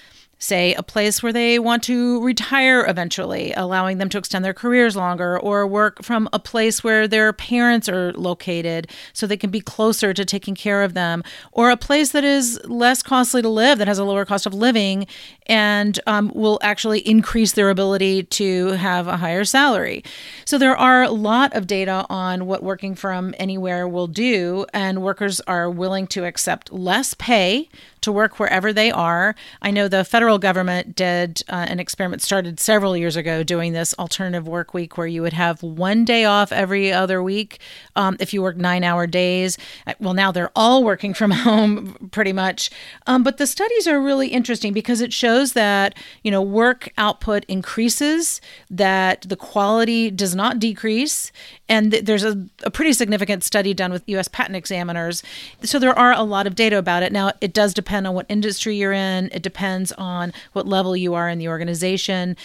say, 0.41 0.75
a 0.75 0.83
place 0.83 1.23
where 1.23 1.33
they 1.33 1.59
want 1.59 1.83
to 1.85 2.21
retire 2.25 2.85
eventually, 2.89 3.53
allowing 3.53 3.99
them 3.99 4.09
to 4.09 4.19
extend 4.19 4.45
their 4.45 4.55
careers 4.55 4.97
longer, 4.97 5.39
or 5.39 5.67
work 5.67 6.03
from 6.03 6.29
a 6.33 6.39
place 6.39 6.83
where 6.83 7.07
their 7.07 7.33
parents 7.33 7.89
are 7.89 8.13
located 8.15 8.91
so 9.13 9.27
they 9.27 9.37
can 9.37 9.51
be 9.51 9.61
closer 9.61 10.13
to 10.13 10.25
taking 10.25 10.55
care 10.55 10.83
of 10.83 10.95
them, 10.95 11.23
or 11.53 11.71
a 11.71 11.77
place 11.77 12.13
that 12.13 12.25
is 12.25 12.59
less 12.65 13.03
costly 13.03 13.43
to 13.43 13.49
live, 13.49 13.79
that 13.79 13.87
has 13.87 13.99
a 13.99 14.05
lower 14.05 14.25
cost 14.25 14.47
of 14.47 14.55
living, 14.55 15.07
and 15.51 15.99
um, 16.07 16.31
will 16.33 16.61
actually 16.63 17.01
increase 17.01 17.53
their 17.53 17.71
ability 17.71 18.23
to 18.23 18.69
have 18.69 19.09
a 19.09 19.17
higher 19.17 19.45
salary. 19.45 20.05
So 20.45 20.59
there 20.59 20.77
are 20.77 21.03
a 21.03 21.11
lot 21.11 21.53
of 21.55 21.67
data 21.67 22.07
on 22.09 22.47
what 22.47 22.63
working 22.63 22.95
from 22.95 23.35
anywhere 23.37 23.89
will 23.89 24.07
do, 24.07 24.65
and 24.73 25.03
workers 25.03 25.41
are 25.41 25.69
willing 25.69 26.07
to 26.09 26.25
accept 26.25 26.73
less 26.73 27.15
pay 27.15 27.69
to 28.01 28.13
work 28.13 28.39
wherever 28.39 28.73
they 28.73 28.91
are. 28.91 29.35
I 29.61 29.71
know 29.71 29.89
the 29.89 30.05
federal 30.05 30.39
government 30.39 30.95
did 30.97 31.43
uh, 31.49 31.67
an 31.69 31.81
experiment 31.81 32.23
started 32.23 32.61
several 32.61 32.97
years 32.97 33.17
ago 33.17 33.43
doing 33.43 33.73
this 33.73 33.95
alternative 33.99 34.49
work 34.49 34.73
week 34.73 34.97
where 34.97 35.07
you 35.07 35.23
would 35.23 35.33
have 35.33 35.63
one 35.63 36.05
day 36.05 36.25
off 36.25 36.53
every 36.53 36.93
other 36.93 37.23
week 37.23 37.61
um, 37.97 38.17
if 38.21 38.33
you 38.33 38.41
work 38.41 38.57
nine 38.57 38.85
hour 38.85 39.07
days. 39.07 39.59
Uh, 39.87 39.95
well, 40.01 40.15
now 40.15 40.33
they're 40.33 40.53
all 40.57 40.85
working 40.85 41.13
from 41.13 41.31
home 41.31 42.09
pretty 42.11 42.33
much. 42.33 42.71
Um, 43.07 43.23
but 43.23 43.37
the 43.37 43.47
studies 43.47 43.87
are 43.87 44.01
really 44.01 44.29
interesting 44.29 44.73
because 44.73 45.01
it 45.01 45.13
shows 45.13 45.40
that, 45.53 45.95
you 46.23 46.31
know, 46.31 46.43
work 46.43 46.91
output 46.97 47.45
increases, 47.47 48.41
that 48.71 49.23
the 49.29 49.37
quality 49.37 50.11
does 50.11 50.35
not 50.35 50.59
decrease. 50.59 51.33
And 51.69 51.91
th- 51.91 52.05
there's 52.05 52.25
a, 52.25 52.47
a 52.63 52.71
pretty 52.71 52.93
significant 52.93 53.45
study 53.45 53.75
done 53.75 53.93
with 53.93 54.09
US 54.09 54.29
patent 54.29 54.57
examiners. 54.57 55.23
So 55.63 55.79
there 55.79 55.99
are 55.99 56.13
a 56.13 56.23
lot 56.23 56.47
of 56.47 56.55
data 56.55 56.79
about 56.79 57.03
it. 57.03 57.13
Now, 57.13 57.33
it 57.41 57.53
does 57.53 57.75
depend 57.75 58.07
on 58.07 58.15
what 58.15 58.27
industry 58.29 58.77
you're 58.77 58.93
in, 58.93 59.31
it 59.33 59.43
depends 59.43 59.93
on 59.93 60.33
what 60.53 60.67
level 60.67 60.97
you 60.97 61.15
are 61.15 61.29
in 61.29 61.39
the 61.39 61.49
organization. 61.49 62.37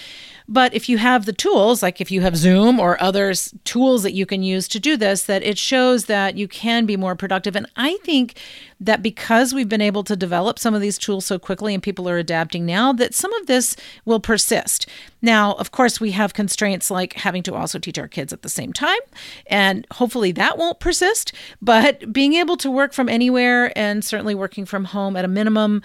But 0.48 0.74
if 0.74 0.88
you 0.88 1.00
have 1.00 1.26
the 1.26 1.34
tools, 1.34 1.82
like 1.82 2.00
if 2.00 2.12
you 2.12 2.22
have 2.22 2.38
Zoom 2.38 2.80
or 2.80 3.02
other 3.02 3.34
tools 3.64 4.04
that 4.04 4.14
you 4.14 4.26
can 4.26 4.44
use 4.44 4.68
to 4.70 4.80
do 4.80 4.96
this, 4.96 5.24
that 5.24 5.42
it 5.42 5.58
shows 5.58 6.06
that 6.06 6.38
you 6.38 6.48
can 6.48 6.86
be 6.86 6.96
more 6.96 7.16
productive. 7.16 7.56
And 7.56 7.68
I 7.76 7.98
think 8.04 8.38
that 8.80 9.02
because 9.02 9.54
we've 9.54 9.70
been 9.70 9.82
able 9.82 10.04
to 10.04 10.16
develop 10.16 10.60
some 10.60 10.76
of 10.76 10.82
these 10.82 10.98
tools 10.98 11.26
so 11.26 11.40
quickly 11.40 11.74
and 11.74 11.82
people 11.82 12.08
are 12.08 12.18
adapting 12.18 12.66
now, 12.66 12.94
that 12.94 13.16
some 13.16 13.34
of 13.34 13.48
this 13.48 13.76
will 14.04 14.20
persist. 14.20 14.88
Now, 15.22 15.54
of 15.54 15.72
course, 15.72 16.00
we 16.00 16.12
have 16.12 16.34
constraints 16.34 16.92
like 16.92 17.14
having 17.14 17.42
to 17.44 17.56
also 17.56 17.80
teach 17.80 17.98
our 17.98 18.08
kids 18.08 18.32
at 18.32 18.44
the 18.44 18.50
same 18.50 18.74
time, 18.74 19.00
and 19.48 19.88
hopefully 19.94 20.32
that 20.34 20.58
won't 20.58 20.80
persist. 20.80 21.34
But 21.62 22.14
being 22.14 22.34
able 22.34 22.58
to 22.58 22.70
work 22.70 22.94
from 22.94 23.10
anywhere 23.10 23.76
and 23.76 24.06
certainly 24.06 24.36
working 24.36 24.66
from 24.66 24.86
home 24.86 25.16
at 25.16 25.26
a 25.26 25.30
minimum 25.30 25.82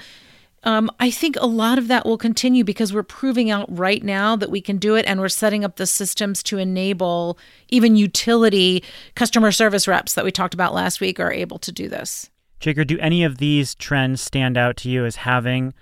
um, 0.62 0.90
I 1.00 1.10
think 1.10 1.36
a 1.40 1.46
lot 1.46 1.78
of 1.78 1.88
that 1.88 2.04
will 2.04 2.18
continue 2.18 2.64
because 2.64 2.92
we're 2.92 3.02
proving 3.02 3.50
out 3.50 3.66
right 3.76 4.02
now 4.02 4.36
that 4.36 4.50
we 4.50 4.60
can 4.60 4.76
do 4.76 4.94
it, 4.94 5.06
and 5.06 5.20
we're 5.20 5.28
setting 5.28 5.64
up 5.64 5.76
the 5.76 5.86
systems 5.86 6.42
to 6.44 6.58
enable 6.58 7.38
even 7.68 7.96
utility 7.96 8.84
customer 9.14 9.52
service 9.52 9.88
reps 9.88 10.14
that 10.14 10.24
we 10.24 10.30
talked 10.30 10.54
about 10.54 10.74
last 10.74 11.00
week 11.00 11.18
are 11.18 11.32
able 11.32 11.58
to 11.58 11.72
do 11.72 11.88
this. 11.88 12.30
Jigar, 12.60 12.86
do 12.86 12.98
any 12.98 13.24
of 13.24 13.38
these 13.38 13.74
trends 13.74 14.20
stand 14.20 14.58
out 14.58 14.76
to 14.78 14.90
you 14.90 15.06
as 15.06 15.16
having 15.16 15.72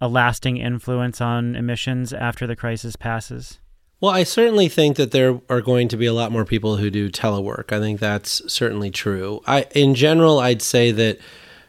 a 0.00 0.08
lasting 0.08 0.56
influence 0.56 1.20
on 1.20 1.54
emissions 1.54 2.12
after 2.12 2.46
the 2.46 2.56
crisis 2.56 2.96
passes? 2.96 3.58
Well, 4.00 4.10
I 4.10 4.24
certainly 4.24 4.68
think 4.68 4.96
that 4.96 5.12
there 5.12 5.40
are 5.48 5.60
going 5.60 5.86
to 5.88 5.96
be 5.96 6.06
a 6.06 6.12
lot 6.12 6.32
more 6.32 6.44
people 6.44 6.76
who 6.76 6.90
do 6.90 7.08
telework. 7.08 7.70
I 7.70 7.78
think 7.78 8.00
that's 8.00 8.42
certainly 8.52 8.90
true. 8.90 9.42
I, 9.46 9.66
in 9.76 9.94
general, 9.94 10.40
I'd 10.40 10.62
say 10.62 10.90
that, 10.90 11.20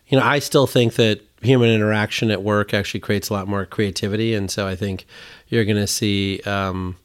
you 0.08 0.18
know, 0.18 0.26
I 0.26 0.40
still 0.40 0.66
think 0.66 0.96
that 0.96 1.22
human 1.44 1.70
interaction 1.70 2.32
at 2.32 2.44
work 2.44 2.74
actually 2.74 3.00
creates 3.00 3.30
a 3.30 3.34
lot 3.34 3.48
more 3.48 3.66
creativity, 3.66 4.34
and 4.34 4.50
so 4.50 4.68
I 4.68 4.76
think 4.76 5.06
you're 5.48 5.66
going 5.66 5.78
to 5.78 5.88
see, 5.88 6.42
um, 6.42 6.96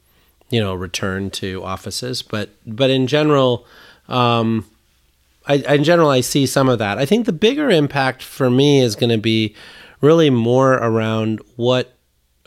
you 0.50 0.60
know, 0.60 0.74
return 0.74 1.30
to 1.30 1.62
offices. 1.64 2.22
But 2.22 2.50
but 2.66 2.90
in 2.90 3.06
general, 3.06 3.66
um, 4.08 4.64
I, 5.46 5.56
in 5.56 5.84
general, 5.84 6.10
I 6.10 6.20
see 6.20 6.46
some 6.46 6.68
of 6.68 6.78
that. 6.78 6.98
I 6.98 7.06
think 7.06 7.26
the 7.26 7.32
bigger 7.32 7.70
impact 7.70 8.22
for 8.22 8.50
me 8.50 8.80
is 8.80 8.96
going 8.96 9.10
to 9.10 9.18
be 9.18 9.54
really 10.00 10.30
more 10.30 10.74
around 10.74 11.40
what 11.56 11.97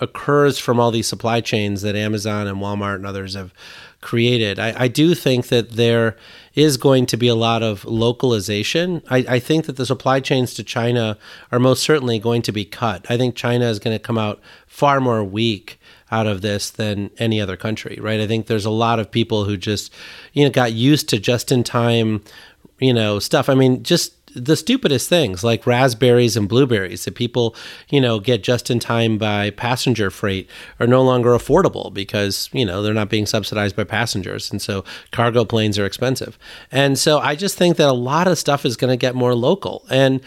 occurs 0.02 0.58
from 0.58 0.80
all 0.80 0.92
these 0.92 1.08
supply 1.08 1.40
chains 1.40 1.84
that 1.84 1.96
Amazon 1.96 2.48
and 2.48 2.58
Walmart 2.58 2.96
and 2.96 3.06
others 3.06 3.36
have 3.36 3.54
created. 4.02 4.60
I, 4.60 4.74
I 4.76 4.88
do 4.88 5.14
think 5.14 5.48
that 5.48 5.72
there 5.72 6.18
is 6.56 6.76
going 6.76 7.06
to 7.06 7.18
be 7.18 7.28
a 7.28 7.36
lot 7.36 7.62
of 7.62 7.86
localization. 7.86 9.04
I, 9.10 9.18
I, 9.30 9.40
think 9.40 9.68
that 9.68 9.78
the 9.78 9.86
supply 9.86 10.20
chains 10.20 10.56
to 10.56 10.64
China 10.64 11.18
are 11.52 11.60
most 11.60 11.84
certainly 11.84 12.18
going 12.18 12.42
to 12.42 12.52
be 12.52 12.66
cut. 12.66 13.06
I 13.10 13.18
think 13.18 13.36
China 13.36 13.66
is 13.66 13.78
going 13.78 13.96
to 13.96 14.04
come 14.04 14.18
out 14.18 14.42
far 14.66 15.00
more 15.00 15.24
weak 15.24 15.80
out 16.12 16.28
of 16.28 16.42
this 16.42 16.72
than 16.72 17.12
any 17.20 17.40
other 17.40 17.56
country, 17.56 17.98
right? 18.02 18.20
I 18.20 18.28
think 18.28 18.48
there's 18.48 18.66
a 18.66 18.72
lot 18.72 19.00
of 19.00 19.12
people 19.12 19.46
who 19.46 19.56
just, 19.56 19.94
you 20.34 20.44
know, 20.44 20.50
got 20.50 20.74
used 20.74 21.08
to 21.10 21.20
just 21.20 21.52
in 21.52 21.64
time, 21.64 22.24
you 22.80 22.94
know, 22.94 23.20
stuff. 23.20 23.50
I 23.50 23.54
mean, 23.54 23.84
just 23.84 24.21
the 24.36 24.56
stupidest 24.56 25.10
things 25.10 25.44
like 25.44 25.68
raspberries 25.68 26.38
and 26.38 26.48
blueberries 26.48 27.06
that 27.06 27.16
people, 27.16 27.56
you 27.90 28.02
know, 28.02 28.20
get 28.20 28.44
just 28.44 28.70
in 28.70 28.80
time 28.80 29.18
by 29.18 29.50
passenger 29.52 30.10
freight 30.10 30.50
are 30.80 30.88
no 30.88 31.02
longer 31.02 31.32
affordable 31.32 31.94
because, 31.94 32.50
you 32.52 32.66
know, 32.66 32.82
they're 32.82 32.94
not 32.94 33.10
being 33.10 33.26
subsidized 33.26 33.76
by 33.76 33.84
passengers. 33.84 34.52
And 34.52 34.62
so 34.62 34.84
cargo 35.12 35.46
planes 35.46 35.78
are 35.78 35.86
expensive. 35.86 36.38
And 36.72 36.98
so 36.98 37.20
I 37.20 37.36
just 37.36 37.58
think 37.58 37.78
that 37.78 37.90
a 37.90 37.94
lot 37.94 38.28
of 38.28 38.38
stuff 38.38 38.66
is 38.66 38.78
going 38.78 38.92
to 38.92 38.98
get 38.98 39.16
more 39.16 39.36
local. 39.36 39.86
And 39.90 40.22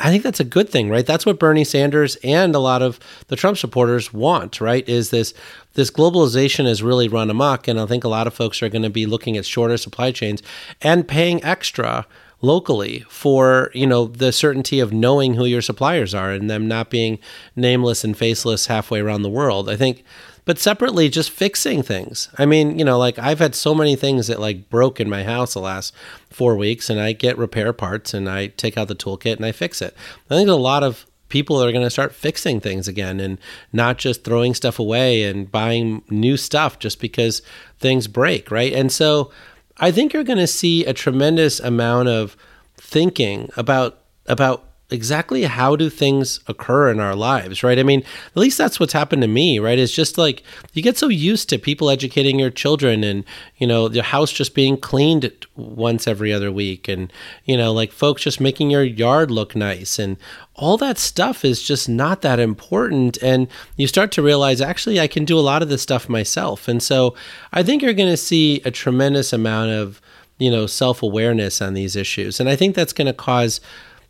I 0.00 0.10
think 0.10 0.22
that's 0.22 0.40
a 0.40 0.44
good 0.44 0.68
thing, 0.68 0.88
right? 0.88 1.04
That's 1.04 1.26
what 1.26 1.40
Bernie 1.40 1.64
Sanders 1.64 2.16
and 2.22 2.54
a 2.54 2.60
lot 2.60 2.82
of 2.82 3.00
the 3.26 3.36
Trump 3.36 3.58
supporters 3.58 4.12
want, 4.12 4.60
right? 4.60 4.88
Is 4.88 5.10
this 5.10 5.34
this 5.74 5.90
globalization 5.90 6.66
has 6.66 6.82
really 6.82 7.08
run 7.08 7.30
amok, 7.30 7.68
and 7.68 7.80
I 7.80 7.86
think 7.86 8.04
a 8.04 8.08
lot 8.08 8.26
of 8.26 8.34
folks 8.34 8.62
are 8.62 8.68
going 8.68 8.82
to 8.82 8.90
be 8.90 9.06
looking 9.06 9.36
at 9.36 9.44
shorter 9.44 9.76
supply 9.76 10.12
chains 10.12 10.42
and 10.82 11.06
paying 11.06 11.42
extra 11.42 12.06
locally 12.40 13.04
for 13.08 13.70
you 13.74 13.86
know 13.86 14.06
the 14.06 14.32
certainty 14.32 14.78
of 14.80 14.92
knowing 14.92 15.34
who 15.34 15.44
your 15.44 15.62
suppliers 15.62 16.14
are 16.14 16.30
and 16.32 16.48
them 16.48 16.68
not 16.68 16.90
being 16.90 17.18
nameless 17.56 18.04
and 18.04 18.16
faceless 18.16 18.66
halfway 18.66 19.00
around 19.00 19.22
the 19.22 19.28
world. 19.28 19.68
I 19.68 19.76
think 19.76 20.04
but 20.44 20.58
separately 20.58 21.10
just 21.10 21.30
fixing 21.30 21.82
things. 21.82 22.28
I 22.38 22.46
mean 22.46 22.78
you 22.78 22.84
know 22.84 22.98
like 22.98 23.18
i've 23.18 23.40
had 23.40 23.54
so 23.54 23.74
many 23.74 23.96
things 23.96 24.28
that 24.28 24.40
like 24.40 24.70
broke 24.70 25.00
in 25.00 25.10
my 25.10 25.24
house 25.24 25.54
the 25.54 25.60
last 25.60 25.92
four 26.30 26.56
weeks 26.56 26.88
and 26.88 27.00
i 27.00 27.12
get 27.12 27.36
repair 27.36 27.72
parts 27.72 28.14
and 28.14 28.28
i 28.28 28.48
take 28.48 28.78
out 28.78 28.88
the 28.88 28.94
toolkit 28.94 29.36
and 29.36 29.44
i 29.44 29.52
fix 29.52 29.82
it. 29.82 29.96
I 30.30 30.34
think 30.36 30.48
a 30.48 30.54
lot 30.54 30.84
of 30.84 31.06
people 31.28 31.62
are 31.62 31.72
going 31.72 31.84
to 31.84 31.90
start 31.90 32.14
fixing 32.14 32.60
things 32.60 32.88
again 32.88 33.20
and 33.20 33.38
not 33.72 33.98
just 33.98 34.24
throwing 34.24 34.54
stuff 34.54 34.78
away 34.78 35.24
and 35.24 35.50
buying 35.50 36.02
new 36.08 36.36
stuff 36.36 36.78
just 36.78 37.00
because 37.00 37.42
things 37.80 38.06
break 38.06 38.50
right? 38.50 38.72
And 38.72 38.92
so 38.92 39.30
I 39.78 39.90
think 39.90 40.12
you're 40.12 40.24
going 40.24 40.38
to 40.38 40.46
see 40.46 40.84
a 40.84 40.92
tremendous 40.92 41.60
amount 41.60 42.08
of 42.08 42.36
thinking 42.76 43.50
about 43.56 43.98
about 44.26 44.67
exactly 44.90 45.44
how 45.44 45.76
do 45.76 45.90
things 45.90 46.40
occur 46.46 46.90
in 46.90 46.98
our 46.98 47.14
lives, 47.14 47.62
right? 47.62 47.78
I 47.78 47.82
mean, 47.82 48.00
at 48.00 48.36
least 48.36 48.56
that's 48.56 48.80
what's 48.80 48.94
happened 48.94 49.20
to 49.20 49.28
me, 49.28 49.58
right? 49.58 49.78
It's 49.78 49.92
just 49.92 50.16
like 50.16 50.42
you 50.72 50.82
get 50.82 50.96
so 50.96 51.08
used 51.08 51.50
to 51.50 51.58
people 51.58 51.90
educating 51.90 52.38
your 52.38 52.50
children 52.50 53.04
and, 53.04 53.24
you 53.58 53.66
know, 53.66 53.90
your 53.90 54.04
house 54.04 54.32
just 54.32 54.54
being 54.54 54.78
cleaned 54.78 55.30
once 55.56 56.08
every 56.08 56.32
other 56.32 56.50
week 56.50 56.88
and, 56.88 57.12
you 57.44 57.56
know, 57.56 57.70
like 57.70 57.92
folks 57.92 58.22
just 58.22 58.40
making 58.40 58.70
your 58.70 58.82
yard 58.82 59.30
look 59.30 59.54
nice 59.54 59.98
and 59.98 60.16
all 60.54 60.78
that 60.78 60.96
stuff 60.96 61.44
is 61.44 61.62
just 61.62 61.88
not 61.88 62.22
that 62.22 62.40
important 62.40 63.18
and 63.22 63.46
you 63.76 63.86
start 63.86 64.10
to 64.12 64.22
realize 64.22 64.60
actually 64.60 64.98
I 64.98 65.06
can 65.06 65.26
do 65.26 65.38
a 65.38 65.40
lot 65.40 65.62
of 65.62 65.68
this 65.68 65.82
stuff 65.82 66.08
myself. 66.08 66.66
And 66.66 66.82
so 66.82 67.14
I 67.52 67.62
think 67.62 67.82
you're 67.82 67.92
going 67.92 68.08
to 68.08 68.16
see 68.16 68.62
a 68.64 68.70
tremendous 68.70 69.34
amount 69.34 69.70
of 69.70 70.00
you 70.38 70.50
know 70.50 70.66
self-awareness 70.66 71.60
on 71.60 71.74
these 71.74 71.96
issues 71.96 72.38
and 72.38 72.48
i 72.48 72.54
think 72.54 72.76
that's 72.76 72.92
going 72.92 73.08
to 73.08 73.12
cause 73.12 73.60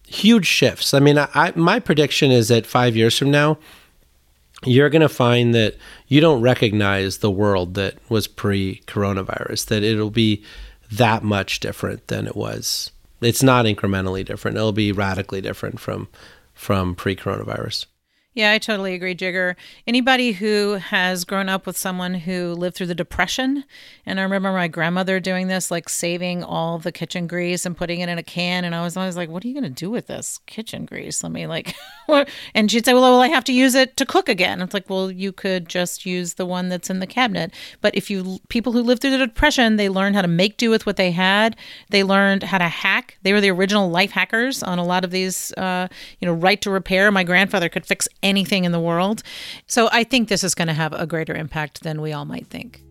huge 0.08 0.46
shifts. 0.46 0.94
I 0.94 1.00
mean, 1.00 1.18
I, 1.18 1.52
my 1.54 1.78
prediction 1.78 2.30
is 2.30 2.48
that 2.48 2.66
five 2.66 2.96
years 2.96 3.18
from 3.18 3.30
now, 3.30 3.58
you're 4.64 4.90
going 4.90 5.02
to 5.02 5.08
find 5.08 5.54
that 5.54 5.76
you 6.08 6.20
don't 6.20 6.40
recognize 6.40 7.18
the 7.18 7.30
world 7.30 7.74
that 7.74 7.94
was 8.08 8.26
pre 8.26 8.82
coronavirus, 8.86 9.66
that 9.66 9.82
it'll 9.82 10.10
be 10.10 10.42
that 10.90 11.22
much 11.22 11.60
different 11.60 12.06
than 12.08 12.26
it 12.26 12.34
was. 12.34 12.90
It's 13.20 13.42
not 13.42 13.66
incrementally 13.66 14.24
different. 14.24 14.56
It'll 14.56 14.72
be 14.72 14.92
radically 14.92 15.40
different 15.40 15.78
from 15.80 16.08
from 16.54 16.94
pre 16.94 17.14
coronavirus. 17.14 17.86
Yeah, 18.38 18.52
I 18.52 18.58
totally 18.58 18.94
agree, 18.94 19.16
Jigar. 19.16 19.56
Anybody 19.84 20.30
who 20.30 20.74
has 20.74 21.24
grown 21.24 21.48
up 21.48 21.66
with 21.66 21.76
someone 21.76 22.14
who 22.14 22.52
lived 22.52 22.76
through 22.76 22.86
the 22.86 22.94
Depression, 22.94 23.64
and 24.06 24.20
I 24.20 24.22
remember 24.22 24.52
my 24.52 24.68
grandmother 24.68 25.18
doing 25.18 25.48
this, 25.48 25.72
like 25.72 25.88
saving 25.88 26.44
all 26.44 26.78
the 26.78 26.92
kitchen 26.92 27.26
grease 27.26 27.66
and 27.66 27.76
putting 27.76 27.98
it 27.98 28.08
in 28.08 28.16
a 28.16 28.22
can, 28.22 28.64
and 28.64 28.76
I 28.76 28.84
was 28.84 28.96
always 28.96 29.16
like, 29.16 29.28
"What 29.28 29.44
are 29.44 29.48
you 29.48 29.54
going 29.54 29.64
to 29.64 29.70
do 29.70 29.90
with 29.90 30.06
this 30.06 30.38
kitchen 30.46 30.84
grease?" 30.84 31.24
Let 31.24 31.32
me 31.32 31.48
like, 31.48 31.74
and 32.54 32.70
she'd 32.70 32.84
say, 32.84 32.92
"Well, 32.94 33.02
well, 33.02 33.20
I 33.20 33.26
have 33.26 33.42
to 33.42 33.52
use 33.52 33.74
it 33.74 33.96
to 33.96 34.06
cook 34.06 34.28
again." 34.28 34.62
It's 34.62 34.72
like, 34.72 34.88
well, 34.88 35.10
you 35.10 35.32
could 35.32 35.68
just 35.68 36.06
use 36.06 36.34
the 36.34 36.46
one 36.46 36.68
that's 36.68 36.90
in 36.90 37.00
the 37.00 37.08
cabinet. 37.08 37.52
But 37.80 37.96
if 37.96 38.08
you 38.08 38.38
people 38.50 38.72
who 38.72 38.82
lived 38.82 39.02
through 39.02 39.18
the 39.18 39.26
Depression, 39.26 39.74
they 39.74 39.88
learned 39.88 40.14
how 40.14 40.22
to 40.22 40.28
make 40.28 40.58
do 40.58 40.70
with 40.70 40.86
what 40.86 40.96
they 40.96 41.10
had. 41.10 41.56
They 41.90 42.04
learned 42.04 42.44
how 42.44 42.58
to 42.58 42.68
hack. 42.68 43.18
They 43.22 43.32
were 43.32 43.40
the 43.40 43.50
original 43.50 43.90
life 43.90 44.12
hackers 44.12 44.62
on 44.62 44.78
a 44.78 44.84
lot 44.84 45.02
of 45.04 45.10
these, 45.10 45.52
uh, 45.54 45.88
you 46.20 46.26
know, 46.26 46.34
right 46.34 46.62
to 46.62 46.70
repair. 46.70 47.10
My 47.10 47.24
grandfather 47.24 47.68
could 47.68 47.84
fix 47.84 48.06
anything 48.22 48.27
in 48.36 48.72
the 48.72 48.80
world. 48.80 49.22
So 49.66 49.88
I 49.92 50.04
think 50.04 50.28
this 50.28 50.44
is 50.44 50.54
going 50.54 50.68
to 50.68 50.74
have 50.74 50.92
a 50.92 51.06
greater 51.06 51.34
impact 51.34 51.82
than 51.82 52.00
we 52.00 52.12
all 52.12 52.24
might 52.24 52.46
think. 52.46 52.82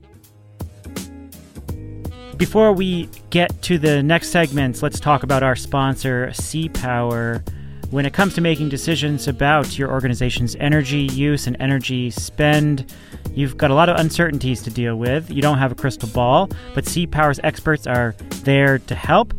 Before 2.38 2.71
we 2.71 3.10
get 3.32 3.62
to 3.63 3.80
the 3.80 4.04
next 4.04 4.30
segments, 4.30 4.84
let's 4.84 5.00
talk 5.00 5.23
about 5.23 5.41
our 5.41 5.56
sponsor, 5.56 6.28
CPower. 6.34 7.47
When 7.89 8.06
it 8.06 8.13
comes 8.13 8.36
to 8.36 8.41
making 8.41 8.69
decisions 8.69 9.28
about 9.28 9.80
your 9.80 9.89
organization's 9.91 10.56
energy 10.58 11.04
use 11.04 11.47
and 11.47 11.58
energy 11.60 12.12
spend, 12.12 12.93
you've 13.34 13.58
got 13.58 13.71
a 13.71 13.73
lot 13.73 13.89
of 13.89 13.97
uncertainties 13.97 14.62
to 14.63 14.69
deal 14.69 14.97
with. 14.97 15.32
You 15.32 15.41
don't 15.41 15.58
have 15.58 15.71
a 15.71 15.76
crystal 15.76 16.10
ball, 16.10 16.50
but 16.76 16.84
CPower's 16.84 17.39
experts 17.43 17.88
are 17.88 18.13
there 18.43 18.78
to 18.80 18.93
help. 18.93 19.34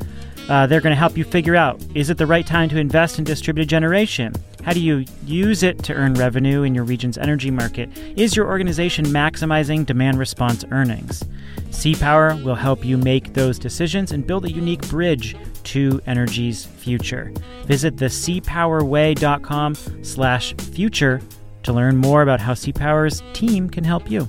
Uh, 0.49 0.67
they're 0.67 0.81
going 0.81 0.93
to 0.93 0.99
help 0.99 1.17
you 1.17 1.25
figure 1.25 1.55
out 1.55 1.81
is 1.95 2.11
it 2.11 2.17
the 2.17 2.27
right 2.27 2.47
time 2.47 2.69
to 2.71 2.79
invest 2.79 3.19
in 3.19 3.25
distributed 3.25 3.69
generation? 3.69 4.33
How 4.69 4.75
do 4.75 4.81
you 4.81 5.07
use 5.25 5.63
it 5.63 5.83
to 5.85 5.95
earn 5.95 6.13
revenue 6.13 6.63
in 6.63 6.75
your 6.75 6.85
region's 6.85 7.17
energy 7.17 7.51
market? 7.51 7.89
Is 8.19 8.37
your 8.37 8.49
organization 8.49 9.07
maximizing 9.07 9.87
demand 9.87 10.19
response 10.19 10.63
earnings? 10.71 11.25
CPower 11.71 12.45
will 12.45 12.55
help 12.55 12.85
you 12.85 12.99
make 12.99 13.33
those 13.33 13.59
decisions 13.59 14.13
and 14.13 14.27
build 14.27 14.45
a 14.45 14.53
unique 14.53 14.87
bridge 14.89 15.35
to 15.63 16.03
energy's 16.07 16.67
future. 16.67 17.33
Visit 17.65 17.97
the 17.97 18.11
cpowerway.com 18.11 19.75
slash 20.03 20.53
future 20.53 21.23
to 21.63 21.73
learn 21.73 21.97
more 21.97 22.21
about 22.21 22.43
how 22.43 22.53
CPower's 22.53 23.23
team 23.33 23.71
can 23.71 23.85
help 23.85 24.11
you. 24.11 24.29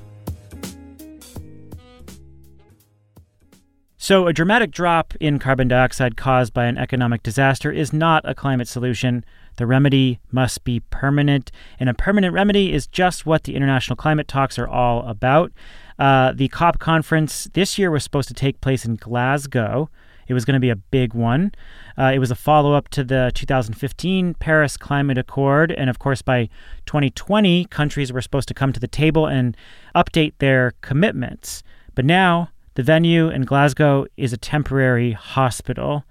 So, 3.98 4.28
a 4.28 4.34
dramatic 4.34 4.72
drop 4.72 5.14
in 5.20 5.38
carbon 5.38 5.68
dioxide 5.68 6.16
caused 6.16 6.54
by 6.54 6.68
an 6.68 6.78
economic 6.78 7.24
disaster 7.24 7.74
is 7.74 7.92
not 7.92 8.24
a 8.24 8.34
climate 8.34 8.70
solution. 8.70 9.26
The 9.60 9.68
remedy 9.68 10.22
must 10.32 10.64
be 10.64 10.80
permanent, 10.80 11.52
and 11.82 11.90
a 11.90 11.94
permanent 11.94 12.34
remedy 12.34 12.72
is 12.72 12.88
just 12.88 13.26
what 13.26 13.44
the 13.44 13.58
international 13.58 13.98
climate 13.98 14.30
talks 14.30 14.58
are 14.58 14.70
all 14.70 15.06
about. 15.06 15.52
Uh, 16.00 16.32
the 16.32 16.48
COP 16.48 16.80
conference 16.80 17.50
this 17.52 17.78
year 17.78 17.92
was 17.92 18.02
supposed 18.02 18.30
to 18.30 18.34
take 18.34 18.62
place 18.62 18.86
in 18.86 18.96
Glasgow. 18.96 19.90
It 20.30 20.34
was 20.34 20.46
going 20.46 20.54
to 20.54 20.62
be 20.62 20.70
a 20.70 20.78
big 20.78 21.14
one. 21.14 21.52
Uh, 21.98 22.14
it 22.16 22.20
was 22.20 22.32
a 22.32 22.36
follow 22.36 22.74
up 22.74 22.88
to 22.92 23.04
the 23.04 23.34
2015 23.36 24.36
Paris 24.36 24.78
Climate 24.78 25.18
Accord. 25.18 25.74
And 25.74 25.90
of 25.90 26.00
course, 26.00 26.22
by 26.22 26.48
2020, 26.86 27.66
countries 27.66 28.14
were 28.14 28.22
supposed 28.22 28.48
to 28.48 28.54
come 28.54 28.72
to 28.72 28.80
the 28.80 28.88
table 28.88 29.26
and 29.28 29.58
update 29.94 30.36
their 30.38 30.72
commitments. 30.80 31.64
But 31.96 32.06
now, 32.06 32.52
the 32.76 32.84
venue 32.84 33.28
in 33.28 33.42
Glasgow 33.42 34.06
is 34.16 34.32
a 34.32 34.38
temporary 34.38 35.12
hospital 35.12 36.06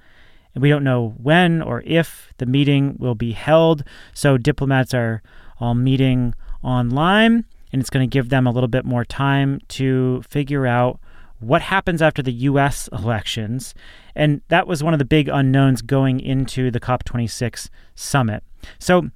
and 0.54 0.62
we 0.62 0.68
don't 0.68 0.84
know 0.84 1.14
when 1.18 1.62
or 1.62 1.82
if 1.86 2.32
the 2.38 2.46
meeting 2.46 2.96
will 2.98 3.14
be 3.14 3.32
held. 3.32 3.84
So 4.14 4.38
diplomats 4.38 4.94
are 4.94 5.22
all 5.60 5.74
meeting 5.74 6.34
online, 6.62 7.44
and 7.72 7.80
it's 7.80 7.90
going 7.90 8.08
to 8.08 8.12
give 8.12 8.28
them 8.28 8.46
a 8.46 8.50
little 8.50 8.68
bit 8.68 8.84
more 8.84 9.04
time 9.04 9.60
to 9.68 10.22
figure 10.22 10.66
out 10.66 11.00
what 11.40 11.62
happens 11.62 12.02
after 12.02 12.22
the 12.22 12.32
US 12.32 12.88
elections. 12.88 13.74
And 14.14 14.40
that 14.48 14.66
was 14.66 14.82
one 14.82 14.92
of 14.92 14.98
the 14.98 15.04
big 15.04 15.28
unknowns 15.28 15.82
going 15.82 16.20
into 16.20 16.70
the 16.70 16.80
COP26 16.80 17.68
summit. 17.94 18.42
So, 18.78 19.10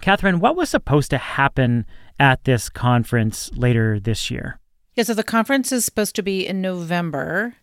Katherine, 0.00 0.40
what 0.40 0.56
was 0.56 0.70
supposed 0.70 1.10
to 1.10 1.18
happen 1.18 1.84
at 2.18 2.44
this 2.44 2.68
conference 2.68 3.50
later 3.54 4.00
this 4.00 4.30
year? 4.30 4.58
Yeah, 4.94 5.04
so 5.04 5.14
the 5.14 5.24
conference 5.24 5.70
is 5.70 5.84
supposed 5.84 6.16
to 6.16 6.22
be 6.22 6.46
in 6.46 6.60
November. 6.60 7.54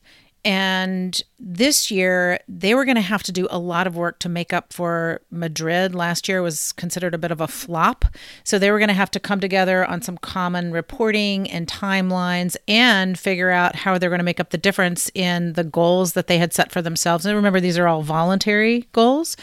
And 0.46 1.20
this 1.40 1.90
year, 1.90 2.40
they 2.48 2.76
were 2.76 2.86
going 2.86 2.96
to 2.96 3.02
have 3.02 3.24
to 3.24 3.32
do 3.32 3.48
a 3.50 3.58
lot 3.58 3.88
of 3.88 3.96
work 3.96 4.20
to 4.20 4.30
make 4.30 4.54
up 4.54 4.72
for 4.72 5.22
Madrid. 5.32 5.96
Last 5.96 6.30
year 6.30 6.44
was 6.44 6.72
considered 6.74 7.16
a 7.16 7.18
bit 7.18 7.32
of 7.32 7.42
a 7.42 7.48
flop. 7.48 8.06
So 8.44 8.60
they 8.60 8.70
were 8.70 8.78
going 8.78 8.90
to 8.90 8.94
have 8.94 9.10
to 9.12 9.20
come 9.20 9.40
together 9.40 9.84
on 9.84 10.04
some 10.04 10.20
common 10.20 10.72
reporting 10.72 11.50
and 11.50 11.68
timelines 11.68 12.56
and 12.68 13.18
figure 13.18 13.50
out 13.50 13.76
how 13.76 13.98
they're 13.98 14.12
going 14.12 14.20
to 14.20 14.24
make 14.24 14.40
up 14.40 14.52
the 14.52 14.58
difference 14.60 15.10
in 15.16 15.54
the 15.54 15.64
goals 15.64 16.14
that 16.14 16.28
they 16.28 16.38
had 16.38 16.54
set 16.54 16.72
for 16.72 16.82
themselves. 16.84 17.26
And 17.26 17.36
remember, 17.36 17.60
these 17.60 17.80
are 17.80 17.88
all 17.88 18.04
voluntary 18.04 18.88
goals. 18.92 19.36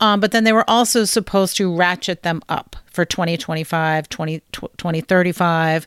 Um, 0.00 0.18
but 0.18 0.32
then 0.32 0.42
they 0.42 0.52
were 0.52 0.68
also 0.68 1.04
supposed 1.04 1.56
to 1.58 1.72
ratchet 1.72 2.24
them 2.24 2.42
up 2.48 2.74
for 2.86 3.04
2025, 3.04 4.08
20, 4.08 4.42
2035. 4.50 5.86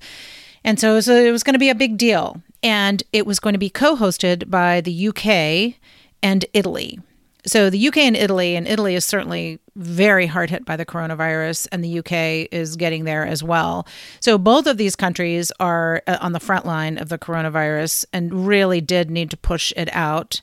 And 0.66 0.80
so 0.80 0.92
it 0.92 0.96
was, 0.96 1.08
was 1.08 1.44
going 1.44 1.54
to 1.54 1.60
be 1.60 1.70
a 1.70 1.76
big 1.76 1.96
deal 1.96 2.42
and 2.64 3.04
it 3.14 3.28
was 3.28 3.40
going 3.40 3.54
to 3.54 3.60
be 3.60 3.70
co 3.70 3.96
hosted 3.96 4.50
by 4.50 4.82
the 4.82 5.08
UK 5.10 5.76
and 6.24 6.44
Italy. 6.54 7.00
So 7.46 7.70
the 7.70 7.88
UK 7.88 7.98
and 7.98 8.18
Italy, 8.18 8.56
and 8.56 8.68
Italy 8.68 8.96
is 8.96 9.06
certainly 9.06 9.60
very 9.76 10.26
hard 10.26 10.50
hit 10.50 10.66
by 10.66 10.76
the 10.76 10.86
coronavirus, 10.86 11.68
and 11.72 11.84
the 11.84 12.00
UK 12.00 12.50
is 12.52 12.76
getting 12.76 13.04
there 13.04 13.24
as 13.24 13.44
well. 13.44 13.86
So 14.20 14.40
both 14.40 14.66
of 14.66 14.78
these 14.78 14.96
countries 14.96 15.52
are 15.60 16.02
uh, 16.08 16.18
on 16.22 16.32
the 16.32 16.40
front 16.40 16.66
line 16.66 16.98
of 16.98 17.10
the 17.10 17.20
coronavirus 17.20 18.06
and 18.12 18.48
really 18.48 18.82
did 18.82 19.12
need 19.12 19.30
to 19.30 19.38
push 19.38 19.72
it 19.78 19.90
out. 19.94 20.42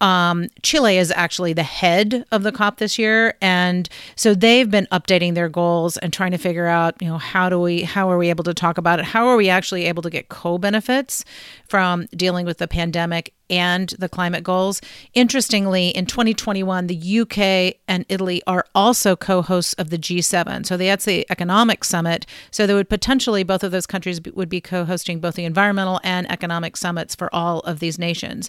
Um, 0.00 0.48
Chile 0.62 0.96
is 0.96 1.10
actually 1.10 1.52
the 1.52 1.62
head 1.62 2.24
of 2.30 2.42
the 2.42 2.52
COP 2.52 2.78
this 2.78 2.98
year, 2.98 3.34
and 3.40 3.88
so 4.14 4.34
they've 4.34 4.70
been 4.70 4.86
updating 4.92 5.34
their 5.34 5.48
goals 5.48 5.96
and 5.96 6.12
trying 6.12 6.30
to 6.30 6.38
figure 6.38 6.66
out, 6.66 7.00
you 7.00 7.08
know, 7.08 7.18
how 7.18 7.48
do 7.48 7.60
we, 7.60 7.82
how 7.82 8.10
are 8.10 8.18
we 8.18 8.30
able 8.30 8.44
to 8.44 8.54
talk 8.54 8.78
about 8.78 9.00
it? 9.00 9.04
How 9.04 9.26
are 9.26 9.36
we 9.36 9.48
actually 9.48 9.86
able 9.86 10.02
to 10.02 10.10
get 10.10 10.28
co-benefits 10.28 11.24
from 11.66 12.06
dealing 12.16 12.46
with 12.46 12.58
the 12.58 12.68
pandemic 12.68 13.34
and 13.50 13.88
the 13.98 14.08
climate 14.08 14.44
goals? 14.44 14.80
Interestingly, 15.14 15.88
in 15.88 16.06
2021, 16.06 16.86
the 16.86 17.20
UK 17.20 17.80
and 17.88 18.06
Italy 18.08 18.40
are 18.46 18.64
also 18.74 19.16
co-hosts 19.16 19.72
of 19.74 19.90
the 19.90 19.98
G7. 19.98 20.64
So 20.64 20.76
that's 20.76 21.06
the 21.06 21.26
economic 21.28 21.82
summit. 21.82 22.24
So 22.52 22.66
there 22.66 22.76
would 22.76 22.88
potentially 22.88 23.42
both 23.42 23.64
of 23.64 23.72
those 23.72 23.86
countries 23.86 24.20
would 24.34 24.48
be 24.48 24.60
co-hosting 24.60 25.18
both 25.18 25.34
the 25.34 25.44
environmental 25.44 26.00
and 26.04 26.30
economic 26.30 26.76
summits 26.76 27.16
for 27.16 27.34
all 27.34 27.60
of 27.60 27.80
these 27.80 27.98
nations. 27.98 28.48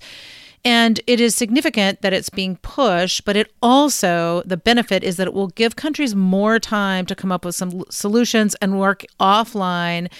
And 0.65 0.99
it 1.07 1.21
is 1.21 1.35
significant 1.35 2.01
that 2.01 2.11
it's 2.11 2.29
being 2.29 2.57
pushed, 2.57 3.23
but 3.23 3.37
it 3.37 3.51
also, 3.61 4.43
the 4.45 4.57
benefit 4.57 5.03
is 5.03 5.15
that 5.17 5.27
it 5.27 5.33
will 5.33 5.47
give 5.47 5.77
countries 5.77 6.15
more 6.15 6.59
time 6.59 7.05
to 7.05 7.15
come 7.15 7.31
up 7.31 7.45
with 7.45 7.55
some 7.55 7.83
solutions 7.89 8.55
and 8.55 8.79
work 8.79 9.05
offline 9.19 10.11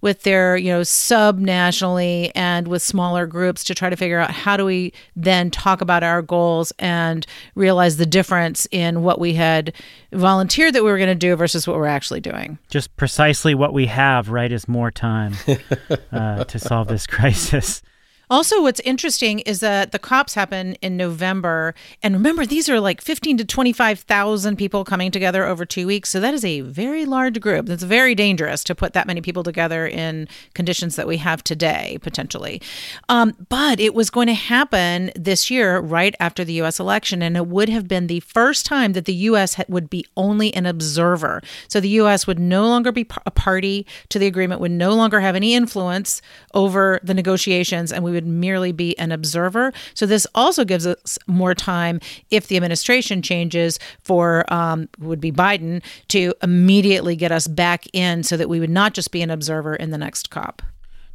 with 0.00 0.22
their, 0.22 0.56
you 0.56 0.70
know, 0.70 0.84
sub 0.84 1.38
nationally 1.40 2.30
and 2.36 2.68
with 2.68 2.82
smaller 2.82 3.26
groups 3.26 3.64
to 3.64 3.74
try 3.74 3.90
to 3.90 3.96
figure 3.96 4.20
out 4.20 4.30
how 4.30 4.56
do 4.56 4.64
we 4.64 4.92
then 5.16 5.50
talk 5.50 5.80
about 5.80 6.04
our 6.04 6.22
goals 6.22 6.72
and 6.78 7.26
realize 7.56 7.96
the 7.96 8.06
difference 8.06 8.68
in 8.70 9.02
what 9.02 9.18
we 9.18 9.34
had 9.34 9.72
volunteered 10.12 10.74
that 10.74 10.84
we 10.84 10.90
were 10.90 10.98
going 10.98 11.08
to 11.08 11.14
do 11.14 11.34
versus 11.34 11.66
what 11.66 11.76
we're 11.76 11.86
actually 11.86 12.20
doing. 12.20 12.58
Just 12.70 12.96
precisely 12.96 13.54
what 13.54 13.72
we 13.72 13.86
have, 13.86 14.30
right, 14.30 14.52
is 14.52 14.68
more 14.68 14.92
time 14.92 15.34
uh, 16.12 16.44
to 16.44 16.58
solve 16.58 16.86
this 16.86 17.06
crisis. 17.08 17.82
Also, 18.30 18.62
what's 18.62 18.80
interesting 18.80 19.40
is 19.40 19.60
that 19.60 19.92
the 19.92 19.98
COPs 19.98 20.34
happen 20.34 20.74
in 20.82 20.96
November, 20.96 21.74
and 22.02 22.14
remember 22.14 22.44
these 22.44 22.68
are 22.68 22.80
like 22.80 23.00
fifteen 23.00 23.36
to 23.38 23.44
twenty 23.44 23.72
five 23.72 24.00
thousand 24.00 24.56
people 24.56 24.84
coming 24.84 25.10
together 25.10 25.44
over 25.46 25.64
two 25.64 25.86
weeks. 25.86 26.10
So 26.10 26.20
that 26.20 26.34
is 26.34 26.44
a 26.44 26.60
very 26.60 27.06
large 27.06 27.40
group. 27.40 27.66
That's 27.66 27.82
very 27.82 28.14
dangerous 28.14 28.62
to 28.64 28.74
put 28.74 28.92
that 28.92 29.06
many 29.06 29.20
people 29.20 29.42
together 29.42 29.86
in 29.86 30.28
conditions 30.54 30.96
that 30.96 31.06
we 31.06 31.16
have 31.18 31.42
today, 31.42 31.98
potentially. 32.02 32.60
Um, 33.08 33.34
but 33.48 33.80
it 33.80 33.94
was 33.94 34.10
going 34.10 34.26
to 34.26 34.34
happen 34.34 35.10
this 35.16 35.50
year, 35.50 35.78
right 35.78 36.14
after 36.20 36.44
the 36.44 36.52
U.S. 36.54 36.78
election, 36.78 37.22
and 37.22 37.36
it 37.36 37.46
would 37.46 37.68
have 37.68 37.88
been 37.88 38.06
the 38.06 38.20
first 38.20 38.66
time 38.66 38.92
that 38.92 39.06
the 39.06 39.14
U.S. 39.14 39.60
would 39.68 39.88
be 39.88 40.04
only 40.16 40.52
an 40.54 40.66
observer. 40.66 41.42
So 41.68 41.80
the 41.80 41.88
U.S. 41.90 42.26
would 42.26 42.38
no 42.38 42.66
longer 42.66 42.92
be 42.92 43.06
a 43.24 43.30
party 43.30 43.86
to 44.10 44.18
the 44.18 44.26
agreement, 44.26 44.60
would 44.60 44.70
no 44.70 44.94
longer 44.94 45.20
have 45.20 45.34
any 45.34 45.54
influence 45.54 46.20
over 46.54 47.00
the 47.02 47.14
negotiations, 47.14 47.92
and 47.92 48.04
we 48.04 48.17
would 48.18 48.26
merely 48.26 48.72
be 48.72 48.98
an 48.98 49.12
observer. 49.12 49.72
So 49.94 50.06
this 50.06 50.26
also 50.34 50.64
gives 50.64 50.86
us 50.86 51.18
more 51.28 51.54
time 51.54 52.00
if 52.30 52.48
the 52.48 52.56
administration 52.56 53.22
changes 53.22 53.78
for 54.02 54.52
um, 54.52 54.88
would 54.98 55.20
be 55.20 55.30
Biden 55.30 55.82
to 56.08 56.34
immediately 56.42 57.14
get 57.14 57.30
us 57.30 57.46
back 57.46 57.84
in, 57.92 58.24
so 58.24 58.36
that 58.36 58.48
we 58.48 58.58
would 58.58 58.70
not 58.70 58.92
just 58.92 59.12
be 59.12 59.22
an 59.22 59.30
observer 59.30 59.76
in 59.76 59.90
the 59.90 59.98
next 59.98 60.30
COP. 60.30 60.62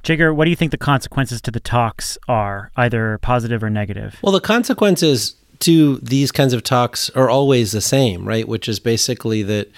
Jigar, 0.03 0.33
what 0.33 0.45
do 0.45 0.49
you 0.49 0.55
think 0.55 0.71
the 0.71 0.77
consequences 0.77 1.41
to 1.41 1.51
the 1.51 1.59
talks 1.59 2.17
are, 2.27 2.71
either 2.77 3.17
positive 3.19 3.63
or 3.63 3.69
negative? 3.69 4.17
Well, 4.21 4.31
the 4.31 4.41
consequences 4.41 5.35
to 5.59 5.97
these 5.97 6.31
kinds 6.31 6.53
of 6.53 6.63
talks 6.63 7.09
are 7.11 7.29
always 7.29 7.71
the 7.71 7.81
same, 7.81 8.27
right? 8.27 8.47
Which 8.47 8.67
is 8.67 8.79
basically 8.79 9.43
that 9.43 9.71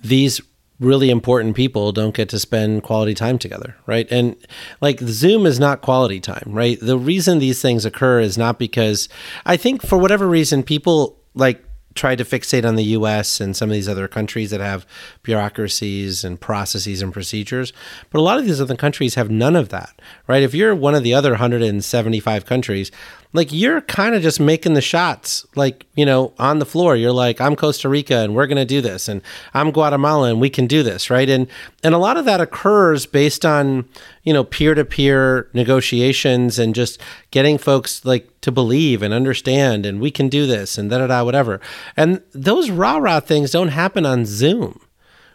these 0.00 0.40
really 0.80 1.10
important 1.10 1.54
people 1.54 1.92
don't 1.92 2.14
get 2.14 2.28
to 2.30 2.38
spend 2.38 2.82
quality 2.82 3.14
time 3.14 3.38
together, 3.38 3.76
right? 3.86 4.06
And 4.10 4.36
like 4.80 5.00
Zoom 5.00 5.46
is 5.46 5.60
not 5.60 5.82
quality 5.82 6.20
time, 6.20 6.44
right? 6.46 6.78
The 6.80 6.98
reason 6.98 7.38
these 7.38 7.62
things 7.62 7.84
occur 7.84 8.20
is 8.20 8.36
not 8.36 8.58
because 8.58 9.08
I 9.46 9.56
think 9.56 9.82
for 9.82 9.98
whatever 9.98 10.26
reason 10.26 10.62
people 10.62 11.18
like 11.34 11.64
try 11.94 12.16
to 12.16 12.24
fixate 12.24 12.66
on 12.66 12.74
the 12.74 12.84
US 12.84 13.40
and 13.40 13.56
some 13.56 13.70
of 13.70 13.74
these 13.74 13.88
other 13.88 14.08
countries 14.08 14.50
that 14.50 14.60
have 14.60 14.84
bureaucracies 15.22 16.24
and 16.24 16.40
processes 16.40 17.00
and 17.02 17.12
procedures. 17.12 17.72
But 18.10 18.18
a 18.18 18.22
lot 18.22 18.38
of 18.38 18.46
these 18.46 18.60
other 18.60 18.76
countries 18.76 19.14
have 19.14 19.30
none 19.30 19.54
of 19.54 19.68
that, 19.68 20.00
right? 20.26 20.42
If 20.42 20.54
you're 20.54 20.74
one 20.74 20.96
of 20.96 21.04
the 21.04 21.14
other 21.14 21.30
175 21.30 22.44
countries, 22.46 22.90
like 23.34 23.52
you're 23.52 23.82
kind 23.82 24.14
of 24.14 24.22
just 24.22 24.40
making 24.40 24.72
the 24.72 24.80
shots 24.80 25.44
like 25.54 25.84
you 25.94 26.06
know 26.06 26.32
on 26.38 26.60
the 26.60 26.64
floor. 26.64 26.96
You're 26.96 27.12
like 27.12 27.40
i'm 27.40 27.54
costa 27.56 27.88
rica 27.88 28.18
and 28.18 28.34
we're 28.34 28.46
going 28.46 28.56
to 28.56 28.64
do 28.64 28.80
this 28.80 29.08
and 29.08 29.20
i'm 29.52 29.70
guatemala 29.70 30.30
and 30.30 30.40
we 30.40 30.48
can 30.48 30.66
do 30.66 30.82
this 30.82 31.10
right? 31.10 31.28
And 31.28 31.48
and 31.82 31.94
a 31.94 31.98
lot 31.98 32.16
of 32.16 32.24
that 32.24 32.40
occurs 32.40 33.04
based 33.04 33.44
on 33.44 33.86
you 34.22 34.32
know 34.32 34.44
peer-to-peer 34.44 35.50
negotiations 35.52 36.58
and 36.58 36.74
just 36.74 37.00
getting 37.30 37.58
folks 37.58 38.04
like 38.04 38.30
to 38.40 38.50
believe 38.50 39.02
and 39.02 39.12
understand 39.12 39.84
and 39.84 40.00
we 40.00 40.10
can 40.10 40.28
do 40.28 40.46
this 40.46 40.78
and 40.78 40.88
da 40.88 40.98
da 40.98 41.08
da 41.08 41.24
whatever. 41.24 41.60
And 41.96 42.22
those 42.32 42.70
rah 42.70 42.96
rah 42.96 43.20
things 43.20 43.50
don't 43.50 43.68
happen 43.68 44.06
on 44.06 44.24
zoom 44.24 44.80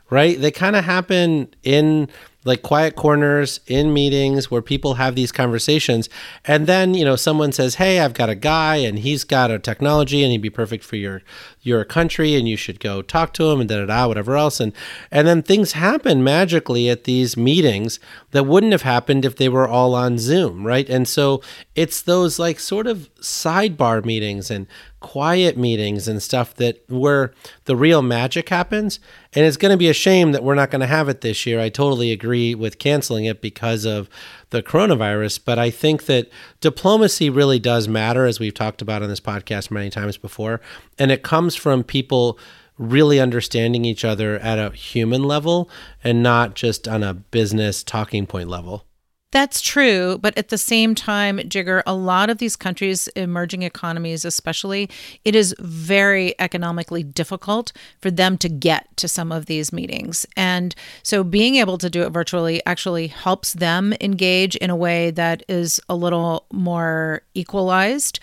right? 0.09 0.39
They 0.39 0.51
kind 0.51 0.75
of 0.75 0.85
happen 0.85 1.53
in 1.63 2.09
like 2.45 2.61
quiet 2.61 2.95
corners 2.95 3.59
in 3.67 3.93
meetings 3.93 4.49
where 4.49 4.61
people 4.61 4.93
have 4.95 5.15
these 5.15 5.31
conversations. 5.31 6.09
And 6.45 6.67
then 6.67 6.93
you 6.93 7.03
know 7.03 7.15
someone 7.15 7.51
says 7.51 7.75
hey 7.75 7.99
i've 7.99 8.13
got 8.13 8.29
a 8.29 8.35
guy 8.35 8.77
and 8.77 8.99
he's 8.99 9.23
got 9.23 9.51
a 9.51 9.59
technology 9.59 10.23
and 10.23 10.31
he'd 10.31 10.41
be 10.41 10.49
perfect 10.49 10.83
for 10.83 10.95
your 10.95 11.21
your 11.61 11.83
country 11.83 12.35
and 12.35 12.47
you 12.47 12.55
should 12.55 12.79
go 12.79 13.01
talk 13.01 13.33
to 13.33 13.49
him 13.51 13.59
and 13.59 13.69
da 13.69 13.79
da 13.79 13.85
da 13.85 14.07
whatever 14.07 14.37
else. 14.37 14.59
And 14.59 14.73
and 15.11 15.27
then 15.27 15.41
things 15.41 15.73
happen 15.73 16.23
magically 16.23 16.89
at 16.89 17.03
these 17.03 17.35
meetings 17.35 17.99
that 18.31 18.45
wouldn't 18.45 18.71
have 18.71 18.83
happened 18.83 19.25
if 19.25 19.35
they 19.35 19.49
were 19.49 19.67
all 19.67 19.93
on 19.93 20.17
zoom 20.17 20.65
right? 20.65 20.89
And 20.89 21.07
so 21.07 21.41
it's 21.75 22.01
those 22.01 22.39
like 22.39 22.59
sort 22.59 22.87
of 22.87 23.09
sidebar 23.15 24.03
meetings 24.03 24.49
and 24.49 24.67
quiet 24.99 25.57
meetings 25.57 26.07
and 26.07 26.21
stuff 26.21 26.53
that 26.55 26.83
where 26.89 27.33
the 27.65 27.75
real 27.75 28.01
magic 28.01 28.49
happens. 28.49 28.99
And 29.33 29.45
it's 29.45 29.57
going 29.57 29.71
to 29.71 29.77
be 29.77 29.89
a 29.89 29.93
shame 29.93 30.31
that 30.33 30.43
we're 30.43 30.55
not 30.55 30.71
going 30.71 30.81
to 30.81 30.87
have 30.87 31.07
it 31.07 31.21
this 31.21 31.45
year. 31.45 31.59
I 31.59 31.69
totally 31.69 32.11
agree 32.11 32.55
with 32.55 32.79
canceling 32.79 33.25
it 33.25 33.41
because 33.41 33.85
of 33.85 34.09
the 34.49 34.61
coronavirus. 34.61 35.39
But 35.45 35.59
I 35.59 35.69
think 35.69 36.05
that 36.05 36.29
diplomacy 36.59 37.29
really 37.29 37.59
does 37.59 37.87
matter, 37.87 38.25
as 38.25 38.39
we've 38.39 38.53
talked 38.53 38.81
about 38.81 39.01
on 39.01 39.09
this 39.09 39.21
podcast 39.21 39.71
many 39.71 39.89
times 39.89 40.17
before. 40.17 40.59
And 40.97 41.11
it 41.11 41.23
comes 41.23 41.55
from 41.55 41.83
people 41.83 42.37
really 42.77 43.19
understanding 43.19 43.85
each 43.85 44.05
other 44.05 44.39
at 44.39 44.57
a 44.57 44.75
human 44.75 45.23
level 45.23 45.69
and 46.03 46.23
not 46.23 46.55
just 46.55 46.87
on 46.87 47.03
a 47.03 47.13
business 47.13 47.83
talking 47.83 48.25
point 48.25 48.49
level. 48.49 48.85
That's 49.31 49.61
true, 49.61 50.17
but 50.17 50.35
at 50.39 50.47
the 50.49 50.57
same 50.57 50.95
time, 50.95 51.37
Jigar, 51.37 51.83
a 51.85 51.93
lot 51.93 52.31
of 52.31 52.39
these 52.39 52.55
countries, 52.55 53.07
emerging 53.09 53.61
economies 53.61 54.25
especially, 54.25 54.89
it 55.23 55.35
is 55.35 55.53
very 55.59 56.33
economically 56.39 57.03
difficult 57.03 57.71
for 58.01 58.09
them 58.09 58.39
to 58.39 58.49
get 58.49 58.87
to 58.97 59.07
some 59.07 59.31
of 59.31 59.45
these 59.45 59.71
meetings. 59.71 60.25
And 60.35 60.73
so 61.03 61.23
being 61.23 61.55
able 61.57 61.77
to 61.77 61.91
do 61.91 62.01
it 62.01 62.09
virtually 62.09 62.65
actually 62.65 63.05
helps 63.05 63.53
them 63.53 63.93
engage 64.01 64.55
in 64.55 64.71
a 64.71 64.75
way 64.75 65.11
that 65.11 65.43
is 65.47 65.79
a 65.87 65.95
little 65.95 66.47
more 66.51 67.21
equalized. 67.35 68.19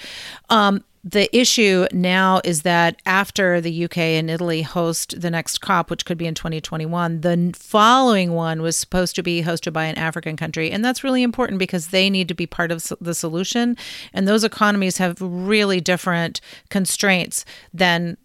Um, 0.51 0.83
the 1.09 1.35
issue 1.37 1.87
now 1.93 2.41
is 2.43 2.63
that 2.63 3.01
after 3.07 3.61
the 3.61 3.85
UK 3.85 3.97
and 3.99 4.29
Italy 4.29 4.63
host 4.63 5.21
the 5.21 5.31
next 5.31 5.61
COP, 5.61 5.89
which 5.89 6.05
could 6.05 6.19
be 6.19 6.27
in 6.27 6.35
2021, 6.35 7.21
the 7.21 7.53
following 7.57 8.33
one 8.33 8.61
was 8.61 8.77
supposed 8.77 9.15
to 9.15 9.23
be 9.23 9.45
hosted 9.45 9.73
by 9.73 9.85
an 9.85 9.97
African 9.97 10.37
country. 10.37 10.73
And 10.73 10.85
that's 10.85 11.05
really 11.05 11.23
important 11.23 11.61
because 11.61 11.89
they 11.89 12.11
need 12.11 12.27
to 12.27 12.35
be 12.35 12.45
part 12.45 12.73
of 12.73 12.93
the 13.01 13.15
solution. 13.15 13.77
And 14.13 14.27
those 14.27 14.43
economies 14.43 14.99
have 14.99 15.19
really 15.21 15.81
different 15.81 16.41
constraints 16.71 17.45
than 17.73 18.17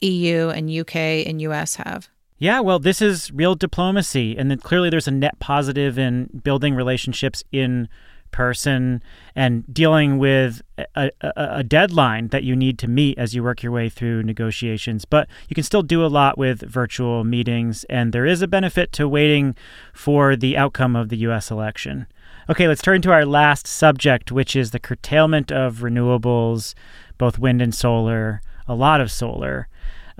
EU 0.00 0.48
and 0.48 0.70
UK 0.70 0.96
and 0.96 1.42
US 1.42 1.74
have. 1.74 2.08
Yeah, 2.38 2.60
well, 2.60 2.78
this 2.78 3.02
is 3.02 3.30
real 3.32 3.54
diplomacy. 3.54 4.38
And 4.38 4.50
then 4.50 4.60
clearly 4.60 4.88
there's 4.88 5.06
a 5.06 5.10
net 5.10 5.38
positive 5.40 5.98
in 5.98 6.40
building 6.42 6.74
relationships 6.74 7.44
in 7.52 7.90
person 8.30 9.02
and 9.34 9.64
dealing 9.72 10.18
with 10.18 10.62
a, 10.96 11.10
a, 11.20 11.32
a, 11.36 11.62
deadline 11.62 12.28
that 12.28 12.44
you 12.44 12.56
need 12.56 12.78
to 12.78 12.88
meet 12.88 13.18
as 13.18 13.34
you 13.34 13.42
work 13.42 13.62
your 13.62 13.72
way 13.72 13.88
through 13.88 14.22
negotiations. 14.22 15.04
But 15.04 15.28
you 15.48 15.54
can 15.54 15.64
still 15.64 15.82
do 15.82 16.04
a 16.04 16.08
lot 16.08 16.38
with 16.38 16.62
virtual 16.62 17.24
meetings, 17.24 17.84
and 17.84 18.12
there 18.12 18.26
is 18.26 18.42
a 18.42 18.48
benefit 18.48 18.92
to 18.92 19.08
waiting 19.08 19.54
for 19.92 20.36
the 20.36 20.56
outcome 20.56 20.96
of 20.96 21.08
the 21.08 21.18
U.S. 21.18 21.50
election. 21.50 22.06
Okay, 22.48 22.66
let's 22.66 22.82
turn 22.82 23.02
to 23.02 23.12
our 23.12 23.24
last 23.24 23.66
subject, 23.66 24.32
which 24.32 24.56
is 24.56 24.70
the 24.70 24.80
curtailment 24.80 25.52
of 25.52 25.78
renewables, 25.78 26.74
both 27.18 27.38
wind 27.38 27.62
and 27.62 27.74
solar, 27.74 28.40
a 28.66 28.74
lot 28.74 29.00
of 29.00 29.10
solar. 29.10 29.68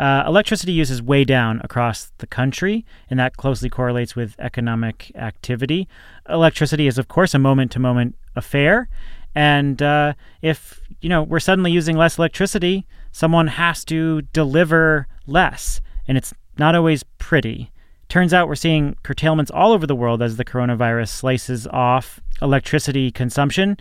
Uh, 0.00 0.24
electricity 0.26 0.72
use 0.72 0.90
is 0.90 1.02
way 1.02 1.24
down 1.24 1.60
across 1.62 2.10
the 2.18 2.26
country, 2.26 2.86
and 3.10 3.20
that 3.20 3.36
closely 3.36 3.68
correlates 3.68 4.16
with 4.16 4.34
economic 4.38 5.12
activity. 5.14 5.86
Electricity 6.26 6.86
is, 6.86 6.96
of 6.96 7.06
course, 7.06 7.34
a 7.34 7.38
moment 7.38 7.70
to 7.70 7.78
moment 7.78 8.16
affair. 8.34 8.88
And 9.34 9.82
uh, 9.82 10.14
if 10.40 10.80
you 11.02 11.10
know 11.10 11.22
we're 11.22 11.38
suddenly 11.38 11.70
using 11.70 11.98
less 11.98 12.16
electricity, 12.16 12.86
someone 13.12 13.48
has 13.48 13.84
to 13.84 14.22
deliver 14.32 15.06
less, 15.26 15.82
and 16.08 16.16
it's 16.16 16.32
not 16.58 16.74
always 16.74 17.02
pretty. 17.18 17.70
Turns 18.08 18.32
out 18.32 18.48
we're 18.48 18.54
seeing 18.54 18.96
curtailments 19.02 19.50
all 19.50 19.70
over 19.70 19.86
the 19.86 19.94
world 19.94 20.22
as 20.22 20.38
the 20.38 20.46
coronavirus 20.46 21.08
slices 21.08 21.66
off 21.66 22.20
electricity 22.40 23.10
consumption. 23.10 23.76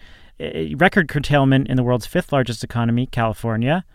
Record 0.75 1.08
curtailment 1.08 1.69
in 1.69 1.77
the 1.77 1.84
world's 1.84 2.05
fifth 2.05 2.34
largest 2.34 2.62
economy, 2.62 3.08
California. 3.08 3.86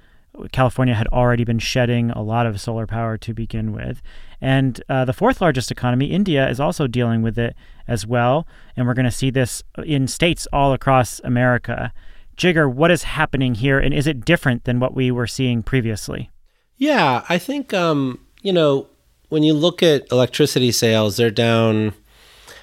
California 0.52 0.94
had 0.94 1.06
already 1.08 1.44
been 1.44 1.58
shedding 1.58 2.10
a 2.10 2.22
lot 2.22 2.46
of 2.46 2.60
solar 2.60 2.86
power 2.86 3.16
to 3.18 3.34
begin 3.34 3.72
with. 3.72 4.02
And 4.40 4.82
uh, 4.88 5.04
the 5.04 5.12
fourth 5.12 5.40
largest 5.40 5.70
economy, 5.70 6.06
India, 6.06 6.48
is 6.48 6.60
also 6.60 6.86
dealing 6.86 7.22
with 7.22 7.38
it 7.38 7.54
as 7.86 8.06
well. 8.06 8.46
And 8.76 8.86
we're 8.86 8.94
going 8.94 9.04
to 9.04 9.10
see 9.10 9.30
this 9.30 9.62
in 9.84 10.06
states 10.06 10.46
all 10.52 10.72
across 10.72 11.20
America. 11.24 11.92
Jigar, 12.36 12.72
what 12.72 12.90
is 12.90 13.04
happening 13.04 13.54
here? 13.54 13.78
And 13.78 13.94
is 13.94 14.06
it 14.06 14.24
different 14.24 14.64
than 14.64 14.80
what 14.80 14.94
we 14.94 15.10
were 15.10 15.26
seeing 15.26 15.62
previously? 15.62 16.30
Yeah, 16.76 17.24
I 17.28 17.38
think, 17.38 17.72
um, 17.72 18.20
you 18.42 18.52
know, 18.52 18.88
when 19.28 19.42
you 19.42 19.54
look 19.54 19.82
at 19.82 20.10
electricity 20.10 20.72
sales, 20.72 21.16
they're 21.16 21.30
down 21.30 21.94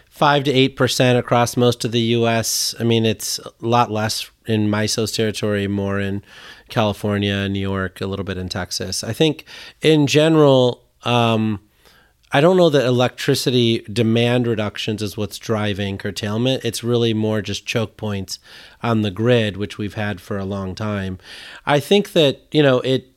5 0.10 0.44
to 0.44 0.70
8% 0.70 1.18
across 1.18 1.58
most 1.58 1.86
of 1.86 1.92
the 1.92 2.02
US. 2.02 2.76
I 2.80 2.84
mean, 2.84 3.06
it's 3.06 3.40
a 3.40 3.52
lot 3.62 3.90
less 3.90 4.30
in 4.46 4.70
MISO's 4.70 5.12
territory, 5.12 5.68
more 5.68 6.00
in 6.00 6.24
California, 6.70 7.48
New 7.48 7.60
York, 7.60 8.02
a 8.02 8.08
little 8.08 8.26
bit 8.26 8.38
in 8.38 8.50
Texas. 8.50 9.04
I 9.04 9.14
think 9.14 9.46
in 9.82 10.08
general, 10.08 10.84
um, 11.04 11.60
I 12.34 12.40
don't 12.40 12.56
know 12.56 12.70
that 12.70 12.86
electricity 12.86 13.80
demand 13.92 14.48
reductions 14.48 15.02
is 15.02 15.18
what's 15.18 15.38
driving 15.38 15.98
curtailment. 15.98 16.64
It's 16.64 16.84
really 16.84 17.14
more 17.14 17.42
just 17.42 17.66
choke 17.66 17.98
points 17.98 18.40
on 18.82 19.02
the 19.02 19.12
grid, 19.12 19.58
which 19.58 19.78
we've 19.78 19.96
had 19.96 20.22
for 20.22 20.38
a 20.38 20.46
long 20.46 20.74
time. 20.74 21.18
I 21.66 21.82
think 21.82 22.14
that, 22.14 22.42
you 22.52 22.64
know, 22.64 22.80
it 22.80 23.08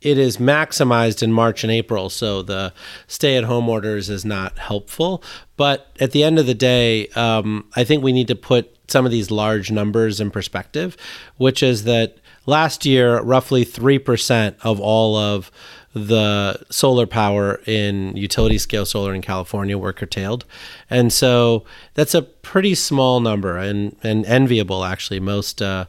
it 0.00 0.18
is 0.18 0.38
maximized 0.38 1.22
in 1.22 1.32
March 1.32 1.62
and 1.62 1.70
April, 1.70 2.10
so 2.10 2.42
the 2.42 2.72
stay 3.06 3.36
at 3.36 3.44
home 3.44 3.68
orders 3.68 4.10
is 4.10 4.24
not 4.24 4.58
helpful. 4.58 5.22
But 5.56 5.94
at 6.00 6.10
the 6.10 6.24
end 6.24 6.40
of 6.40 6.46
the 6.46 6.54
day, 6.54 7.06
um, 7.08 7.66
I 7.76 7.84
think 7.84 8.02
we 8.02 8.12
need 8.12 8.26
to 8.26 8.34
put 8.34 8.81
some 8.88 9.04
of 9.04 9.10
these 9.12 9.30
large 9.30 9.70
numbers 9.70 10.20
in 10.20 10.30
perspective, 10.30 10.96
which 11.36 11.62
is 11.62 11.84
that 11.84 12.16
last 12.46 12.84
year, 12.84 13.20
roughly 13.20 13.64
3% 13.64 14.54
of 14.62 14.80
all 14.80 15.16
of 15.16 15.50
the 15.94 16.58
solar 16.70 17.06
power 17.06 17.60
in 17.66 18.16
utility 18.16 18.58
scale 18.58 18.86
solar 18.86 19.14
in 19.14 19.20
California 19.20 19.76
were 19.76 19.92
curtailed. 19.92 20.44
And 20.88 21.12
so 21.12 21.64
that's 21.94 22.14
a 22.14 22.22
pretty 22.22 22.74
small 22.74 23.20
number 23.20 23.58
and, 23.58 23.96
and 24.02 24.24
enviable, 24.26 24.84
actually. 24.84 25.20
Most 25.20 25.60
uh, 25.60 25.84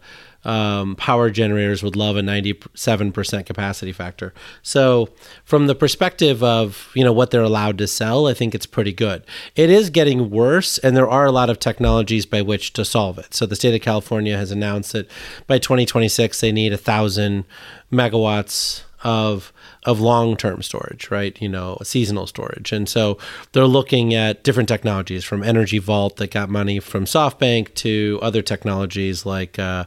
um, 0.45 0.95
power 0.95 1.29
generators 1.29 1.83
would 1.83 1.95
love 1.95 2.17
a 2.17 2.21
97% 2.21 3.45
capacity 3.45 3.91
factor. 3.91 4.33
So, 4.61 5.09
from 5.43 5.67
the 5.67 5.75
perspective 5.75 6.43
of 6.43 6.91
you 6.93 7.03
know 7.03 7.13
what 7.13 7.31
they're 7.31 7.41
allowed 7.41 7.77
to 7.79 7.87
sell, 7.87 8.27
I 8.27 8.33
think 8.33 8.53
it's 8.53 8.65
pretty 8.65 8.93
good. 8.93 9.23
It 9.55 9.69
is 9.69 9.89
getting 9.89 10.29
worse, 10.29 10.77
and 10.77 10.95
there 10.95 11.09
are 11.09 11.25
a 11.25 11.31
lot 11.31 11.49
of 11.49 11.59
technologies 11.59 12.25
by 12.25 12.41
which 12.41 12.73
to 12.73 12.85
solve 12.85 13.17
it. 13.17 13.33
So, 13.33 13.45
the 13.45 13.55
state 13.55 13.75
of 13.75 13.81
California 13.81 14.37
has 14.37 14.51
announced 14.51 14.93
that 14.93 15.09
by 15.47 15.59
2026 15.59 16.41
they 16.41 16.51
need 16.51 16.73
a 16.73 16.77
thousand 16.77 17.45
megawatts 17.91 18.83
of 19.03 19.51
of 19.85 19.99
long-term 19.99 20.61
storage, 20.61 21.11
right? 21.11 21.39
You 21.41 21.49
know, 21.49 21.77
seasonal 21.83 22.25
storage. 22.25 22.71
And 22.71 22.87
so 22.87 23.17
they're 23.51 23.65
looking 23.65 24.13
at 24.13 24.43
different 24.43 24.69
technologies 24.69 25.25
from 25.25 25.43
Energy 25.43 25.77
Vault 25.77 26.15
that 26.17 26.31
got 26.31 26.49
money 26.49 26.79
from 26.79 27.03
SoftBank 27.03 27.73
to 27.75 28.19
other 28.21 28.41
technologies 28.41 29.25
like 29.25 29.59
uh, 29.59 29.83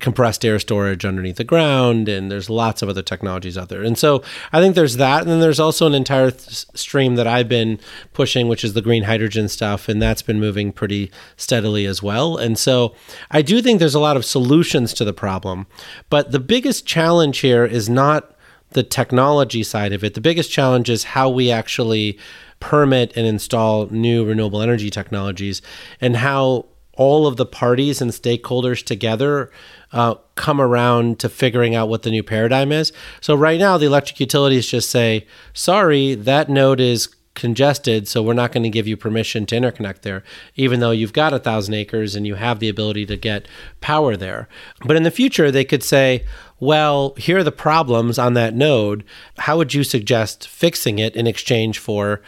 compressed 0.00 0.44
air 0.44 0.58
storage 0.58 1.04
underneath 1.04 1.36
the 1.36 1.44
ground 1.44 2.08
and 2.08 2.30
there's 2.30 2.48
lots 2.48 2.80
of 2.80 2.88
other 2.88 3.02
technologies 3.02 3.58
out 3.58 3.68
there. 3.68 3.82
And 3.82 3.98
so 3.98 4.22
I 4.52 4.60
think 4.60 4.74
there's 4.74 4.96
that 4.96 5.22
and 5.22 5.30
then 5.30 5.40
there's 5.40 5.60
also 5.60 5.86
an 5.86 5.94
entire 5.94 6.30
th- 6.30 6.66
stream 6.74 7.16
that 7.16 7.26
I've 7.26 7.48
been 7.48 7.78
pushing 8.14 8.48
which 8.48 8.64
is 8.64 8.72
the 8.72 8.80
green 8.80 9.02
hydrogen 9.02 9.48
stuff 9.48 9.88
and 9.88 10.00
that's 10.00 10.22
been 10.22 10.40
moving 10.40 10.72
pretty 10.72 11.10
steadily 11.36 11.84
as 11.84 12.02
well. 12.02 12.38
And 12.38 12.58
so 12.58 12.94
I 13.30 13.42
do 13.42 13.60
think 13.60 13.78
there's 13.78 13.94
a 13.94 14.00
lot 14.00 14.16
of 14.16 14.24
solutions 14.24 14.94
to 14.94 15.04
the 15.04 15.12
problem. 15.12 15.66
But 16.08 16.32
the 16.32 16.40
biggest 16.40 16.86
challenge 16.86 17.38
here 17.40 17.64
is 17.66 17.90
not 17.90 18.34
the 18.70 18.82
technology 18.82 19.62
side 19.62 19.92
of 19.92 20.02
it. 20.02 20.14
The 20.14 20.20
biggest 20.22 20.50
challenge 20.50 20.88
is 20.88 21.04
how 21.04 21.28
we 21.28 21.50
actually 21.50 22.18
permit 22.60 23.14
and 23.16 23.26
install 23.26 23.86
new 23.88 24.24
renewable 24.24 24.62
energy 24.62 24.88
technologies 24.88 25.60
and 26.00 26.16
how 26.16 26.66
all 26.94 27.26
of 27.26 27.36
the 27.36 27.46
parties 27.46 28.00
and 28.00 28.10
stakeholders 28.10 28.84
together 28.84 29.50
uh, 29.92 30.14
come 30.34 30.60
around 30.60 31.18
to 31.20 31.28
figuring 31.28 31.74
out 31.74 31.88
what 31.88 32.02
the 32.02 32.10
new 32.10 32.22
paradigm 32.22 32.72
is. 32.72 32.92
So, 33.20 33.34
right 33.34 33.58
now, 33.58 33.78
the 33.78 33.86
electric 33.86 34.20
utilities 34.20 34.66
just 34.66 34.90
say, 34.90 35.26
sorry, 35.52 36.14
that 36.14 36.48
node 36.48 36.80
is 36.80 37.08
congested, 37.34 38.06
so 38.06 38.22
we're 38.22 38.34
not 38.34 38.52
going 38.52 38.62
to 38.62 38.68
give 38.68 38.86
you 38.86 38.96
permission 38.96 39.46
to 39.46 39.56
interconnect 39.56 40.02
there, 40.02 40.22
even 40.54 40.80
though 40.80 40.90
you've 40.90 41.12
got 41.12 41.32
a 41.32 41.38
thousand 41.38 41.74
acres 41.74 42.14
and 42.14 42.26
you 42.26 42.34
have 42.34 42.58
the 42.58 42.68
ability 42.68 43.06
to 43.06 43.16
get 43.16 43.48
power 43.80 44.16
there. 44.16 44.48
But 44.84 44.96
in 44.96 45.02
the 45.02 45.10
future, 45.10 45.50
they 45.50 45.64
could 45.64 45.82
say, 45.82 46.24
well, 46.60 47.14
here 47.16 47.38
are 47.38 47.44
the 47.44 47.52
problems 47.52 48.18
on 48.18 48.34
that 48.34 48.54
node. 48.54 49.04
How 49.38 49.56
would 49.56 49.74
you 49.74 49.82
suggest 49.82 50.46
fixing 50.46 50.98
it 50.98 51.16
in 51.16 51.26
exchange 51.26 51.78
for 51.78 52.20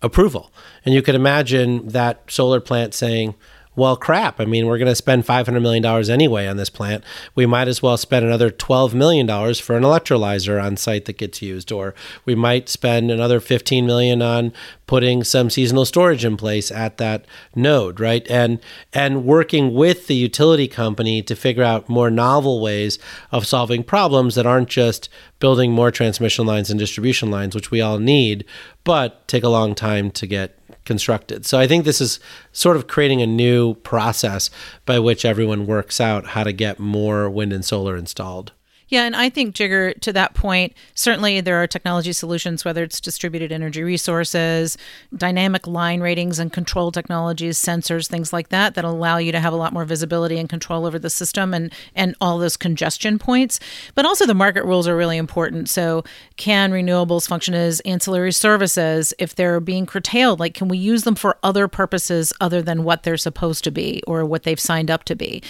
approval? 0.00 0.52
And 0.84 0.94
you 0.94 1.02
could 1.02 1.14
imagine 1.14 1.88
that 1.88 2.22
solar 2.30 2.60
plant 2.60 2.94
saying, 2.94 3.34
well, 3.74 3.96
crap. 3.96 4.38
I 4.38 4.44
mean, 4.44 4.66
we're 4.66 4.78
going 4.78 4.90
to 4.90 4.94
spend 4.94 5.24
$500 5.24 5.62
million 5.62 5.84
anyway 6.10 6.46
on 6.46 6.58
this 6.58 6.68
plant. 6.68 7.02
We 7.34 7.46
might 7.46 7.68
as 7.68 7.82
well 7.82 7.96
spend 7.96 8.26
another 8.26 8.50
$12 8.50 8.92
million 8.92 9.26
for 9.26 9.76
an 9.76 9.82
electrolyzer 9.82 10.62
on 10.62 10.76
site 10.76 11.06
that 11.06 11.16
gets 11.16 11.40
used. 11.40 11.72
Or 11.72 11.94
we 12.26 12.34
might 12.34 12.68
spend 12.68 13.10
another 13.10 13.40
$15 13.40 13.86
million 13.86 14.20
on 14.20 14.52
putting 14.86 15.24
some 15.24 15.48
seasonal 15.48 15.86
storage 15.86 16.22
in 16.22 16.36
place 16.36 16.70
at 16.70 16.98
that 16.98 17.24
node, 17.54 17.98
right? 17.98 18.26
And, 18.28 18.60
and 18.92 19.24
working 19.24 19.72
with 19.72 20.06
the 20.06 20.16
utility 20.16 20.68
company 20.68 21.22
to 21.22 21.34
figure 21.34 21.64
out 21.64 21.88
more 21.88 22.10
novel 22.10 22.60
ways 22.60 22.98
of 23.30 23.46
solving 23.46 23.84
problems 23.84 24.34
that 24.34 24.44
aren't 24.44 24.68
just 24.68 25.08
building 25.38 25.72
more 25.72 25.90
transmission 25.90 26.46
lines 26.46 26.70
and 26.70 26.78
distribution 26.78 27.30
lines, 27.30 27.54
which 27.54 27.70
we 27.70 27.80
all 27.80 27.98
need, 27.98 28.44
but 28.84 29.26
take 29.28 29.42
a 29.42 29.48
long 29.48 29.74
time 29.74 30.10
to 30.10 30.26
get 30.26 30.58
constructed. 30.84 31.46
So 31.46 31.58
I 31.58 31.66
think 31.66 31.84
this 31.84 32.00
is 32.00 32.20
sort 32.52 32.76
of 32.76 32.86
creating 32.86 33.22
a 33.22 33.26
new 33.26 33.74
process 33.74 34.50
by 34.86 34.98
which 34.98 35.24
everyone 35.24 35.66
works 35.66 36.00
out 36.00 36.28
how 36.28 36.44
to 36.44 36.52
get 36.52 36.78
more 36.78 37.28
wind 37.30 37.52
and 37.52 37.64
solar 37.64 37.96
installed. 37.96 38.52
Yeah, 38.92 39.04
and 39.04 39.16
I 39.16 39.30
think, 39.30 39.54
Jigar, 39.54 39.98
to 40.00 40.12
that 40.12 40.34
point, 40.34 40.74
certainly 40.94 41.40
there 41.40 41.56
are 41.62 41.66
technology 41.66 42.12
solutions, 42.12 42.62
whether 42.62 42.82
it's 42.82 43.00
distributed 43.00 43.50
energy 43.50 43.82
resources, 43.82 44.76
dynamic 45.16 45.66
line 45.66 46.02
ratings 46.02 46.38
and 46.38 46.52
control 46.52 46.92
technologies, 46.92 47.56
sensors, 47.56 48.06
things 48.06 48.34
like 48.34 48.50
that, 48.50 48.74
that 48.74 48.84
allow 48.84 49.16
you 49.16 49.32
to 49.32 49.40
have 49.40 49.54
a 49.54 49.56
lot 49.56 49.72
more 49.72 49.86
visibility 49.86 50.38
and 50.38 50.50
control 50.50 50.84
over 50.84 50.98
the 50.98 51.08
system 51.08 51.54
and, 51.54 51.72
and 51.94 52.14
all 52.20 52.36
those 52.36 52.58
congestion 52.58 53.18
points. 53.18 53.58
But 53.94 54.04
also 54.04 54.26
the 54.26 54.34
market 54.34 54.62
rules 54.66 54.86
are 54.86 54.94
really 54.94 55.16
important. 55.16 55.70
So, 55.70 56.04
can 56.36 56.70
renewables 56.70 57.26
function 57.26 57.54
as 57.54 57.80
ancillary 57.86 58.32
services 58.32 59.14
if 59.18 59.34
they're 59.34 59.60
being 59.60 59.86
curtailed? 59.86 60.38
Like, 60.38 60.52
can 60.52 60.68
we 60.68 60.76
use 60.76 61.04
them 61.04 61.14
for 61.14 61.38
other 61.42 61.66
purposes 61.66 62.34
other 62.42 62.60
than 62.60 62.84
what 62.84 63.04
they're 63.04 63.16
supposed 63.16 63.64
to 63.64 63.70
be 63.70 64.02
or 64.06 64.26
what 64.26 64.42
they've 64.42 64.60
signed 64.60 64.90
up 64.90 65.04
to 65.04 65.16
be? 65.16 65.42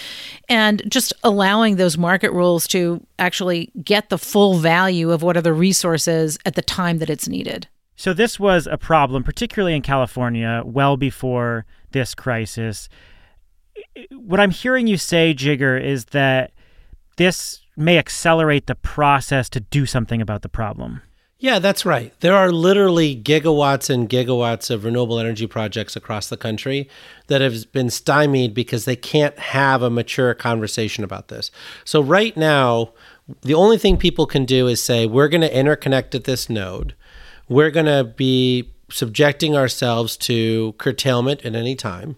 And 0.47 0.81
just 0.89 1.11
allowing 1.25 1.75
those 1.75 1.97
market 1.97 2.31
rules 2.31 2.67
to 2.67 3.05
actually 3.23 3.71
get 3.83 4.09
the 4.09 4.17
full 4.17 4.55
value 4.55 5.11
of 5.11 5.23
what 5.23 5.37
are 5.37 5.41
the 5.41 5.53
resources 5.53 6.37
at 6.45 6.55
the 6.55 6.61
time 6.61 6.99
that 6.99 7.09
it's 7.09 7.27
needed. 7.27 7.67
So, 7.95 8.13
this 8.13 8.39
was 8.39 8.67
a 8.67 8.77
problem, 8.77 9.23
particularly 9.23 9.75
in 9.75 9.81
California, 9.81 10.63
well 10.65 10.97
before 10.97 11.65
this 11.91 12.15
crisis. 12.15 12.89
What 14.11 14.39
I'm 14.39 14.51
hearing 14.51 14.87
you 14.87 14.97
say, 14.97 15.33
Jigar, 15.33 15.81
is 15.81 16.05
that 16.05 16.51
this 17.17 17.61
may 17.77 17.97
accelerate 17.97 18.67
the 18.67 18.75
process 18.75 19.49
to 19.49 19.59
do 19.59 19.85
something 19.85 20.21
about 20.21 20.41
the 20.41 20.49
problem. 20.49 21.01
Yeah, 21.43 21.59
that's 21.59 21.85
right. 21.85 22.17
There 22.21 22.35
are 22.35 22.53
literally 22.53 23.21
gigawatts 23.21 23.89
and 23.89 24.09
gigawatts 24.09 24.69
of 24.69 24.85
renewable 24.85 25.19
energy 25.19 25.45
projects 25.45 25.97
across 25.97 26.29
the 26.29 26.37
country 26.37 26.89
that 27.27 27.41
have 27.41 27.69
been 27.73 27.89
stymied 27.89 28.53
because 28.53 28.85
they 28.85 28.95
can't 28.95 29.37
have 29.37 29.81
a 29.81 29.89
mature 29.89 30.33
conversation 30.35 31.03
about 31.03 31.27
this. 31.27 31.51
So, 31.83 32.01
right 32.01 32.37
now, 32.37 32.93
the 33.41 33.53
only 33.53 33.77
thing 33.77 33.97
people 33.97 34.25
can 34.25 34.45
do 34.45 34.67
is 34.67 34.81
say, 34.83 35.05
we're 35.05 35.29
going 35.29 35.41
to 35.41 35.53
interconnect 35.53 36.13
at 36.15 36.25
this 36.25 36.49
node. 36.49 36.95
We're 37.47 37.71
going 37.71 37.85
to 37.85 38.03
be 38.03 38.73
subjecting 38.89 39.55
ourselves 39.55 40.17
to 40.17 40.73
curtailment 40.77 41.45
at 41.45 41.55
any 41.55 41.75
time. 41.75 42.15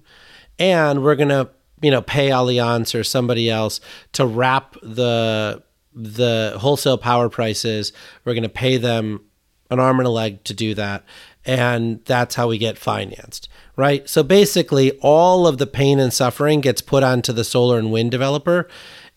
And 0.58 1.04
we're 1.04 1.16
going 1.16 1.30
to, 1.30 1.50
you 1.82 1.92
know, 1.92 2.02
pay 2.02 2.30
Allianz 2.30 2.98
or 2.98 3.04
somebody 3.04 3.50
else 3.50 3.80
to 4.14 4.26
wrap 4.26 4.76
the 4.82 5.64
the 5.98 6.56
wholesale 6.60 6.98
power 6.98 7.30
prices. 7.30 7.94
We're 8.26 8.34
going 8.34 8.44
to 8.44 8.50
pay 8.50 8.76
them 8.76 9.22
an 9.72 9.80
arm 9.80 10.00
and 10.00 10.08
a 10.08 10.12
leg 10.12 10.44
to 10.44 10.54
do 10.54 10.74
that. 10.76 11.04
And 11.46 12.04
that's 12.06 12.36
how 12.36 12.50
we 12.50 12.58
get 12.58 12.78
financed, 12.78 13.48
right? 13.78 14.08
So 14.10 14.24
basically, 14.24 14.92
all 15.02 15.48
of 15.48 15.58
the 15.58 15.68
pain 15.68 16.00
and 16.00 16.12
suffering 16.12 16.60
gets 16.60 16.82
put 16.82 17.04
onto 17.04 17.32
the 17.32 17.44
solar 17.44 17.78
and 17.78 17.92
wind 17.92 18.12
developer 18.12 18.68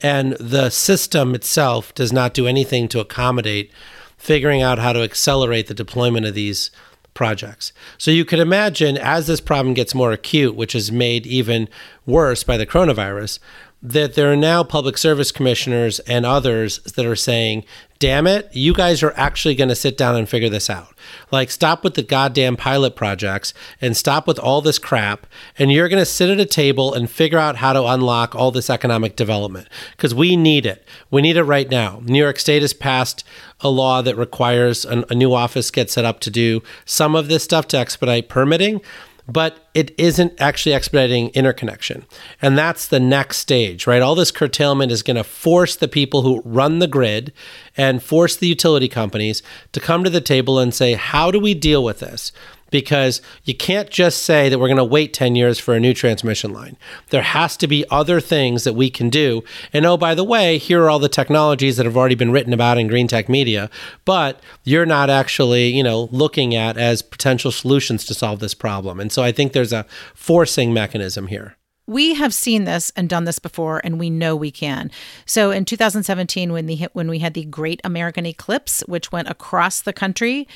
and 0.01 0.33
the 0.35 0.71
system 0.71 1.35
itself 1.35 1.95
does 1.95 2.13
not 2.13 2.35
do 2.35 2.47
anything 2.47 2.89
to 2.89 3.01
accommodate 3.01 3.71
figuring 4.17 4.63
out 4.63 4.79
how 4.79 4.93
to 4.93 5.03
accelerate 5.03 5.67
the 5.69 5.75
deployment 5.75 6.27
of 6.27 6.35
these 6.35 6.71
projects. 7.15 7.73
So 7.99 8.11
you 8.11 8.25
could 8.25 8.39
imagine 8.39 8.97
as 8.97 9.27
this 9.27 9.41
problem 9.41 9.75
gets 9.75 9.95
more 9.95 10.13
acute, 10.13 10.55
which 10.55 10.75
is 10.75 10.93
made 10.93 11.27
even 11.27 11.69
worse 12.07 12.45
by 12.45 12.57
the 12.57 12.67
coronavirus, 12.67 13.41
that 13.81 14.14
there 14.14 14.33
are 14.33 14.37
now 14.37 14.64
public 14.64 14.99
service 14.99 15.31
commissioners 15.31 16.01
and 16.01 16.26
others 16.26 16.79
that 16.97 17.07
are 17.07 17.14
saying, 17.14 17.64
damn 18.01 18.26
it, 18.26 18.49
you 18.53 18.72
guys 18.72 19.03
are 19.05 19.12
actually 19.16 19.55
going 19.55 19.68
to 19.68 19.74
sit 19.74 19.97
down 19.97 20.16
and 20.16 20.29
figure 20.29 20.49
this 20.49 20.68
out. 20.68 20.95
Like, 21.31 21.51
stop 21.51 21.85
with 21.85 21.95
the 21.95 22.03
goddamn 22.03 22.57
pilot 22.57 22.97
projects 22.97 23.55
and 23.81 23.97
stop 23.97 24.26
with 24.26 24.39
all 24.39 24.61
this 24.61 24.81
crap. 24.81 25.26
And 25.59 25.70
you're 25.70 25.89
going 25.89 26.01
to 26.01 26.07
sit 26.07 26.29
at 26.29 26.41
a 26.41 26.47
table 26.47 26.93
and 26.93 27.09
figure 27.09 27.39
out 27.39 27.57
how 27.57 27.72
to 27.72 27.85
unlock 27.85 28.35
all 28.35 28.51
this 28.51 28.68
economic 28.70 29.14
development 29.14 29.68
because 29.97 30.14
we 30.14 30.37
need 30.37 30.66
it. 30.66 30.85
We 31.11 31.22
need 31.22 31.37
it 31.37 31.45
right 31.45 31.70
now. 31.70 32.03
New 32.05 32.20
York 32.20 32.41
State 32.41 32.62
has 32.62 32.72
passed 32.72 33.24
a 33.61 33.68
law 33.68 34.03
that 34.03 34.16
requires 34.16 34.85
an, 34.85 35.05
a 35.09 35.14
new 35.14 35.33
office 35.33 35.70
get 35.70 35.91
set 35.91 36.05
up 36.05 36.20
to 36.20 36.31
do 36.31 36.62
some 36.85 37.14
of 37.14 37.29
this 37.29 37.45
stuff 37.45 37.68
to 37.68 37.79
expedite 37.79 38.29
permitting 38.29 38.81
but 39.29 39.68
it 39.74 39.95
isn't 39.99 40.41
actually 40.41 40.74
expediting 40.74 41.29
interconnection. 41.31 42.07
And 42.41 42.57
that's 42.57 42.89
the 42.89 42.99
next 42.99 43.37
stage, 43.37 43.87
right? 43.87 44.01
All 44.01 44.14
this 44.14 44.31
curtailment 44.31 44.91
is 44.91 45.03
going 45.03 45.16
to 45.18 45.24
force 45.24 45.76
the 45.76 45.87
people 45.87 46.22
who 46.22 46.41
run 46.45 46.79
the 46.79 46.87
grid 46.87 47.33
and 47.76 48.03
force 48.03 48.37
the 48.37 48.47
utility 48.47 48.89
companies 48.89 49.43
to 49.72 49.81
come 49.81 50.03
to 50.03 50.11
the 50.11 50.22
table 50.22 50.59
and 50.59 50.72
say, 50.72 50.95
how 50.95 51.31
do 51.31 51.39
we 51.39 51.53
deal 51.53 51.85
with 51.85 52.01
this? 52.01 52.33
Because 52.71 53.21
you 53.45 53.55
can't 53.55 53.91
just 53.91 54.25
say 54.25 54.49
that 54.49 54.59
we're 54.59 54.69
going 54.69 54.77
to 54.77 54.85
wait 54.85 55.12
10 55.12 55.37
years 55.37 55.59
for 55.59 55.75
a 55.75 55.81
new 55.81 55.95
transmission 55.95 56.53
line. 56.53 56.77
There 57.11 57.23
has 57.23 57.57
to 57.59 57.66
be 57.66 57.85
other 57.91 58.21
things 58.21 58.64
that 58.64 58.75
we 58.75 58.91
can 58.91 59.11
do. 59.11 59.43
And 59.73 59.85
oh, 59.87 59.97
by 59.97 60.14
the 60.14 60.25
way, 60.25 60.59
here 60.59 60.83
are 60.85 60.91
all 60.91 60.99
the 60.99 61.09
technologies 61.09 61.77
that 61.77 61.87
have 61.87 61.97
already 61.97 62.14
been 62.14 62.33
written 62.33 62.53
about 62.53 62.79
in 62.79 62.89
green 62.89 63.09
tech 63.09 63.29
media, 63.29 63.71
but 64.05 64.41
you're 64.64 64.87
not 64.87 65.11
actually, 65.11 65.69
you 65.69 65.83
know, 65.83 66.09
looking 66.12 66.55
at 66.55 66.77
as 66.77 67.03
potential 67.03 67.51
solutions 67.51 68.05
to 68.07 68.14
solve 68.14 68.41
this 68.41 68.55
problem. 68.55 69.01
And 69.01 69.12
so 69.12 69.23
I 69.23 69.33
think 69.33 69.53
there's 69.53 69.73
a 69.73 69.87
forcing 70.14 70.73
mechanism 70.73 71.27
here 71.27 71.58
we 71.89 72.14
have 72.14 72.34
seen 72.34 72.64
this 72.64 72.93
and 72.95 73.09
done 73.09 73.24
this 73.24 73.39
before 73.39 73.80
and 73.82 73.99
we 73.99 74.11
know 74.11 74.36
we 74.36 74.51
can. 74.51 74.91
So 75.24 75.51
in 75.51 75.64
2017 75.64 76.53
when 76.53 76.66
the 76.66 76.86
when 76.93 77.09
we 77.09 77.18
had 77.18 77.34
the 77.34 77.45
great 77.45 77.80
american 77.82 78.26
eclipse 78.26 78.82
which 78.86 79.11
went 79.11 79.28
across 79.28 79.80
the 79.80 79.93
country 79.93 80.47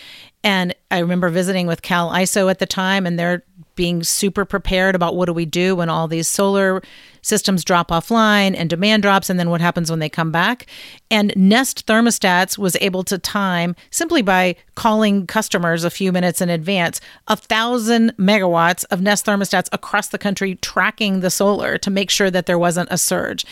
and 0.45 0.75
i 0.91 0.99
remember 0.99 1.29
visiting 1.29 1.67
with 1.67 1.83
cal 1.83 2.11
iso 2.11 2.51
at 2.51 2.59
the 2.59 2.67
time 2.67 3.07
and 3.07 3.19
they're 3.19 3.45
being 3.75 4.03
super 4.03 4.45
prepared 4.45 4.95
about 4.95 5.17
what 5.17 5.27
do 5.27 5.33
we 5.33 5.47
do 5.47 5.77
when 5.77 5.89
all 5.89 6.09
these 6.09 6.29
solar 6.29 6.83
systems 7.23 7.65
drop 7.65 7.89
offline 7.89 8.55
and 8.57 8.69
demand 8.69 9.03
drops 9.03 9.31
and 9.31 9.39
then 9.39 9.49
what 9.49 9.61
happens 9.61 9.91
when 9.91 10.01
they 10.01 10.09
come 10.09 10.33
back? 10.33 10.67
And 11.11 11.33
nest 11.37 11.87
thermostats 11.87 12.59
was 12.59 12.77
able 12.81 13.05
to 13.05 13.19
time 13.19 13.77
simply 13.91 14.23
by 14.23 14.57
calling 14.75 15.27
customers 15.27 15.85
a 15.85 15.91
few 15.91 16.13
minutes 16.13 16.41
in 16.41 16.49
advance 16.49 17.01
a 17.29 17.37
thousand 17.37 18.17
megawatts 18.17 18.85
of 18.91 19.01
nest 19.01 19.27
thermostats 19.27 19.69
across 19.73 20.09
the 20.09 20.19
country 20.19 20.57
tracking 20.57 21.21
the 21.21 21.31
solar 21.31 21.79
to 21.79 21.91
make 21.91 22.11
sure 22.11 22.31
that 22.31 22.47
there 22.47 22.59
wasn't 22.59 22.89
a 22.91 22.99
surge. 22.99 23.45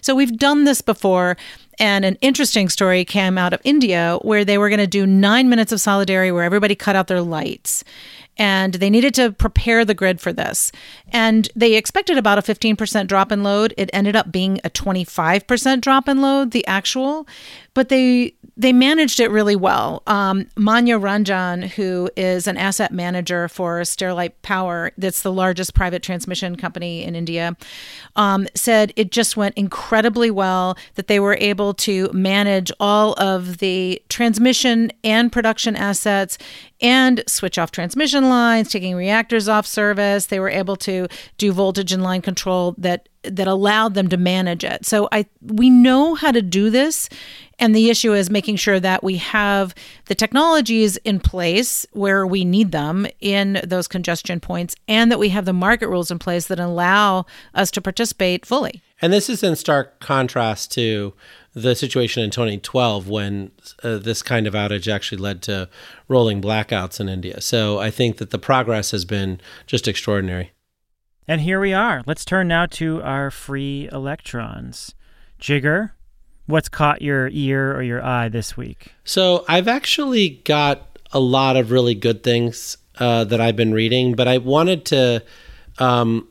So 0.00 0.14
we've 0.14 0.36
done 0.36 0.64
this 0.64 0.82
before 0.82 1.36
and 1.78 2.04
an 2.04 2.16
interesting 2.20 2.68
story 2.68 3.04
came 3.04 3.36
out 3.36 3.52
of 3.52 3.60
India 3.64 4.18
where 4.22 4.44
they 4.44 4.56
were 4.56 4.68
going 4.68 4.78
to 4.78 4.86
do 4.86 5.06
nine 5.06 5.48
minutes 5.48 5.72
of 5.72 5.80
solidarity 5.80 6.32
where 6.32 6.44
everybody 6.44 6.74
cut 6.74 6.96
out 6.96 7.08
their 7.08 7.20
lights 7.20 7.84
and 8.36 8.74
they 8.74 8.90
needed 8.90 9.14
to 9.14 9.32
prepare 9.32 9.84
the 9.84 9.94
grid 9.94 10.20
for 10.20 10.32
this. 10.32 10.72
And 11.08 11.48
they 11.56 11.74
expected 11.74 12.18
about 12.18 12.38
a 12.38 12.42
15% 12.42 13.06
drop 13.06 13.32
in 13.32 13.42
load. 13.42 13.74
It 13.76 13.90
ended 13.92 14.16
up 14.16 14.30
being 14.30 14.60
a 14.64 14.70
25% 14.70 15.80
drop 15.80 16.08
in 16.08 16.20
load, 16.20 16.50
the 16.50 16.66
actual, 16.66 17.26
but 17.74 17.88
they 17.88 18.34
they 18.58 18.72
managed 18.72 19.20
it 19.20 19.30
really 19.30 19.56
well. 19.56 20.02
Um, 20.06 20.46
Manya 20.56 20.98
Ranjan, 20.98 21.68
who 21.68 22.08
is 22.16 22.46
an 22.46 22.56
asset 22.56 22.90
manager 22.90 23.48
for 23.48 23.82
Sterlite 23.82 24.32
Power, 24.40 24.92
that's 24.96 25.20
the 25.22 25.32
largest 25.32 25.74
private 25.74 26.02
transmission 26.02 26.56
company 26.56 27.02
in 27.04 27.14
India, 27.14 27.54
um, 28.16 28.46
said 28.54 28.94
it 28.96 29.12
just 29.12 29.36
went 29.36 29.54
incredibly 29.56 30.30
well, 30.30 30.76
that 30.94 31.06
they 31.06 31.20
were 31.20 31.36
able 31.38 31.74
to 31.74 32.10
manage 32.12 32.72
all 32.80 33.12
of 33.14 33.58
the 33.58 34.02
transmission 34.08 34.90
and 35.04 35.30
production 35.30 35.76
assets 35.76 36.38
and 36.80 37.22
switch 37.26 37.58
off 37.58 37.70
transmission 37.70 38.28
lines, 38.28 38.70
taking 38.70 38.94
reactors 38.94 39.48
off 39.48 39.66
service. 39.66 40.26
They 40.26 40.40
were 40.40 40.50
able 40.50 40.76
to 40.76 41.08
do 41.36 41.52
voltage 41.52 41.92
and 41.92 42.02
line 42.02 42.22
control 42.22 42.74
that 42.78 43.08
that 43.22 43.48
allowed 43.48 43.94
them 43.94 44.08
to 44.08 44.16
manage 44.16 44.64
it. 44.64 44.86
So 44.86 45.08
I 45.10 45.26
we 45.40 45.68
know 45.68 46.14
how 46.14 46.30
to 46.30 46.42
do 46.42 46.70
this 46.70 47.08
and 47.58 47.74
the 47.74 47.88
issue 47.90 48.12
is 48.12 48.30
making 48.30 48.56
sure 48.56 48.78
that 48.80 49.02
we 49.02 49.16
have 49.16 49.74
the 50.06 50.14
technologies 50.14 50.96
in 50.98 51.20
place 51.20 51.86
where 51.92 52.26
we 52.26 52.44
need 52.44 52.72
them 52.72 53.06
in 53.20 53.60
those 53.64 53.88
congestion 53.88 54.40
points 54.40 54.76
and 54.86 55.10
that 55.10 55.18
we 55.18 55.30
have 55.30 55.44
the 55.44 55.52
market 55.52 55.88
rules 55.88 56.10
in 56.10 56.18
place 56.18 56.46
that 56.48 56.60
allow 56.60 57.24
us 57.54 57.70
to 57.70 57.80
participate 57.80 58.44
fully. 58.44 58.82
And 59.00 59.12
this 59.12 59.28
is 59.28 59.42
in 59.42 59.56
stark 59.56 60.00
contrast 60.00 60.72
to 60.72 61.14
the 61.54 61.74
situation 61.74 62.22
in 62.22 62.30
2012 62.30 63.08
when 63.08 63.50
uh, 63.82 63.96
this 63.96 64.22
kind 64.22 64.46
of 64.46 64.52
outage 64.52 64.92
actually 64.92 65.18
led 65.18 65.40
to 65.42 65.68
rolling 66.08 66.42
blackouts 66.42 67.00
in 67.00 67.08
India. 67.08 67.40
So 67.40 67.78
I 67.78 67.90
think 67.90 68.18
that 68.18 68.30
the 68.30 68.38
progress 68.38 68.90
has 68.90 69.06
been 69.06 69.40
just 69.66 69.88
extraordinary. 69.88 70.52
And 71.26 71.40
here 71.40 71.58
we 71.58 71.72
are. 71.72 72.02
Let's 72.06 72.24
turn 72.24 72.48
now 72.48 72.66
to 72.66 73.02
our 73.02 73.30
free 73.30 73.88
electrons. 73.90 74.94
Jigar, 75.40 75.90
what's 76.46 76.68
caught 76.68 77.02
your 77.02 77.28
ear 77.32 77.74
or 77.76 77.82
your 77.82 78.04
eye 78.04 78.28
this 78.28 78.56
week? 78.56 78.94
So 79.04 79.44
I've 79.48 79.68
actually 79.68 80.40
got 80.44 80.98
a 81.12 81.20
lot 81.20 81.56
of 81.56 81.70
really 81.70 81.94
good 81.94 82.22
things 82.22 82.76
uh, 82.98 83.24
that 83.24 83.40
I've 83.40 83.56
been 83.56 83.72
reading, 83.72 84.14
but 84.14 84.28
I 84.28 84.38
wanted 84.38 84.84
to 84.86 85.22
um, 85.78 86.28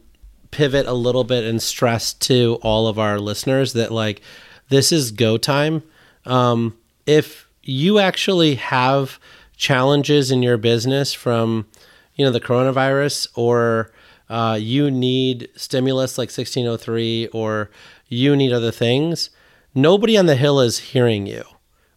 pivot 0.51 0.85
a 0.85 0.93
little 0.93 1.23
bit 1.23 1.43
and 1.43 1.61
stress 1.61 2.13
to 2.13 2.57
all 2.61 2.87
of 2.87 2.97
our 2.97 3.19
listeners 3.19 3.73
that 3.73 3.91
like 3.91 4.21
this 4.69 4.91
is 4.91 5.11
go 5.11 5.37
time. 5.37 5.83
Um, 6.25 6.77
if 7.05 7.47
you 7.63 7.99
actually 7.99 8.55
have 8.55 9.19
challenges 9.57 10.31
in 10.31 10.43
your 10.43 10.57
business 10.57 11.13
from 11.13 11.67
you 12.15 12.25
know 12.25 12.31
the 12.31 12.41
coronavirus 12.41 13.27
or 13.35 13.91
uh, 14.29 14.57
you 14.59 14.89
need 14.89 15.49
stimulus 15.55 16.17
like 16.17 16.27
1603 16.27 17.27
or 17.27 17.69
you 18.07 18.35
need 18.35 18.51
other 18.51 18.71
things 18.71 19.29
nobody 19.75 20.17
on 20.17 20.25
the 20.25 20.35
Hill 20.35 20.59
is 20.61 20.79
hearing 20.79 21.27
you, 21.27 21.43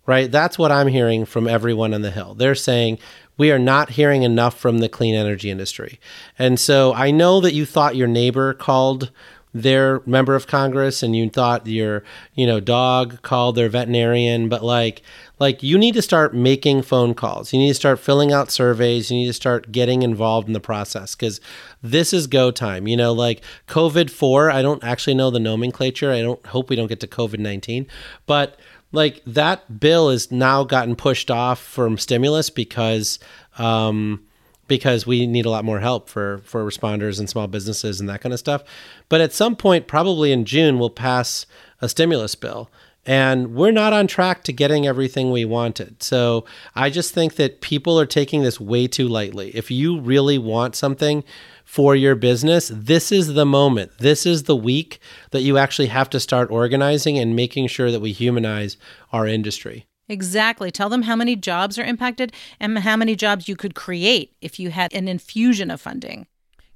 right? 0.05 0.31
That's 0.31 0.59
what 0.59 0.73
I'm 0.73 0.89
hearing 0.89 1.25
from 1.25 1.49
everyone 1.49 1.95
on 1.95 2.03
the 2.03 2.11
Hill. 2.11 2.35
They're 2.35 2.55
saying, 2.55 2.99
we 3.39 3.53
are 3.53 3.59
not 3.59 3.91
hearing 3.91 4.25
enough 4.25 4.59
from 4.59 4.79
the 4.79 4.89
clean 4.89 5.15
energy 5.15 5.49
industry. 5.51 6.01
And 6.39 6.59
so 6.59 6.93
I 6.93 7.13
know 7.13 7.41
that 7.41 7.55
you 7.55 7.65
thought 7.65 7.97
your 7.97 8.09
neighbor 8.09 8.53
called 8.53 9.13
their 9.55 10.03
member 10.07 10.35
of 10.35 10.47
Congress 10.47 11.03
and 11.03 11.17
you 11.17 11.29
thought 11.31 11.67
your, 11.67 12.05
you 12.35 12.47
know, 12.47 12.61
dog 12.61 13.23
called 13.23 13.57
their 13.57 13.69
veterinarian, 13.69 14.49
but 14.49 14.63
like 14.63 15.03
like 15.39 15.63
you 15.63 15.79
need 15.79 15.95
to 15.95 16.03
start 16.03 16.35
making 16.35 16.83
phone 16.83 17.15
calls. 17.15 17.53
You 17.53 17.59
need 17.59 17.69
to 17.69 17.75
start 17.75 17.99
filling 17.99 18.33
out 18.33 18.51
surveys. 18.51 19.11
You 19.11 19.19
need 19.19 19.27
to 19.27 19.33
start 19.33 19.73
getting 19.73 20.03
involved 20.03 20.49
in 20.49 20.53
the 20.53 20.61
process 20.61 21.15
cuz 21.15 21.41
this 21.83 22.13
is 22.13 22.27
go 22.27 22.51
time. 22.51 22.87
You 22.87 22.97
know, 22.97 23.13
like 23.13 23.43
COVID 23.67 24.11
4, 24.11 24.51
I 24.51 24.63
don't 24.63 24.85
actually 24.85 25.15
know 25.15 25.31
the 25.31 25.41
nomenclature. 25.41 26.13
I 26.13 26.21
don't 26.21 26.45
hope 26.47 26.71
we 26.71 26.77
don't 26.77 26.89
get 26.89 27.01
to 27.01 27.07
COVID 27.07 27.39
19, 27.39 27.87
but 28.27 28.59
like 28.93 29.23
that 29.27 29.81
bill 29.81 30.11
is 30.11 30.31
now 30.33 30.65
gotten 30.65 30.97
pushed 30.97 31.31
off 31.31 31.61
from 31.61 31.99
stimulus 31.99 32.51
because 32.51 33.19
um 33.59 34.21
because 34.69 35.07
we 35.07 35.27
need 35.27 35.47
a 35.47 35.51
lot 35.51 35.65
more 35.65 35.81
help 35.81 36.09
for 36.09 36.39
for 36.45 36.65
responders 36.65 37.19
and 37.19 37.29
small 37.29 37.47
businesses 37.47 37.99
and 37.99 38.09
that 38.09 38.21
kind 38.21 38.33
of 38.33 38.39
stuff. 38.39 38.63
But 39.09 39.21
at 39.21 39.33
some 39.33 39.57
point, 39.57 39.87
probably 39.87 40.31
in 40.31 40.45
June, 40.45 40.79
we'll 40.79 40.91
pass 40.91 41.47
a 41.81 41.89
stimulus 41.89 42.35
bill. 42.35 42.71
And 43.07 43.55
we're 43.55 43.71
not 43.71 43.95
on 43.95 44.07
track 44.07 44.45
to 44.45 44.53
getting 44.53 44.87
everything 44.87 45.31
we 45.31 45.47
wanted. 45.47 46.03
So 46.03 46.45
I 46.75 46.91
just 46.91 47.15
think 47.15 47.37
that 47.37 47.63
people 47.63 47.99
are 47.99 48.05
taking 48.05 48.43
this 48.43 48.61
way 48.61 48.87
too 48.87 49.09
lightly. 49.09 49.49
If 49.57 49.71
you 49.71 49.99
really 49.99 50.37
want 50.37 50.77
something 50.77 51.25
for 51.65 51.97
your 51.97 52.15
business, 52.15 52.71
this 52.75 53.11
is 53.11 53.29
the 53.33 53.47
moment. 53.47 53.93
This 53.99 54.27
is 54.27 54.43
the 54.43 54.57
week 54.57 55.01
that 55.31 55.41
you 55.41 55.57
actually 55.57 55.89
have 55.89 56.11
to 56.11 56.21
start 56.21 56.51
organizing 56.51 57.19
and 57.19 57.35
making 57.35 57.69
sure 57.69 57.91
that 57.91 58.01
we 58.01 58.13
humanize 58.13 58.77
our 59.11 59.27
industry. 59.27 59.88
Exactly. 60.09 60.71
Tell 60.71 60.89
them 60.89 61.03
how 61.03 61.17
many 61.17 61.37
jobs 61.37 61.79
are 61.79 61.85
impacted 61.85 62.33
and 62.59 62.79
how 62.79 62.97
many 62.97 63.15
jobs 63.15 63.49
you 63.49 63.57
could 63.57 63.75
create 63.75 64.35
if 64.41 64.59
you 64.59 64.71
had 64.71 64.93
an 64.95 65.07
infusion 65.09 65.71
of 65.71 65.81
funding. 65.81 66.27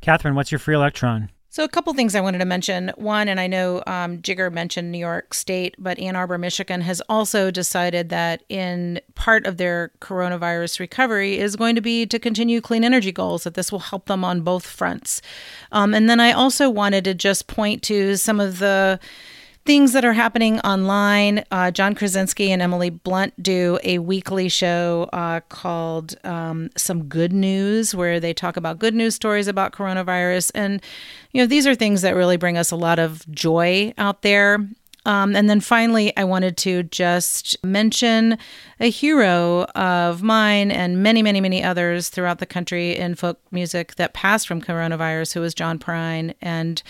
Katherine, 0.00 0.34
what's 0.34 0.52
your 0.52 0.58
free 0.58 0.74
electron? 0.74 1.30
So, 1.48 1.64
a 1.64 1.68
couple 1.68 1.92
things 1.92 2.14
I 2.14 2.22
wanted 2.22 2.38
to 2.38 2.46
mention. 2.46 2.92
One, 2.96 3.28
and 3.28 3.38
I 3.38 3.46
know 3.46 3.82
um, 3.86 4.22
Jigar 4.22 4.50
mentioned 4.50 4.90
New 4.90 4.96
York 4.96 5.34
State, 5.34 5.74
but 5.78 5.98
Ann 5.98 6.16
Arbor, 6.16 6.38
Michigan 6.38 6.80
has 6.80 7.02
also 7.10 7.50
decided 7.50 8.08
that 8.08 8.42
in 8.48 9.02
part 9.16 9.46
of 9.46 9.58
their 9.58 9.92
coronavirus 10.00 10.80
recovery 10.80 11.38
is 11.38 11.54
going 11.54 11.74
to 11.74 11.82
be 11.82 12.06
to 12.06 12.18
continue 12.18 12.62
clean 12.62 12.84
energy 12.84 13.12
goals, 13.12 13.44
that 13.44 13.52
this 13.52 13.70
will 13.70 13.80
help 13.80 14.06
them 14.06 14.24
on 14.24 14.40
both 14.40 14.64
fronts. 14.66 15.20
Um, 15.72 15.92
and 15.92 16.08
then 16.08 16.20
I 16.20 16.32
also 16.32 16.70
wanted 16.70 17.04
to 17.04 17.12
just 17.12 17.48
point 17.48 17.82
to 17.82 18.16
some 18.16 18.40
of 18.40 18.58
the 18.58 18.98
things 19.64 19.92
that 19.92 20.04
are 20.04 20.12
happening 20.12 20.58
online. 20.60 21.44
Uh, 21.50 21.70
John 21.70 21.94
Krasinski 21.94 22.50
and 22.50 22.60
Emily 22.60 22.90
Blunt 22.90 23.40
do 23.42 23.78
a 23.84 23.98
weekly 23.98 24.48
show 24.48 25.08
uh, 25.12 25.40
called 25.48 26.16
um, 26.24 26.70
Some 26.76 27.04
Good 27.04 27.32
News, 27.32 27.94
where 27.94 28.18
they 28.18 28.34
talk 28.34 28.56
about 28.56 28.78
good 28.78 28.94
news 28.94 29.14
stories 29.14 29.48
about 29.48 29.72
coronavirus. 29.72 30.50
And, 30.54 30.82
you 31.32 31.40
know, 31.40 31.46
these 31.46 31.66
are 31.66 31.74
things 31.74 32.02
that 32.02 32.16
really 32.16 32.36
bring 32.36 32.56
us 32.56 32.70
a 32.70 32.76
lot 32.76 32.98
of 32.98 33.24
joy 33.30 33.94
out 33.98 34.22
there. 34.22 34.66
Um, 35.04 35.34
and 35.34 35.50
then 35.50 35.60
finally, 35.60 36.16
I 36.16 36.24
wanted 36.24 36.56
to 36.58 36.84
just 36.84 37.56
mention 37.64 38.38
a 38.78 38.88
hero 38.88 39.64
of 39.74 40.22
mine 40.22 40.70
and 40.70 41.02
many, 41.02 41.22
many, 41.22 41.40
many 41.40 41.62
others 41.62 42.08
throughout 42.08 42.38
the 42.38 42.46
country 42.46 42.96
in 42.96 43.16
folk 43.16 43.40
music 43.50 43.96
that 43.96 44.14
passed 44.14 44.46
from 44.46 44.62
coronavirus, 44.62 45.34
who 45.34 45.40
was 45.40 45.54
John 45.54 45.78
Prine. 45.78 46.34
And 46.40 46.82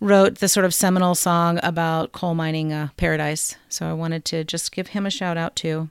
wrote 0.00 0.38
the 0.38 0.48
sort 0.48 0.66
of 0.66 0.74
seminal 0.74 1.14
song 1.14 1.58
about 1.62 2.12
coal 2.12 2.34
mining 2.34 2.72
uh, 2.72 2.88
paradise. 2.96 3.56
So 3.68 3.86
I 3.86 3.92
wanted 3.92 4.24
to 4.26 4.44
just 4.44 4.72
give 4.72 4.88
him 4.88 5.06
a 5.06 5.10
shout 5.10 5.36
out 5.36 5.56
too. 5.56 5.90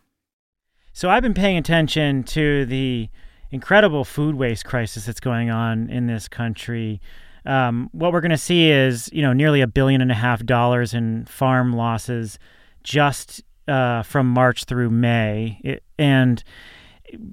So 0.93 1.09
I've 1.09 1.23
been 1.23 1.33
paying 1.33 1.57
attention 1.57 2.23
to 2.25 2.65
the 2.65 3.09
incredible 3.51 4.03
food 4.03 4.35
waste 4.35 4.65
crisis 4.65 5.05
that's 5.05 5.19
going 5.19 5.49
on 5.49 5.89
in 5.89 6.07
this 6.07 6.27
country. 6.27 7.01
Um, 7.45 7.89
what 7.91 8.13
we're 8.13 8.21
going 8.21 8.31
to 8.31 8.37
see 8.37 8.69
is, 8.69 9.09
you 9.11 9.21
know, 9.21 9.33
nearly 9.33 9.61
a 9.61 9.67
billion 9.67 10.01
and 10.01 10.11
a 10.11 10.15
half 10.15 10.45
dollars 10.45 10.93
in 10.93 11.25
farm 11.25 11.73
losses 11.73 12.39
just 12.83 13.43
uh, 13.67 14.03
from 14.03 14.27
March 14.27 14.65
through 14.65 14.89
May, 14.89 15.59
it, 15.63 15.83
and 15.97 16.43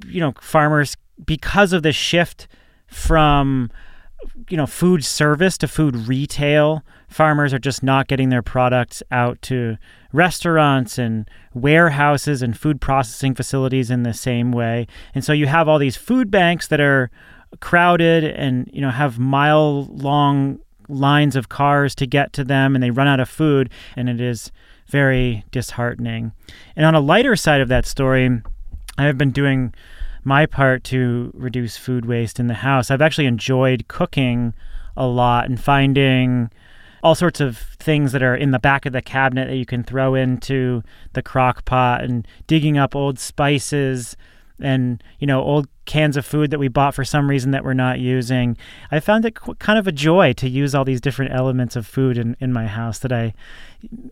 you 0.07 0.21
know, 0.21 0.33
farmers 0.41 0.97
because 1.25 1.73
of 1.73 1.83
the 1.83 1.93
shift 1.93 2.49
from 2.87 3.71
you 4.49 4.57
know 4.57 4.67
food 4.67 5.05
service 5.05 5.57
to 5.59 5.69
food 5.69 5.97
retail 5.97 6.83
farmers 7.11 7.53
are 7.53 7.59
just 7.59 7.83
not 7.83 8.09
getting 8.09 8.29
their 8.29 8.43
products 8.43 9.03
out 9.11 9.41
to 9.43 9.77
restaurants 10.13 10.97
and 10.97 11.29
warehouses 11.53 12.41
and 12.41 12.57
food 12.57 12.81
processing 12.81 13.35
facilities 13.35 13.91
in 13.91 14.05
the 14.05 14.15
same 14.15 14.53
way. 14.53 14.87
And 15.15 15.25
so 15.25 15.33
you 15.33 15.47
have 15.47 15.69
all 15.69 15.79
these 15.79 15.97
food 15.97 16.31
banks 16.31 16.69
that 16.69 16.81
are 16.81 17.11
crowded 17.59 18.23
and 18.23 18.71
you 18.73 18.81
know 18.81 18.91
have 18.91 19.19
mile 19.19 19.87
long 19.87 20.61
lines 20.89 21.35
of 21.35 21.49
cars 21.49 21.95
to 21.97 22.07
get 22.07 22.33
to 22.33 22.45
them 22.45 22.75
and 22.75 22.83
they 22.83 22.91
run 22.91 23.09
out 23.09 23.21
of 23.21 23.29
food 23.29 23.71
and 23.97 24.09
it 24.09 24.21
is 24.21 24.53
very 24.87 25.45
disheartening. 25.51 26.33
And 26.77 26.87
on 26.87 26.95
a 26.95 27.01
lighter 27.01 27.37
side 27.37 27.61
of 27.61 27.69
that 27.69 27.87
story 27.87 28.41
i 28.99 29.05
have 29.05 29.17
been 29.17 29.31
doing 29.31 29.73
my 30.25 30.47
part 30.47 30.85
to 30.85 31.31
reduce 31.35 31.77
food 31.77 32.07
waste 32.07 32.39
in 32.39 32.47
the 32.47 32.55
house. 32.55 32.91
I've 32.91 33.03
actually 33.03 33.27
enjoyed 33.27 33.89
cooking 33.89 34.55
a 34.97 35.07
lot 35.07 35.49
and 35.49 35.61
finding 35.61 36.51
all 37.03 37.15
sorts 37.15 37.41
of 37.41 37.57
things 37.57 38.13
that 38.13 38.23
are 38.23 38.37
in 38.37 38.51
the 38.51 38.59
back 38.59 38.85
of 38.85 38.93
the 38.93 39.03
cabinet 39.03 39.49
that 39.49 39.57
you 39.57 39.67
can 39.67 39.83
throw 39.83 40.15
into 40.15 40.83
the 41.15 41.23
crock 41.23 41.65
pot 41.65 42.05
and 42.05 42.27
digging 42.47 42.77
up 42.77 42.95
old 42.95 43.19
spices 43.19 44.17
and 44.61 45.03
you 45.19 45.27
know 45.27 45.43
old 45.43 45.67
cans 45.87 46.17
of 46.17 46.27
food 46.27 46.51
that 46.51 46.59
we 46.59 46.69
bought 46.69 46.95
for 46.95 47.05
some 47.05 47.29
reason 47.29 47.51
that 47.51 47.65
we're 47.65 47.73
not 47.73 47.99
using 47.99 48.57
i 48.91 49.01
found 49.01 49.25
it 49.25 49.35
kind 49.59 49.79
of 49.79 49.87
a 49.87 49.93
joy 49.93 50.33
to 50.35 50.49
use 50.49 50.75
all 50.75 50.85
these 50.85 51.01
different 51.01 51.33
elements 51.33 51.77
of 51.77 51.87
food 51.87 52.19
in, 52.19 52.37
in 52.41 52.53
my 52.53 52.67
house 52.67 52.99
that 52.99 53.13
i 53.13 53.33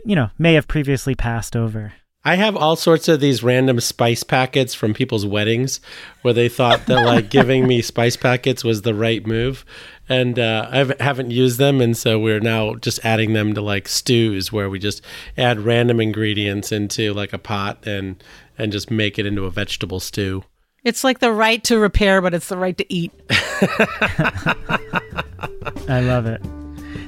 you 0.05 0.17
know 0.17 0.31
may 0.39 0.55
have 0.55 0.67
previously 0.67 1.15
passed 1.15 1.55
over 1.55 1.93
I 2.25 2.35
have 2.35 2.57
all 2.57 2.77
sorts 2.77 3.09
of 3.09 3.21
these 3.21 3.43
random 3.43 3.81
spice 3.81 4.23
packets 4.23 4.75
from 4.75 4.93
people's 4.93 5.25
weddings 5.25 5.81
where 6.23 6.35
they 6.35 6.49
thought 6.49 6.87
that 6.87 7.05
like 7.05 7.31
giving 7.39 7.66
me 7.66 7.81
spice 7.81 8.16
packets 8.16 8.64
was 8.64 8.83
the 8.83 8.95
right 8.95 9.25
move. 9.27 9.64
And 10.09 10.39
uh, 10.39 10.69
I 10.71 11.03
haven't 11.03 11.31
used 11.31 11.59
them. 11.59 11.81
And 11.81 11.97
so 11.97 12.19
we're 12.19 12.41
now 12.41 12.75
just 12.75 13.05
adding 13.05 13.35
them 13.35 13.55
to 13.55 13.61
like 13.61 13.87
stews 13.89 14.53
where 14.53 14.69
we 14.69 14.79
just 14.79 15.03
add 15.37 15.61
random 15.61 16.01
ingredients 16.01 16.73
into 16.73 17.14
like 17.14 17.33
a 17.33 17.39
pot 17.39 17.87
and, 17.87 18.23
and 18.57 18.73
just 18.73 18.91
make 18.91 19.19
it 19.19 19.27
into 19.27 19.45
a 19.45 19.51
vegetable 19.51 20.01
stew. 20.01 20.45
It's 20.85 21.05
like 21.05 21.21
the 21.21 21.33
right 21.33 21.62
to 21.64 21.79
repair, 21.79 22.21
but 22.21 22.35
it's 22.35 22.49
the 22.49 22.57
right 22.57 22.77
to 22.79 22.93
eat. 22.93 23.12
I 25.89 26.01
love 26.01 26.27
it. 26.27 26.43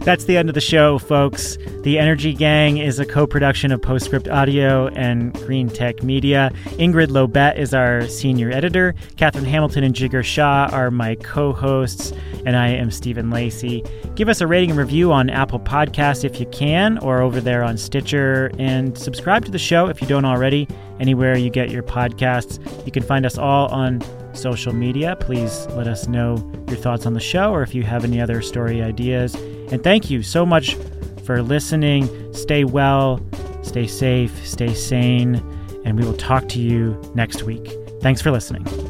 That's 0.01 0.25
the 0.25 0.37
end 0.37 0.49
of 0.49 0.55
the 0.55 0.61
show, 0.61 0.99
folks. 0.99 1.59
The 1.83 1.99
Energy 1.99 2.33
Gang 2.33 2.79
is 2.79 2.99
a 2.99 3.05
co 3.05 3.27
production 3.27 3.71
of 3.73 3.83
Postscript 3.83 4.29
Audio 4.29 4.89
and 4.89 5.35
Green 5.35 5.69
Tech 5.69 6.03
Media. 6.03 6.51
Ingrid 6.79 7.09
Lobet 7.09 7.59
is 7.59 7.75
our 7.75 8.07
senior 8.09 8.51
editor. 8.51 8.95
Katherine 9.17 9.45
Hamilton 9.45 9.85
and 9.85 9.95
Jigar 9.95 10.25
Shah 10.25 10.69
are 10.73 10.91
my 10.91 11.17
co 11.17 11.53
hosts, 11.53 12.13
and 12.47 12.57
I 12.57 12.69
am 12.69 12.91
Stephen 12.91 13.31
Lacey. 13.31 13.85
Give 14.15 14.29
us 14.29 14.41
a 14.41 14.47
rating 14.47 14.71
and 14.71 14.79
review 14.79 15.13
on 15.13 15.29
Apple 15.31 15.61
Podcasts 15.61 16.25
if 16.25 16.41
you 16.41 16.47
can, 16.47 16.99
or 16.99 17.21
over 17.21 17.41
there 17.41 17.63
on 17.63 17.77
Stitcher, 17.77 18.51
and 18.59 18.97
subscribe 18.97 19.45
to 19.45 19.51
the 19.51 19.59
show 19.59 19.89
if 19.89 20.01
you 20.01 20.09
don't 20.09 20.25
already, 20.25 20.67
anywhere 20.99 21.37
you 21.37 21.51
get 21.51 21.71
your 21.71 21.83
podcasts. 21.83 22.59
You 22.87 22.93
can 22.93 23.03
find 23.03 23.27
us 23.27 23.39
all 23.39 23.69
on 23.69 24.03
social 24.35 24.75
media. 24.75 25.17
Please 25.17 25.67
let 25.69 25.87
us 25.87 26.09
know 26.09 26.37
your 26.69 26.77
thoughts 26.77 27.07
on 27.07 27.15
the 27.15 27.21
show 27.21 27.53
or 27.53 27.63
if 27.63 27.75
you 27.75 27.83
have 27.83 28.05
any 28.05 28.21
other 28.21 28.43
story 28.43 28.83
ideas. 28.83 29.37
And 29.73 29.83
thank 29.83 30.11
you 30.11 30.23
so 30.23 30.45
much 30.45 30.77
for 31.25 31.43
listening. 31.43 32.09
Stay 32.35 32.65
well, 32.65 33.25
stay 33.63 33.87
safe, 33.87 34.47
stay 34.47 34.75
sane, 34.75 35.37
and 35.85 35.99
we 35.99 36.05
will 36.05 36.17
talk 36.17 36.49
to 36.51 36.59
you 36.59 37.01
next 37.15 37.45
week. 37.45 37.71
Thanks 38.01 38.21
for 38.21 38.31
listening. 38.31 38.90